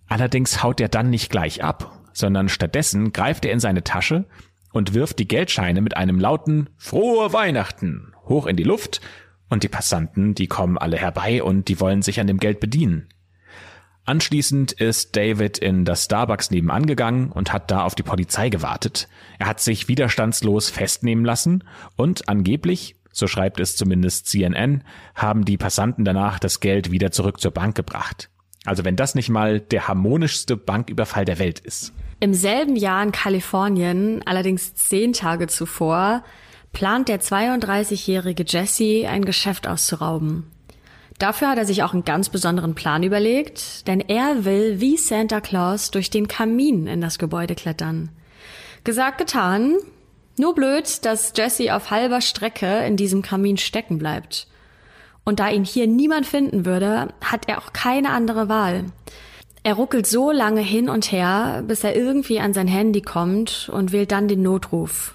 Allerdings 0.08 0.64
haut 0.64 0.82
er 0.82 0.90
dann 0.90 1.12
nicht 1.12 1.30
gleich 1.30 1.64
ab, 1.64 2.02
sondern 2.14 2.50
stattdessen 2.50 3.14
greift 3.14 3.46
er 3.46 3.52
in 3.52 3.60
seine 3.60 3.84
Tasche 3.84 4.26
und 4.74 4.96
wirft 4.96 5.20
die 5.20 5.28
Geldscheine 5.28 5.82
mit 5.82 5.96
einem 5.98 6.20
lauten 6.20 6.72
Frohe 6.80 7.32
Weihnachten 7.32 8.16
hoch 8.28 8.48
in 8.48 8.56
die 8.56 8.64
Luft 8.64 9.02
und 9.50 9.64
die 9.64 9.70
Passanten, 9.70 10.36
die 10.36 10.48
kommen 10.48 10.78
alle 10.78 10.98
herbei 10.98 11.44
und 11.44 11.68
die 11.68 11.80
wollen 11.80 12.02
sich 12.02 12.20
an 12.20 12.28
dem 12.28 12.40
Geld 12.40 12.60
bedienen. 12.60 13.08
Anschließend 14.06 14.72
ist 14.72 15.16
David 15.16 15.58
in 15.58 15.84
das 15.84 16.06
Starbucks 16.06 16.52
nebenan 16.52 16.86
gegangen 16.86 17.32
und 17.32 17.52
hat 17.52 17.72
da 17.72 17.84
auf 17.84 17.96
die 17.96 18.04
Polizei 18.04 18.50
gewartet. 18.50 19.08
Er 19.40 19.48
hat 19.48 19.60
sich 19.60 19.88
widerstandslos 19.88 20.70
festnehmen 20.70 21.26
lassen 21.26 21.64
und 21.96 22.30
angeblich, 22.30 22.96
so 23.12 23.26
schreibt 23.26 23.60
es 23.60 23.76
zumindest 23.76 24.28
CNN, 24.28 24.84
haben 25.16 25.44
die 25.44 25.58
Passanten 25.58 26.06
danach 26.06 26.38
das 26.38 26.60
Geld 26.60 26.92
wieder 26.92 27.12
zurück 27.12 27.40
zur 27.42 27.52
Bank 27.52 27.76
gebracht. 27.76 28.30
Also 28.64 28.86
wenn 28.86 28.96
das 28.96 29.16
nicht 29.16 29.30
mal 29.30 29.60
der 29.60 29.88
harmonischste 29.88 30.56
Banküberfall 30.56 31.26
der 31.26 31.40
Welt 31.40 31.60
ist. 31.60 31.94
Im 32.20 32.34
selben 32.34 32.76
Jahr 32.76 33.02
in 33.04 33.12
Kalifornien, 33.12 34.22
allerdings 34.26 34.76
zehn 34.76 35.14
Tage 35.14 35.48
zuvor, 35.48 36.24
plant 36.76 37.08
der 37.08 37.22
32-jährige 37.22 38.44
Jesse 38.46 39.08
ein 39.08 39.24
Geschäft 39.24 39.66
auszurauben. 39.66 40.44
Dafür 41.18 41.50
hat 41.50 41.58
er 41.58 41.66
sich 41.66 41.84
auch 41.84 41.94
einen 41.94 42.04
ganz 42.04 42.28
besonderen 42.28 42.76
Plan 42.76 43.02
überlegt, 43.02 43.88
denn 43.88 44.02
er 44.02 44.44
will 44.44 44.82
wie 44.82 44.98
Santa 44.98 45.40
Claus 45.40 45.90
durch 45.90 46.10
den 46.10 46.28
Kamin 46.28 46.86
in 46.86 47.00
das 47.00 47.18
Gebäude 47.18 47.56
klettern. 47.56 48.10
Gesagt, 48.84 49.18
getan. 49.18 49.78
Nur 50.38 50.54
blöd, 50.54 51.06
dass 51.06 51.32
Jesse 51.34 51.74
auf 51.74 51.92
halber 51.92 52.20
Strecke 52.20 52.86
in 52.86 52.98
diesem 52.98 53.22
Kamin 53.22 53.56
stecken 53.56 53.98
bleibt. 53.98 54.48
Und 55.24 55.40
da 55.40 55.50
ihn 55.50 55.64
hier 55.64 55.88
niemand 55.88 56.28
finden 56.28 56.66
würde, 56.66 57.08
hat 57.24 57.48
er 57.48 57.60
auch 57.60 57.72
keine 57.72 58.10
andere 58.10 58.50
Wahl. 58.50 58.84
Er 59.64 59.76
ruckelt 59.76 60.06
so 60.08 60.30
lange 60.30 60.60
hin 60.60 60.90
und 60.90 61.10
her, 61.14 61.64
bis 61.66 61.86
er 61.86 61.96
irgendwie 61.96 62.42
an 62.42 62.54
sein 62.54 62.68
Handy 62.68 63.02
kommt 63.02 63.70
und 63.72 63.94
wählt 63.94 64.12
dann 64.12 64.28
den 64.28 64.42
Notruf. 64.42 65.15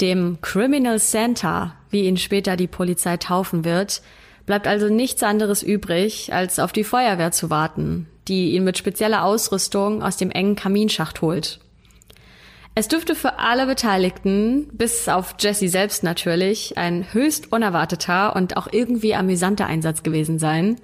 Dem 0.00 0.38
Criminal 0.40 0.98
Santa, 0.98 1.74
wie 1.90 2.06
ihn 2.06 2.16
später 2.16 2.56
die 2.56 2.66
Polizei 2.66 3.16
taufen 3.16 3.64
wird, 3.64 4.02
bleibt 4.46 4.66
also 4.66 4.88
nichts 4.88 5.22
anderes 5.22 5.62
übrig, 5.62 6.32
als 6.32 6.58
auf 6.58 6.72
die 6.72 6.84
Feuerwehr 6.84 7.30
zu 7.30 7.50
warten, 7.50 8.08
die 8.28 8.52
ihn 8.52 8.64
mit 8.64 8.76
spezieller 8.76 9.24
Ausrüstung 9.24 10.02
aus 10.02 10.16
dem 10.16 10.30
engen 10.30 10.56
Kaminschacht 10.56 11.22
holt. 11.22 11.60
Es 12.76 12.88
dürfte 12.88 13.14
für 13.14 13.38
alle 13.38 13.66
Beteiligten, 13.66 14.68
bis 14.72 15.08
auf 15.08 15.36
Jesse 15.38 15.68
selbst 15.68 16.02
natürlich, 16.02 16.76
ein 16.76 17.12
höchst 17.12 17.52
unerwarteter 17.52 18.34
und 18.34 18.56
auch 18.56 18.66
irgendwie 18.70 19.14
amüsanter 19.14 19.66
Einsatz 19.66 20.02
gewesen 20.02 20.40
sein. 20.40 20.80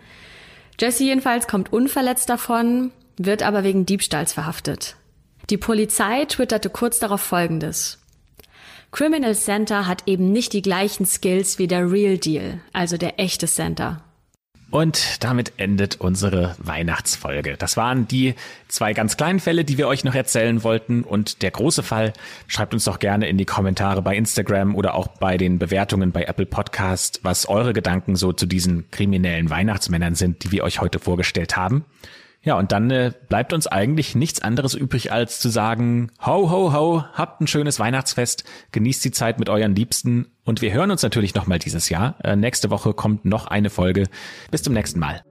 Jesse 0.80 1.02
jedenfalls 1.02 1.48
kommt 1.48 1.72
unverletzt 1.72 2.28
davon, 2.28 2.92
wird 3.18 3.42
aber 3.42 3.64
wegen 3.64 3.86
Diebstahls 3.86 4.32
verhaftet. 4.32 4.94
Die 5.50 5.56
Polizei 5.56 6.26
twitterte 6.26 6.70
kurz 6.70 7.00
darauf 7.00 7.20
Folgendes. 7.20 7.99
Criminal 8.92 9.34
Center 9.34 9.86
hat 9.86 10.02
eben 10.06 10.32
nicht 10.32 10.52
die 10.52 10.62
gleichen 10.62 11.06
Skills 11.06 11.58
wie 11.58 11.68
der 11.68 11.90
Real 11.90 12.18
Deal, 12.18 12.60
also 12.72 12.96
der 12.96 13.20
echte 13.20 13.46
Center. 13.46 14.02
Und 14.70 15.24
damit 15.24 15.54
endet 15.56 16.00
unsere 16.00 16.54
Weihnachtsfolge. 16.58 17.56
Das 17.56 17.76
waren 17.76 18.06
die 18.06 18.34
zwei 18.68 18.92
ganz 18.92 19.16
kleinen 19.16 19.40
Fälle, 19.40 19.64
die 19.64 19.78
wir 19.78 19.88
euch 19.88 20.04
noch 20.04 20.14
erzählen 20.14 20.62
wollten. 20.62 21.02
Und 21.02 21.42
der 21.42 21.50
große 21.50 21.82
Fall, 21.82 22.12
schreibt 22.46 22.72
uns 22.72 22.84
doch 22.84 23.00
gerne 23.00 23.28
in 23.28 23.36
die 23.36 23.46
Kommentare 23.46 24.00
bei 24.00 24.14
Instagram 24.16 24.76
oder 24.76 24.94
auch 24.94 25.08
bei 25.08 25.36
den 25.36 25.58
Bewertungen 25.58 26.12
bei 26.12 26.22
Apple 26.22 26.46
Podcast, 26.46 27.18
was 27.24 27.48
eure 27.48 27.72
Gedanken 27.72 28.14
so 28.14 28.32
zu 28.32 28.46
diesen 28.46 28.88
kriminellen 28.92 29.50
Weihnachtsmännern 29.50 30.14
sind, 30.14 30.44
die 30.44 30.52
wir 30.52 30.62
euch 30.62 30.80
heute 30.80 31.00
vorgestellt 31.00 31.56
haben. 31.56 31.84
Ja, 32.42 32.58
und 32.58 32.72
dann 32.72 32.90
äh, 32.90 33.12
bleibt 33.28 33.52
uns 33.52 33.66
eigentlich 33.66 34.14
nichts 34.14 34.40
anderes 34.40 34.74
übrig, 34.74 35.12
als 35.12 35.40
zu 35.40 35.50
sagen, 35.50 36.10
ho, 36.24 36.50
ho, 36.50 36.72
ho, 36.72 37.04
habt 37.12 37.42
ein 37.42 37.46
schönes 37.46 37.78
Weihnachtsfest, 37.78 38.44
genießt 38.72 39.04
die 39.04 39.10
Zeit 39.10 39.38
mit 39.38 39.50
euren 39.50 39.74
Liebsten 39.74 40.32
und 40.44 40.62
wir 40.62 40.72
hören 40.72 40.90
uns 40.90 41.02
natürlich 41.02 41.34
nochmal 41.34 41.58
dieses 41.58 41.90
Jahr. 41.90 42.16
Äh, 42.24 42.36
nächste 42.36 42.70
Woche 42.70 42.94
kommt 42.94 43.26
noch 43.26 43.46
eine 43.46 43.68
Folge. 43.68 44.06
Bis 44.50 44.62
zum 44.62 44.72
nächsten 44.72 45.00
Mal. 45.00 45.22